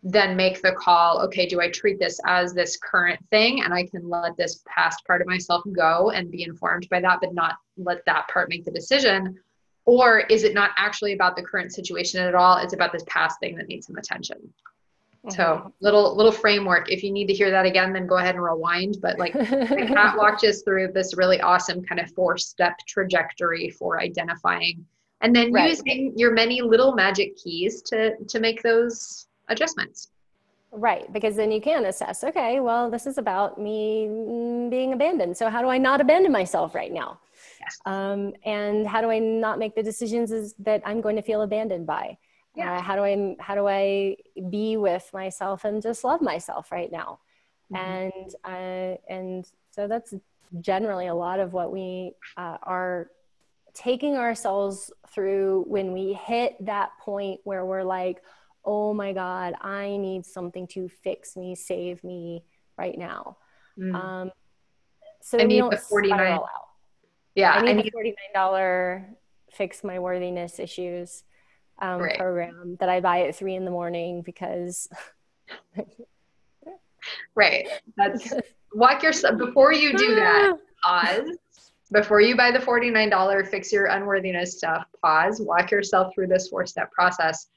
then 0.03 0.35
make 0.35 0.61
the 0.61 0.73
call 0.73 1.21
okay 1.21 1.45
do 1.45 1.61
i 1.61 1.69
treat 1.69 1.97
this 1.97 2.19
as 2.25 2.53
this 2.53 2.77
current 2.77 3.19
thing 3.29 3.63
and 3.63 3.73
i 3.73 3.85
can 3.85 4.09
let 4.09 4.35
this 4.35 4.63
past 4.67 5.05
part 5.07 5.21
of 5.21 5.27
myself 5.27 5.63
go 5.71 6.11
and 6.11 6.29
be 6.29 6.43
informed 6.43 6.87
by 6.89 6.99
that 6.99 7.19
but 7.21 7.33
not 7.33 7.55
let 7.77 8.03
that 8.05 8.27
part 8.27 8.49
make 8.49 8.65
the 8.65 8.71
decision 8.71 9.39
or 9.87 10.19
is 10.19 10.43
it 10.43 10.53
not 10.53 10.71
actually 10.77 11.13
about 11.13 11.35
the 11.35 11.41
current 11.41 11.73
situation 11.73 12.21
at 12.21 12.35
all 12.35 12.57
it's 12.57 12.73
about 12.73 12.91
this 12.91 13.03
past 13.07 13.39
thing 13.39 13.55
that 13.55 13.67
needs 13.67 13.87
some 13.87 13.95
attention 13.95 14.37
mm-hmm. 14.37 15.29
so 15.31 15.73
little 15.79 16.15
little 16.15 16.31
framework 16.31 16.91
if 16.91 17.01
you 17.01 17.11
need 17.11 17.25
to 17.25 17.33
hear 17.33 17.49
that 17.49 17.65
again 17.65 17.91
then 17.91 18.05
go 18.05 18.17
ahead 18.17 18.35
and 18.35 18.43
rewind 18.43 18.97
but 19.01 19.17
like 19.17 19.33
Kat 19.33 20.15
walked 20.17 20.43
us 20.43 20.61
through 20.61 20.91
this 20.93 21.17
really 21.17 21.41
awesome 21.41 21.83
kind 21.83 21.99
of 21.99 22.11
four 22.11 22.37
step 22.37 22.77
trajectory 22.87 23.71
for 23.71 23.99
identifying 23.99 24.85
and 25.21 25.35
then 25.35 25.51
right. 25.51 25.69
using 25.69 26.13
your 26.15 26.31
many 26.33 26.61
little 26.61 26.93
magic 26.93 27.35
keys 27.37 27.81
to 27.83 28.15
to 28.27 28.39
make 28.39 28.61
those 28.61 29.27
adjustments 29.47 30.09
Right, 30.69 31.11
because 31.13 31.37
then 31.37 31.49
you 31.49 31.61
can 31.61 31.85
assess, 31.85 32.25
okay, 32.25 32.59
well, 32.59 32.89
this 32.89 33.07
is 33.07 33.17
about 33.17 33.59
me 33.59 34.05
being 34.69 34.91
abandoned. 34.91 35.37
So, 35.37 35.49
how 35.49 35.61
do 35.61 35.69
I 35.69 35.77
not 35.77 36.01
abandon 36.01 36.31
myself 36.31 36.75
right 36.75 36.91
now? 36.91 37.19
Um, 37.85 38.33
and 38.45 38.87
how 38.87 39.01
do 39.01 39.09
I 39.09 39.19
not 39.19 39.59
make 39.59 39.75
the 39.75 39.83
decisions 39.83 40.31
is, 40.31 40.53
that 40.59 40.81
I'm 40.85 41.01
going 41.01 41.15
to 41.15 41.21
feel 41.21 41.41
abandoned 41.41 41.87
by? 41.87 42.17
Yeah. 42.55 42.77
Uh, 42.77 42.81
how 42.81 42.95
do 42.95 43.03
I 43.03 43.35
how 43.39 43.53
do 43.53 43.67
I 43.67 44.17
be 44.49 44.77
with 44.77 45.07
myself 45.13 45.63
and 45.63 45.81
just 45.81 46.03
love 46.03 46.21
myself 46.21 46.71
right 46.71 46.91
now? 46.91 47.19
Mm-hmm. 47.71 47.85
And 47.85 48.35
uh, 48.43 48.97
and 49.07 49.45
so 49.71 49.87
that's 49.87 50.13
generally 50.61 51.07
a 51.07 51.13
lot 51.13 51.39
of 51.39 51.53
what 51.53 51.71
we 51.71 52.13
uh, 52.35 52.57
are 52.63 53.11
taking 53.73 54.15
ourselves 54.15 54.91
through 55.13 55.65
when 55.67 55.93
we 55.93 56.13
hit 56.13 56.55
that 56.65 56.91
point 56.99 57.39
where 57.43 57.63
we're 57.63 57.83
like, 57.83 58.23
oh 58.65 58.93
my 58.93 59.13
God, 59.13 59.53
I 59.61 59.97
need 59.97 60.25
something 60.25 60.67
to 60.67 60.89
fix 60.89 61.37
me, 61.37 61.53
save 61.53 62.03
me 62.03 62.43
right 62.77 62.97
now. 62.97 63.37
Mm. 63.77 63.95
Um, 63.95 64.31
so 65.21 65.39
I 65.39 65.43
need 65.43 65.63
the 65.69 65.77
49 65.77 66.19
out. 66.19 66.45
Yeah, 67.37 67.53
I 67.53 67.61
need, 67.61 67.69
I 67.69 67.73
need 67.73 67.91
the 67.93 68.13
$49 68.35 69.05
fix 69.51 69.83
my 69.83 69.99
worthiness 69.99 70.59
issues 70.59 71.23
um, 71.79 72.01
right. 72.01 72.17
program 72.17 72.77
that 72.79 72.89
I 72.89 72.99
buy 72.99 73.21
at 73.27 73.35
three 73.35 73.55
in 73.55 73.63
the 73.63 73.71
morning 73.71 74.23
because. 74.23 74.89
right. 77.35 77.67
That's 77.95 78.33
walk 78.73 79.03
yourself 79.03 79.37
before 79.37 79.71
you 79.71 79.95
do 79.95 80.15
that. 80.15 80.57
Pause 80.83 81.37
before 81.91 82.21
you 82.21 82.35
buy 82.35 82.51
the 82.51 82.59
$49 82.59 83.47
fix 83.47 83.71
your 83.71 83.85
unworthiness 83.85 84.57
stuff. 84.57 84.85
Pause. 85.01 85.41
Walk 85.41 85.71
yourself 85.71 86.13
through 86.13 86.27
this 86.27 86.49
four 86.49 86.65
step 86.65 86.91
process. 86.91 87.47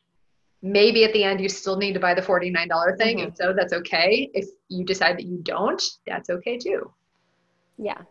Maybe 0.63 1.05
at 1.05 1.13
the 1.15 1.25
end 1.25 1.41
you 1.41 1.49
still 1.49 1.77
need 1.77 1.95
to 1.95 2.01
buy 2.01 2.13
the 2.13 2.21
$49 2.21 2.99
thing, 2.99 3.17
mm-hmm. 3.17 3.27
and 3.27 3.37
so 3.37 3.55
that's 3.57 3.73
okay. 3.73 4.31
If 4.35 4.47
you 4.69 4.85
decide 4.85 5.17
that 5.17 5.25
you 5.25 5.39
don't, 5.39 5.83
that's 6.07 6.29
okay 6.29 6.59
too. 6.59 6.93
Yeah. 7.79 8.03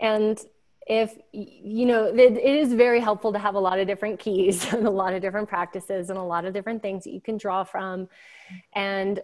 And 0.00 0.42
if 0.88 1.18
you 1.32 1.84
know 1.84 2.06
it 2.06 2.38
is 2.38 2.72
very 2.72 2.98
helpful 2.98 3.30
to 3.32 3.38
have 3.38 3.54
a 3.54 3.60
lot 3.60 3.78
of 3.78 3.86
different 3.86 4.18
keys 4.18 4.72
and 4.72 4.86
a 4.86 4.90
lot 4.90 5.12
of 5.12 5.20
different 5.20 5.48
practices 5.48 6.08
and 6.10 6.18
a 6.18 6.22
lot 6.22 6.44
of 6.44 6.54
different 6.54 6.82
things 6.82 7.04
that 7.04 7.12
you 7.12 7.20
can 7.20 7.36
draw 7.36 7.62
from. 7.62 8.08
And 8.74 9.20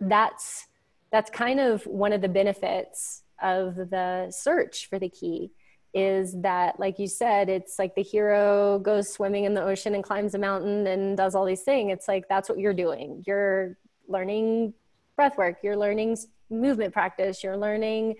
that's 0.00 0.68
that's 1.10 1.30
kind 1.30 1.58
of 1.58 1.84
one 1.86 2.12
of 2.12 2.20
the 2.20 2.28
benefits 2.28 3.22
of 3.42 3.74
the 3.74 4.30
search 4.30 4.88
for 4.88 4.98
the 4.98 5.08
key 5.08 5.50
is 5.94 6.40
that 6.42 6.78
like 6.78 6.98
you 6.98 7.06
said 7.08 7.48
it's 7.48 7.78
like 7.78 7.94
the 7.94 8.02
hero 8.02 8.78
goes 8.78 9.10
swimming 9.10 9.44
in 9.44 9.54
the 9.54 9.62
ocean 9.62 9.94
and 9.94 10.04
climbs 10.04 10.34
a 10.34 10.38
mountain 10.38 10.86
and 10.86 11.16
does 11.16 11.34
all 11.34 11.44
these 11.44 11.62
things. 11.62 11.92
It's 11.92 12.06
like 12.06 12.28
that's 12.28 12.48
what 12.48 12.58
you're 12.58 12.74
doing. 12.74 13.24
You're 13.26 13.76
learning 14.06 14.74
breath 15.16 15.36
work. 15.36 15.58
You're 15.64 15.76
learning 15.76 16.16
movement 16.50 16.92
practice. 16.92 17.42
You're 17.42 17.56
learning 17.56 18.16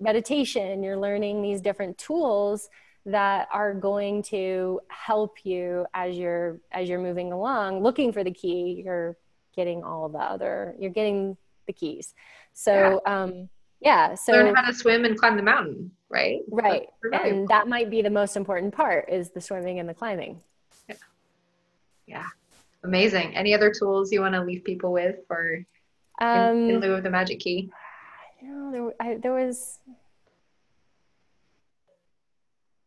meditation 0.00 0.82
you're 0.82 0.96
learning 0.96 1.42
these 1.42 1.60
different 1.60 1.96
tools 1.96 2.68
that 3.06 3.48
are 3.52 3.72
going 3.72 4.22
to 4.22 4.80
help 4.88 5.44
you 5.44 5.86
as 5.94 6.16
you're 6.16 6.58
as 6.72 6.88
you're 6.88 7.00
moving 7.00 7.32
along 7.32 7.82
looking 7.82 8.12
for 8.12 8.24
the 8.24 8.30
key 8.30 8.82
you're 8.84 9.16
getting 9.54 9.82
all 9.82 10.08
the 10.08 10.18
other 10.18 10.74
you're 10.78 10.90
getting 10.90 11.36
the 11.66 11.72
keys. 11.72 12.14
So 12.52 13.00
yeah. 13.06 13.22
um 13.22 13.48
yeah 13.80 14.14
so 14.14 14.32
learn 14.32 14.54
how 14.54 14.66
to 14.66 14.74
swim 14.74 15.04
and 15.04 15.18
climb 15.18 15.36
the 15.36 15.42
mountain 15.42 15.92
right? 16.08 16.40
Right 16.50 16.88
and 17.12 17.48
that 17.48 17.68
might 17.68 17.90
be 17.90 18.02
the 18.02 18.10
most 18.10 18.36
important 18.36 18.74
part 18.74 19.08
is 19.08 19.30
the 19.30 19.40
swimming 19.40 19.78
and 19.78 19.88
the 19.88 19.94
climbing. 19.94 20.40
Yeah. 20.88 20.96
Yeah. 22.06 22.26
Amazing. 22.84 23.36
Any 23.36 23.54
other 23.54 23.72
tools 23.72 24.12
you 24.12 24.20
want 24.20 24.34
to 24.34 24.42
leave 24.42 24.62
people 24.62 24.92
with 24.92 25.16
for 25.26 25.64
um, 26.20 26.56
in, 26.56 26.70
in 26.70 26.80
lieu 26.80 26.94
of 26.94 27.02
the 27.02 27.10
magic 27.10 27.40
key 27.40 27.70
you 28.40 28.48
know 28.48 28.72
there, 28.72 28.92
I, 29.00 29.14
there 29.16 29.32
was 29.32 29.80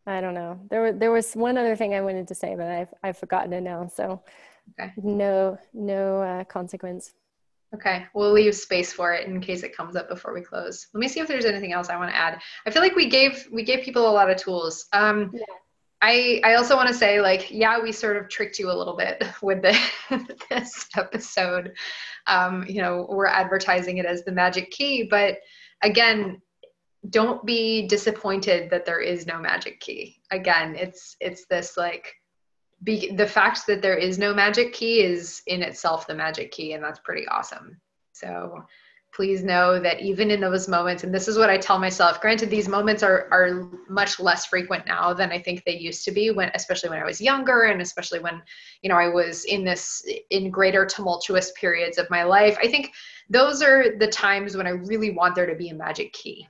I 0.09 0.21
don't 0.21 0.33
know. 0.33 0.59
There, 0.69 0.91
there 0.91 1.11
was 1.11 1.35
one 1.35 1.55
other 1.55 1.75
thing 1.75 1.93
I 1.93 2.01
wanted 2.01 2.27
to 2.29 2.35
say, 2.35 2.55
but 2.55 2.65
I've, 2.65 2.93
I've 3.03 3.17
forgotten 3.17 3.53
it 3.53 3.61
now. 3.61 3.87
So, 3.87 4.23
okay. 4.79 4.91
no, 4.97 5.59
no 5.71 6.21
uh, 6.21 6.43
consequence. 6.45 7.13
Okay, 7.75 8.07
we'll 8.15 8.31
leave 8.31 8.55
space 8.55 8.91
for 8.91 9.13
it 9.13 9.27
in 9.27 9.39
case 9.39 9.61
it 9.61 9.77
comes 9.77 9.95
up 9.95 10.09
before 10.09 10.33
we 10.33 10.41
close. 10.41 10.87
Let 10.95 10.99
me 10.99 11.07
see 11.07 11.19
if 11.19 11.27
there's 11.27 11.45
anything 11.45 11.73
else 11.73 11.89
I 11.89 11.97
want 11.97 12.09
to 12.09 12.17
add. 12.17 12.39
I 12.65 12.71
feel 12.71 12.81
like 12.81 12.95
we 12.95 13.07
gave 13.07 13.47
we 13.51 13.63
gave 13.63 13.83
people 13.83 14.09
a 14.09 14.11
lot 14.11 14.31
of 14.31 14.37
tools. 14.37 14.87
Um, 14.91 15.29
yeah. 15.31 15.43
I 16.01 16.41
I 16.43 16.55
also 16.55 16.75
want 16.75 16.87
to 16.87 16.93
say 16.93 17.19
like 17.21 17.51
yeah 17.51 17.81
we 17.81 17.91
sort 17.91 18.17
of 18.17 18.29
tricked 18.29 18.59
you 18.59 18.71
a 18.71 18.73
little 18.73 18.95
bit 18.95 19.23
with 19.41 19.61
the 19.61 19.77
this 20.49 20.87
episode. 20.95 21.73
Um, 22.27 22.65
you 22.67 22.81
know 22.81 23.07
we're 23.09 23.27
advertising 23.27 23.97
it 23.97 24.05
as 24.05 24.23
the 24.23 24.31
magic 24.31 24.71
key, 24.71 25.03
but 25.03 25.39
again 25.81 26.41
don't 27.09 27.45
be 27.45 27.87
disappointed 27.87 28.69
that 28.69 28.85
there 28.85 28.99
is 28.99 29.25
no 29.25 29.39
magic 29.39 29.79
key. 29.79 30.21
Again, 30.31 30.75
it's 30.75 31.15
it's 31.19 31.45
this 31.45 31.77
like 31.77 32.13
be, 32.83 33.11
the 33.11 33.27
fact 33.27 33.65
that 33.67 33.81
there 33.81 33.97
is 33.97 34.17
no 34.17 34.33
magic 34.33 34.73
key 34.73 35.01
is 35.01 35.41
in 35.47 35.61
itself 35.61 36.07
the 36.07 36.15
magic 36.15 36.51
key, 36.51 36.73
and 36.73 36.83
that's 36.83 36.99
pretty 36.99 37.27
awesome. 37.27 37.79
So 38.13 38.63
please 39.13 39.43
know 39.43 39.79
that 39.79 40.01
even 40.01 40.31
in 40.31 40.39
those 40.39 40.67
moments, 40.67 41.03
and 41.03 41.13
this 41.13 41.27
is 41.27 41.37
what 41.37 41.49
I 41.49 41.57
tell 41.57 41.79
myself, 41.79 42.21
granted, 42.21 42.49
these 42.49 42.67
moments 42.67 43.03
are, 43.03 43.27
are 43.31 43.69
much 43.89 44.19
less 44.19 44.45
frequent 44.45 44.85
now 44.85 45.13
than 45.13 45.31
I 45.31 45.39
think 45.39 45.63
they 45.63 45.77
used 45.77 46.05
to 46.05 46.11
be 46.11 46.31
when, 46.31 46.51
especially 46.53 46.89
when 46.89 46.99
I 46.99 47.05
was 47.05 47.19
younger 47.19 47.63
and 47.63 47.81
especially 47.81 48.19
when, 48.19 48.41
you 48.81 48.89
know, 48.89 48.95
I 48.95 49.07
was 49.09 49.45
in 49.45 49.63
this, 49.63 50.05
in 50.29 50.51
greater 50.51 50.85
tumultuous 50.85 51.51
periods 51.59 51.97
of 51.97 52.09
my 52.09 52.23
life. 52.23 52.57
I 52.61 52.67
think 52.67 52.93
those 53.29 53.61
are 53.61 53.97
the 53.97 54.07
times 54.07 54.55
when 54.55 54.67
I 54.67 54.71
really 54.71 55.11
want 55.11 55.35
there 55.35 55.47
to 55.47 55.55
be 55.55 55.69
a 55.69 55.75
magic 55.75 56.13
key 56.13 56.47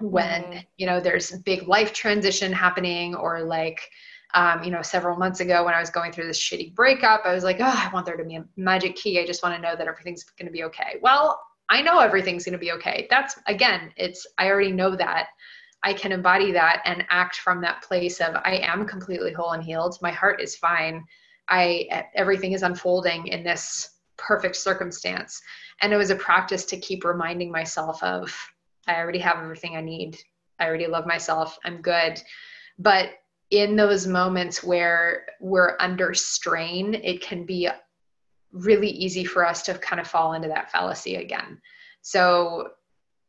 when, 0.00 0.42
mm-hmm. 0.42 0.58
you 0.76 0.86
know, 0.86 1.00
there's 1.00 1.30
big 1.38 1.68
life 1.68 1.92
transition 1.92 2.52
happening 2.52 3.14
or 3.14 3.42
like, 3.42 3.88
um, 4.34 4.64
you 4.64 4.70
know, 4.70 4.82
several 4.82 5.16
months 5.16 5.40
ago 5.40 5.64
when 5.64 5.74
I 5.74 5.80
was 5.80 5.90
going 5.90 6.10
through 6.10 6.26
this 6.26 6.40
shitty 6.40 6.74
breakup, 6.74 7.22
I 7.24 7.32
was 7.32 7.44
like, 7.44 7.58
oh, 7.60 7.64
I 7.64 7.88
want 7.92 8.04
there 8.04 8.16
to 8.16 8.24
be 8.24 8.34
a 8.34 8.44
magic 8.56 8.96
key. 8.96 9.20
I 9.20 9.26
just 9.26 9.42
want 9.42 9.54
to 9.54 9.62
know 9.62 9.76
that 9.76 9.86
everything's 9.86 10.24
going 10.24 10.46
to 10.46 10.52
be 10.52 10.64
okay. 10.64 10.96
Well, 11.00 11.40
I 11.74 11.82
know 11.82 11.98
everything's 11.98 12.44
going 12.44 12.52
to 12.52 12.58
be 12.58 12.70
okay. 12.70 13.08
That's 13.10 13.36
again, 13.48 13.92
it's, 13.96 14.24
I 14.38 14.48
already 14.48 14.70
know 14.70 14.94
that. 14.94 15.26
I 15.82 15.92
can 15.92 16.12
embody 16.12 16.52
that 16.52 16.82
and 16.84 17.04
act 17.10 17.36
from 17.36 17.60
that 17.60 17.82
place 17.82 18.20
of 18.20 18.36
I 18.36 18.60
am 18.62 18.86
completely 18.86 19.32
whole 19.32 19.50
and 19.50 19.62
healed. 19.62 19.98
My 20.00 20.12
heart 20.12 20.40
is 20.40 20.54
fine. 20.56 21.04
I 21.48 22.06
everything 22.14 22.52
is 22.52 22.62
unfolding 22.62 23.26
in 23.26 23.42
this 23.42 23.90
perfect 24.16 24.54
circumstance. 24.54 25.42
And 25.82 25.92
it 25.92 25.96
was 25.96 26.10
a 26.10 26.16
practice 26.16 26.64
to 26.66 26.78
keep 26.78 27.04
reminding 27.04 27.50
myself 27.50 28.00
of 28.04 28.32
I 28.86 28.94
already 28.94 29.18
have 29.18 29.38
everything 29.38 29.76
I 29.76 29.80
need. 29.80 30.16
I 30.60 30.68
already 30.68 30.86
love 30.86 31.06
myself. 31.06 31.58
I'm 31.64 31.82
good. 31.82 32.22
But 32.78 33.10
in 33.50 33.74
those 33.74 34.06
moments 34.06 34.62
where 34.62 35.26
we're 35.40 35.76
under 35.80 36.14
strain, 36.14 36.94
it 36.94 37.20
can 37.20 37.44
be 37.44 37.68
really 38.54 38.88
easy 38.88 39.24
for 39.24 39.46
us 39.46 39.62
to 39.62 39.74
kind 39.74 40.00
of 40.00 40.06
fall 40.06 40.32
into 40.32 40.48
that 40.48 40.70
fallacy 40.70 41.16
again. 41.16 41.60
So, 42.02 42.70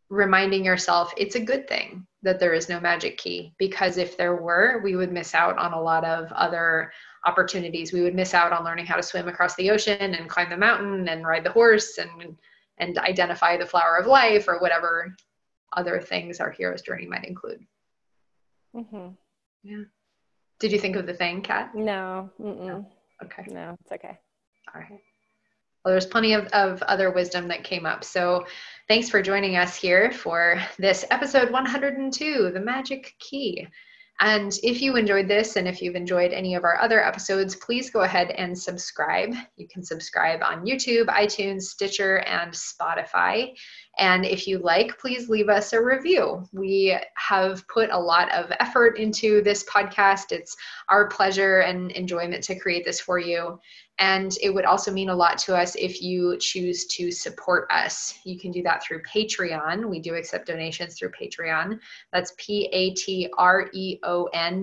reminding 0.10 0.64
yourself 0.64 1.12
it's 1.18 1.36
a 1.36 1.40
good 1.40 1.68
thing 1.68 2.06
that 2.22 2.40
there 2.40 2.54
is 2.54 2.70
no 2.70 2.80
magic 2.80 3.18
key 3.18 3.56
because 3.58 3.98
if 3.98 4.18
there 4.18 4.36
were, 4.36 4.80
we 4.84 4.96
would 4.96 5.12
miss 5.12 5.34
out 5.34 5.58
on 5.58 5.74
a 5.74 5.82
lot 5.82 6.06
of 6.06 6.32
other 6.32 6.92
opportunities. 7.26 7.92
We 7.92 8.02
would 8.02 8.14
miss 8.14 8.36
out 8.36 8.52
on 8.52 8.64
learning 8.64 8.86
how 8.86 8.96
to 8.96 9.04
swim 9.04 9.28
across 9.28 9.56
the 9.56 9.72
ocean 9.72 10.14
and 10.14 10.30
climb 10.30 10.50
the 10.50 10.58
mountain 10.58 11.10
and 11.10 11.26
ride 11.26 11.44
the 11.44 11.52
horse 11.52 11.98
and 11.98 12.38
and 12.78 12.98
identify 12.98 13.58
the 13.58 13.66
flower 13.66 13.98
of 13.98 14.06
life 14.06 14.48
or 14.48 14.60
whatever 14.60 15.16
other 15.74 16.00
things 16.02 16.40
our 16.40 16.52
hero's 16.52 16.82
journey 16.82 17.08
might 17.08 17.26
include. 17.26 17.66
Mm-hmm. 18.76 19.08
Yeah. 19.64 19.84
Did 20.60 20.72
you 20.72 20.80
think 20.80 20.96
of 20.96 21.06
the 21.06 21.14
thing, 21.14 21.42
Kat? 21.42 21.74
No. 21.74 22.30
no. 22.38 22.86
Okay. 23.24 23.46
No, 23.48 23.78
it's 23.82 23.92
okay. 23.92 24.18
All 24.74 24.82
right. 24.82 25.00
Well, 25.86 25.94
there's 25.94 26.08
plenty 26.08 26.34
of, 26.34 26.48
of 26.48 26.82
other 26.84 27.12
wisdom 27.12 27.48
that 27.50 27.64
came 27.64 27.86
up. 27.86 28.04
So 28.04 28.48
thanks 28.88 29.08
for 29.08 29.22
joining 29.22 29.56
us 29.56 29.76
here 29.76 30.12
for 30.12 30.60
this 30.80 31.06
episode 31.12 31.52
102, 31.52 32.50
The 32.52 32.60
Magic 32.60 33.14
Key. 33.20 33.68
And 34.20 34.58
if 34.64 34.82
you 34.82 34.96
enjoyed 34.96 35.28
this 35.28 35.58
and 35.58 35.68
if 35.68 35.82
you've 35.82 35.96
enjoyed 35.96 36.32
any 36.32 36.56
of 36.56 36.64
our 36.64 36.82
other 36.82 37.04
episodes, 37.04 37.56
please 37.58 37.90
go 37.90 38.02
ahead 38.02 38.32
and 38.32 38.58
subscribe. 38.58 39.36
You 39.58 39.68
can 39.68 39.84
subscribe 39.84 40.42
on 40.42 40.66
YouTube, 40.66 41.08
iTunes, 41.08 41.64
Stitcher, 41.64 42.20
and 42.20 42.52
Spotify. 42.52 43.54
And 43.98 44.26
if 44.26 44.48
you 44.48 44.60
like, 44.60 44.98
please 44.98 45.28
leave 45.28 45.50
us 45.50 45.74
a 45.74 45.84
review. 45.84 46.46
We 46.54 46.98
have 47.16 47.68
put 47.68 47.90
a 47.92 48.00
lot 48.00 48.32
of 48.32 48.52
effort 48.62 48.98
into 48.98 49.42
this 49.42 49.66
podcast. 49.66 50.32
It's 50.32 50.56
our 50.88 51.10
pleasure 51.10 51.60
and 51.60 51.92
enjoyment 51.92 52.42
to 52.46 52.58
create 52.58 52.86
this 52.86 53.02
for 53.02 53.20
you. 53.20 53.60
And 53.98 54.38
it 54.42 54.54
would 54.54 54.66
also 54.66 54.92
mean 54.92 55.08
a 55.10 55.16
lot 55.16 55.38
to 55.40 55.56
us 55.56 55.76
if 55.76 56.02
you 56.02 56.38
choose 56.38 56.86
to 56.88 57.12
support 57.12 57.72
us. 57.72 58.20
You 58.26 58.38
can 58.38 58.52
do 58.52 58.62
that 58.64 58.84
through 58.84 59.04
Patreon. 59.04 59.90
We 59.90 60.00
do 60.00 60.16
accept 60.16 60.48
donations 60.48 60.98
through 60.98 61.12
Patreon. 61.12 61.80
That's 62.12 62.34
P-A-T-R-E-O-N 62.38 62.66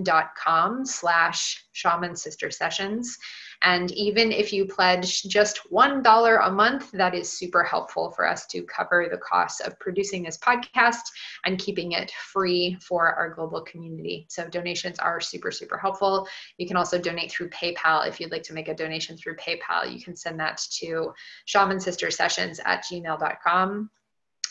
dot 0.03 0.35
com 0.37 0.85
slash 0.85 1.65
shaman 1.73 2.15
sister 2.15 2.51
sessions. 2.51 3.19
And 3.63 3.93
even 3.93 4.33
if 4.33 4.53
you 4.53 4.67
pledge 4.67 5.23
just 5.23 5.61
$1 5.71 6.47
a 6.47 6.51
month, 6.51 6.91
that 6.93 7.15
is 7.15 7.31
super 7.31 7.63
helpful 7.63 8.11
for 8.11 8.29
us 8.29 8.47
to 8.47 8.63
cover 8.63 9.07
the 9.11 9.19
costs 9.19 9.61
of 9.61 9.79
producing 9.79 10.25
this 10.25 10.37
podcast 10.37 11.03
and 11.45 11.59
keeping 11.59 11.93
it 11.93 12.11
free 12.11 12.77
for 12.81 13.15
our 13.15 13.31
global 13.31 13.63
community. 13.63 14.27
So 14.29 14.49
donations 14.49 14.99
are 14.99 15.21
super, 15.21 15.53
super 15.53 15.79
helpful. 15.79 16.27
You 16.59 16.67
can 16.67 16.77
also 16.77 16.99
donate 16.99 17.31
through 17.31 17.51
PayPal. 17.51 18.07
If 18.07 18.19
you'd 18.21 18.33
like 18.33 18.43
to 18.45 18.55
make 18.55 18.69
a 18.69 18.75
donation 18.75 19.17
through 19.17 19.37
PayPal, 19.37 19.93
you 19.93 20.03
can 20.03 20.17
send 20.17 20.41
that 20.41 20.61
to 20.79 21.13
shamansistersessions 21.47 22.59
at 22.65 22.85
gmail.com. 22.85 23.91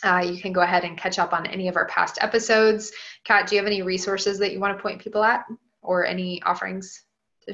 Uh, 0.04 0.24
you 0.26 0.42
can 0.42 0.54
go 0.54 0.62
ahead 0.62 0.84
and 0.84 0.98
catch 0.98 1.20
up 1.20 1.34
on 1.34 1.46
any 1.48 1.68
of 1.68 1.76
our 1.76 1.86
past 1.88 2.18
episodes. 2.22 2.92
Kat, 3.24 3.48
do 3.48 3.56
you 3.56 3.62
have 3.62 3.68
any 3.68 3.82
resources 3.82 4.40
that 4.40 4.52
you 4.52 4.60
want 4.60 4.76
to 4.76 4.82
point 4.82 5.02
people 5.02 5.24
at 5.24 5.46
or 5.82 6.06
any 6.06 6.42
offerings? 6.44 7.04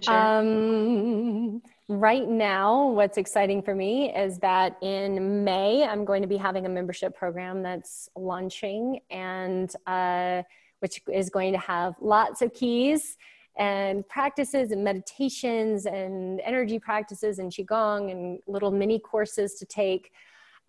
Um, 0.07 1.61
right 1.87 2.27
now, 2.27 2.87
what's 2.89 3.17
exciting 3.17 3.61
for 3.61 3.73
me 3.73 4.13
is 4.13 4.39
that 4.39 4.77
in 4.81 5.43
May, 5.43 5.83
I'm 5.83 6.05
going 6.05 6.21
to 6.21 6.27
be 6.27 6.37
having 6.37 6.65
a 6.65 6.69
membership 6.69 7.15
program 7.15 7.63
that's 7.63 8.09
launching 8.15 8.99
and 9.09 9.73
uh, 9.85 10.43
which 10.79 11.01
is 11.11 11.29
going 11.29 11.53
to 11.53 11.59
have 11.59 11.95
lots 12.01 12.41
of 12.41 12.53
keys 12.53 13.17
and 13.57 14.07
practices 14.07 14.71
and 14.71 14.83
meditations 14.83 15.85
and 15.85 16.39
energy 16.41 16.77
practices 16.77 17.39
and 17.39 17.51
qigong 17.51 18.11
and 18.11 18.39
little 18.47 18.69
mini 18.69 18.99
courses 18.99 19.55
to 19.55 19.65
take 19.65 20.11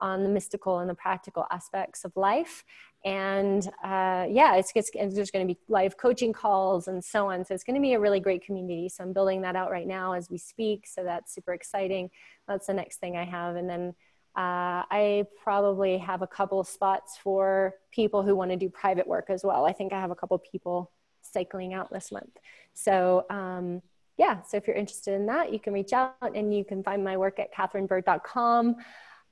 on 0.01 0.23
the 0.23 0.29
mystical 0.29 0.79
and 0.79 0.89
the 0.89 0.95
practical 0.95 1.45
aspects 1.51 2.05
of 2.05 2.17
life 2.17 2.65
and 3.09 3.67
uh, 3.83 4.27
yeah 4.29 4.57
it's, 4.57 4.71
it's, 4.75 4.91
there's 4.93 5.31
going 5.31 5.47
to 5.47 5.55
be 5.55 5.59
live 5.69 5.97
coaching 5.97 6.33
calls 6.33 6.89
and 6.89 7.03
so 7.03 7.31
on. 7.31 7.45
So 7.45 7.55
it's 7.55 7.65
going 7.65 7.77
to 7.77 7.81
be 7.81 7.95
a 7.95 8.01
really 8.01 8.21
great 8.21 8.45
community. 8.45 8.89
So 8.91 9.03
i'm 9.03 9.15
building 9.15 9.41
that 9.43 9.57
out 9.57 9.71
right 9.71 9.87
now 9.87 10.13
as 10.13 10.29
we 10.29 10.37
speak. 10.37 10.87
So 10.87 11.03
that's 11.05 11.35
super 11.35 11.55
exciting. 11.55 12.11
That's 12.47 12.67
the 12.67 12.75
next 12.75 12.99
thing 12.99 13.17
i 13.17 13.25
have. 13.25 13.57
And 13.57 13.69
then 13.69 13.95
uh, 14.37 14.85
i 14.91 15.25
probably 15.43 15.97
have 15.97 16.21
a 16.21 16.27
couple 16.27 16.63
spots 16.65 17.19
for 17.23 17.75
people 17.91 18.23
who 18.23 18.37
want 18.37 18.51
to 18.51 18.57
do 18.57 18.69
private 18.69 19.07
work 19.07 19.31
as 19.31 19.43
well. 19.43 19.65
I 19.65 19.73
think 19.73 19.93
i 19.93 20.01
have 20.01 20.11
a 20.11 20.17
couple 20.17 20.39
people 20.39 20.93
cycling 21.23 21.73
out 21.73 21.91
this 21.91 22.13
month. 22.13 22.37
So 22.75 23.25
um, 23.31 23.81
yeah 24.19 24.43
so 24.43 24.57
if 24.59 24.67
you're 24.67 24.77
interested 24.77 25.15
in 25.15 25.25
that 25.27 25.53
you 25.53 25.59
can 25.59 25.73
reach 25.73 25.93
out 25.95 26.15
and 26.35 26.55
you 26.55 26.65
can 26.65 26.83
find 26.83 27.03
my 27.03 27.17
work 27.17 27.39
at 27.39 27.55
catherinebird.com 27.55 28.77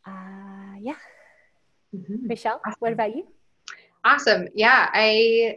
uh, 0.06 0.76
yeah. 0.80 0.94
Mm-hmm. 1.94 2.26
michelle 2.26 2.60
awesome. 2.64 2.76
what 2.78 2.92
about 2.92 3.14
you 3.14 3.26
Awesome. 4.06 4.46
Yeah, 4.54 4.88
I 4.92 5.56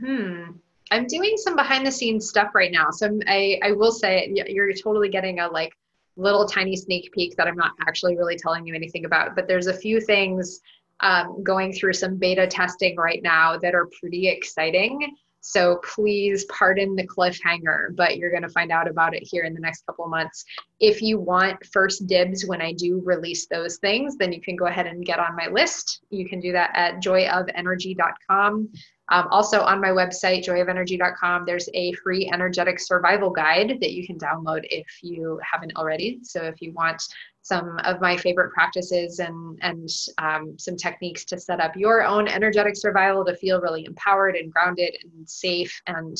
Hmm. 0.00 0.50
I'm 0.90 1.06
doing 1.06 1.36
some 1.36 1.54
behind 1.54 1.86
the 1.86 1.92
scenes 1.92 2.28
stuff 2.28 2.54
right 2.54 2.72
now. 2.72 2.90
So 2.90 3.18
I, 3.28 3.60
I 3.62 3.72
will 3.72 3.92
say 3.92 4.30
you're 4.48 4.72
totally 4.72 5.08
getting 5.08 5.38
a 5.38 5.48
like 5.48 5.72
little 6.16 6.44
tiny 6.46 6.74
sneak 6.74 7.12
peek 7.12 7.36
that 7.36 7.46
I'm 7.46 7.56
not 7.56 7.72
actually 7.86 8.16
really 8.16 8.36
telling 8.36 8.66
you 8.66 8.74
anything 8.74 9.04
about. 9.04 9.36
But 9.36 9.46
there's 9.46 9.68
a 9.68 9.72
few 9.72 10.00
things 10.00 10.60
um, 11.00 11.42
going 11.44 11.72
through 11.72 11.92
some 11.92 12.16
beta 12.16 12.48
testing 12.48 12.96
right 12.96 13.22
now 13.22 13.58
that 13.58 13.76
are 13.76 13.88
pretty 14.00 14.26
exciting. 14.28 15.16
So 15.46 15.78
please 15.84 16.46
pardon 16.46 16.96
the 16.96 17.06
cliffhanger, 17.06 17.94
but 17.94 18.16
you're 18.16 18.30
going 18.30 18.44
to 18.44 18.48
find 18.48 18.72
out 18.72 18.88
about 18.88 19.14
it 19.14 19.22
here 19.22 19.44
in 19.44 19.52
the 19.52 19.60
next 19.60 19.84
couple 19.84 20.08
months. 20.08 20.42
If 20.80 21.02
you 21.02 21.20
want 21.20 21.62
first 21.66 22.06
dibs 22.06 22.46
when 22.46 22.62
I 22.62 22.72
do 22.72 23.02
release 23.04 23.46
those 23.46 23.76
things, 23.76 24.16
then 24.16 24.32
you 24.32 24.40
can 24.40 24.56
go 24.56 24.68
ahead 24.68 24.86
and 24.86 25.04
get 25.04 25.18
on 25.18 25.36
my 25.36 25.48
list. 25.48 26.00
You 26.08 26.26
can 26.26 26.40
do 26.40 26.50
that 26.52 26.70
at 26.72 27.02
joyofenergy.com. 27.02 28.70
Um, 29.10 29.28
also 29.30 29.60
on 29.60 29.82
my 29.82 29.90
website, 29.90 30.46
joyofenergy.com, 30.46 31.44
there's 31.44 31.68
a 31.74 31.92
free 31.92 32.30
energetic 32.32 32.80
survival 32.80 33.28
guide 33.28 33.76
that 33.82 33.92
you 33.92 34.06
can 34.06 34.18
download 34.18 34.62
if 34.70 34.86
you 35.02 35.38
haven't 35.42 35.76
already. 35.76 36.20
So 36.22 36.42
if 36.44 36.62
you 36.62 36.72
want 36.72 37.02
some 37.44 37.78
of 37.84 38.00
my 38.00 38.16
favorite 38.16 38.50
practices 38.52 39.18
and 39.18 39.58
and 39.60 39.88
um, 40.18 40.58
some 40.58 40.76
techniques 40.76 41.24
to 41.26 41.38
set 41.38 41.60
up 41.60 41.76
your 41.76 42.02
own 42.02 42.26
energetic 42.26 42.74
survival 42.74 43.24
to 43.24 43.36
feel 43.36 43.60
really 43.60 43.84
empowered 43.84 44.34
and 44.34 44.50
grounded 44.50 44.96
and 45.02 45.28
safe 45.28 45.80
and 45.86 46.16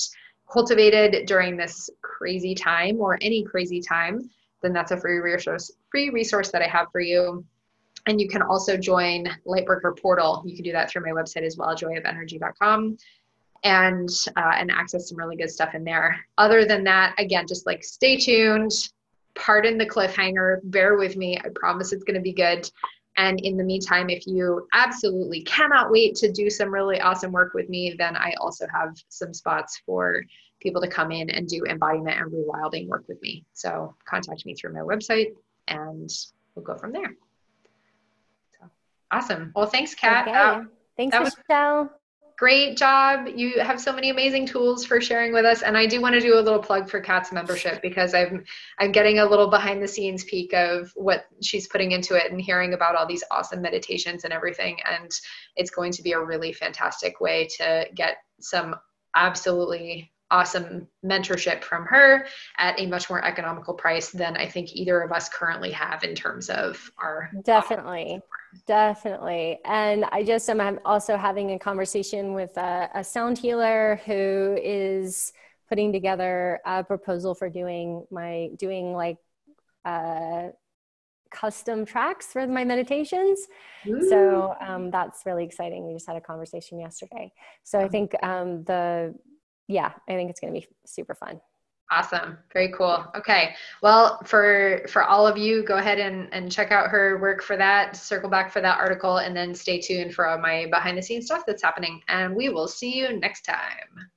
cultivated 0.53 1.25
during 1.27 1.57
this 1.57 1.89
crazy 2.03 2.55
time 2.55 3.01
or 3.01 3.19
any 3.23 3.43
crazy 3.43 3.81
time 3.81 4.31
then 4.63 4.75
that's 4.75 4.93
a 4.93 5.01
free 5.01 5.17
resource 5.17 5.73
free 5.91 6.11
resource 6.11 6.51
that 6.51 6.63
i 6.63 6.69
have 6.69 6.87
for 6.93 7.01
you. 7.01 7.45
And 8.07 8.21
you 8.21 8.29
can 8.29 8.43
also 8.43 8.77
join 8.77 9.27
lightworker 9.47 9.99
portal. 9.99 10.43
You 10.45 10.55
can 10.55 10.63
do 10.63 10.73
that 10.73 10.91
through 10.91 11.07
my 11.07 11.13
website 11.19 11.43
as 11.43 11.57
well 11.57 11.75
joyofenergy.com 11.75 12.99
and 13.63 14.11
uh, 14.37 14.53
and 14.57 14.71
access 14.71 15.09
some 15.09 15.17
really 15.17 15.37
good 15.37 15.51
stuff 15.51 15.75
in 15.75 15.85
there. 15.85 16.23
Other 16.37 16.67
than 16.67 16.85
that 16.85 17.15
again 17.17 17.47
just 17.47 17.65
like 17.65 17.83
stay 17.83 18.19
tuned 18.19 18.73
pardon 19.35 19.79
the 19.79 19.87
cliffhanger. 19.87 20.61
Bear 20.65 20.97
with 20.97 21.17
me. 21.17 21.39
I 21.39 21.49
promise 21.55 21.93
it's 21.93 22.05
going 22.05 22.17
to 22.17 22.23
be 22.23 22.33
good. 22.33 22.71
And 23.17 23.41
in 23.41 23.57
the 23.57 23.65
meantime, 23.65 24.11
if 24.11 24.27
you 24.27 24.67
absolutely 24.73 25.43
cannot 25.43 25.91
wait 25.91 26.17
to 26.17 26.33
do 26.33 26.51
some 26.51 26.73
really 26.73 27.01
awesome 27.01 27.31
work 27.31 27.55
with 27.55 27.69
me, 27.69 27.95
then 27.97 28.17
I 28.17 28.35
also 28.41 28.67
have 28.75 28.97
some 29.09 29.33
spots 29.33 29.81
for 29.87 30.23
people 30.61 30.81
to 30.81 30.89
come 30.89 31.13
in 31.13 31.31
and 31.31 31.47
do 31.47 31.65
embodiment 31.69 32.19
and 32.19 32.33
rewilding 32.33 32.89
work 32.89 33.05
with 33.07 33.21
me. 33.23 33.45
So 33.53 33.95
contact 34.05 34.45
me 34.47 34.55
through 34.55 34.73
my 34.73 34.81
website 34.81 35.35
and 35.69 36.11
we'll 36.55 36.65
go 36.65 36.75
from 36.75 36.93
there. 36.93 37.15
So, 38.59 38.69
awesome. 39.13 39.53
Well, 39.55 39.67
thanks, 39.67 39.95
Kat. 39.95 40.27
Okay. 40.27 40.37
Uh, 40.37 40.63
thanks, 40.97 41.17
Michelle 41.49 41.91
great 42.37 42.77
job. 42.77 43.29
You 43.35 43.61
have 43.61 43.81
so 43.81 43.93
many 43.93 44.11
amazing 44.11 44.47
tools 44.47 44.85
for 44.85 45.01
sharing 45.01 45.33
with 45.33 45.45
us. 45.45 45.63
And 45.63 45.77
I 45.77 45.87
do 45.87 46.01
want 46.01 46.15
to 46.15 46.21
do 46.21 46.39
a 46.39 46.41
little 46.41 46.59
plug 46.59 46.89
for 46.89 47.01
Kat's 47.01 47.33
membership 47.33 47.81
because 47.83 48.15
I'm 48.15 48.45
I'm 48.79 48.93
getting 48.93 49.19
a 49.19 49.25
little 49.25 49.49
behind 49.49 49.83
the 49.83 49.89
scenes 49.89 50.25
peek 50.25 50.53
of 50.53 50.93
what 50.95 51.27
she's 51.43 51.69
putting 51.69 51.93
into 51.93 52.15
it 52.15 52.31
and 52.31 52.41
hearing 52.41 52.75
about 52.75 52.97
all 52.97 53.07
these 53.07 53.25
awesome 53.31 53.63
meditations 53.63 54.25
and 54.25 54.33
everything. 54.33 54.79
And 54.91 55.11
it's 55.57 55.71
going 55.71 55.93
to 55.93 56.03
be 56.03 56.13
a 56.13 56.25
really 56.25 56.53
fantastic 56.53 57.21
way 57.21 57.49
to 57.59 57.87
get 57.95 58.19
some 58.41 58.75
absolutely 59.15 60.11
awesome 60.31 60.89
mentorship 61.05 61.63
from 61.63 61.85
her 61.85 62.27
at 62.59 62.81
a 62.81 62.87
much 62.87 63.09
more 63.09 63.25
economical 63.25 63.75
price 63.75 64.11
than 64.11 64.37
I 64.37 64.49
think 64.49 64.75
either 64.75 65.01
of 65.01 65.13
us 65.13 65.29
currently 65.29 65.71
have 65.71 66.03
in 66.03 66.15
terms 66.15 66.51
of 66.51 66.91
our 66.99 67.31
definitely 67.45 68.21
definitely 68.67 69.59
and 69.65 70.05
I 70.13 70.23
just 70.23 70.49
am 70.49 70.81
also 70.85 71.17
having 71.17 71.53
a 71.53 71.59
conversation 71.59 72.35
with 72.35 72.57
a, 72.57 72.89
a 72.95 73.05
sound 73.05 73.39
healer 73.39 74.01
who 74.07 74.59
is 74.63 75.33
putting 75.69 75.93
together 75.93 76.61
a 76.65 76.85
proposal 76.85 77.35
for 77.35 77.49
doing 77.49 78.07
my 78.11 78.51
doing 78.59 78.93
like 78.93 79.17
uh, 79.85 80.49
custom 81.31 81.85
tracks 81.85 82.27
for 82.33 82.47
my 82.47 82.65
meditations. 82.65 83.41
Ooh. 83.89 84.09
So 84.09 84.55
um, 84.61 84.91
that's 84.91 85.27
really 85.27 85.45
exciting. 85.45 85.87
We 85.87 85.95
just 85.95 86.07
had 86.07 86.17
a 86.17 86.21
conversation 86.21 86.79
yesterday. 86.79 87.33
So 87.65 87.81
I 87.81 87.89
think 87.89 88.15
um, 88.23 88.65
the 88.65 89.15
yeah, 89.67 89.93
I 90.09 90.13
think 90.13 90.31
it's 90.31 90.41
going 90.41 90.55
to 90.55 90.61
be 90.61 90.67
super 90.87 91.15
fun. 91.15 91.41
Awesome. 91.91 92.39
Very 92.53 92.73
cool. 92.73 93.05
Okay. 93.15 93.55
Well, 93.83 94.19
for 94.25 94.83
for 94.89 95.05
all 95.05 95.27
of 95.27 95.37
you, 95.37 95.63
go 95.63 95.77
ahead 95.77 95.99
and, 95.99 96.29
and 96.33 96.51
check 96.51 96.73
out 96.73 96.89
her 96.89 97.19
work 97.21 97.43
for 97.43 97.57
that, 97.57 97.95
circle 97.95 98.31
back 98.31 98.51
for 98.51 98.61
that 98.63 98.79
article, 98.79 99.19
and 99.19 99.37
then 99.37 99.55
stay 99.55 99.81
tuned 99.81 100.15
for 100.15 100.27
all 100.27 100.39
my 100.39 100.67
behind 100.71 100.97
the 100.97 101.03
scenes 101.03 101.27
stuff 101.27 101.45
that's 101.47 101.63
happening. 101.63 102.01
And 102.09 102.35
we 102.35 102.49
will 102.49 102.69
see 102.69 102.99
you 102.99 103.19
next 103.21 103.43
time. 103.43 104.11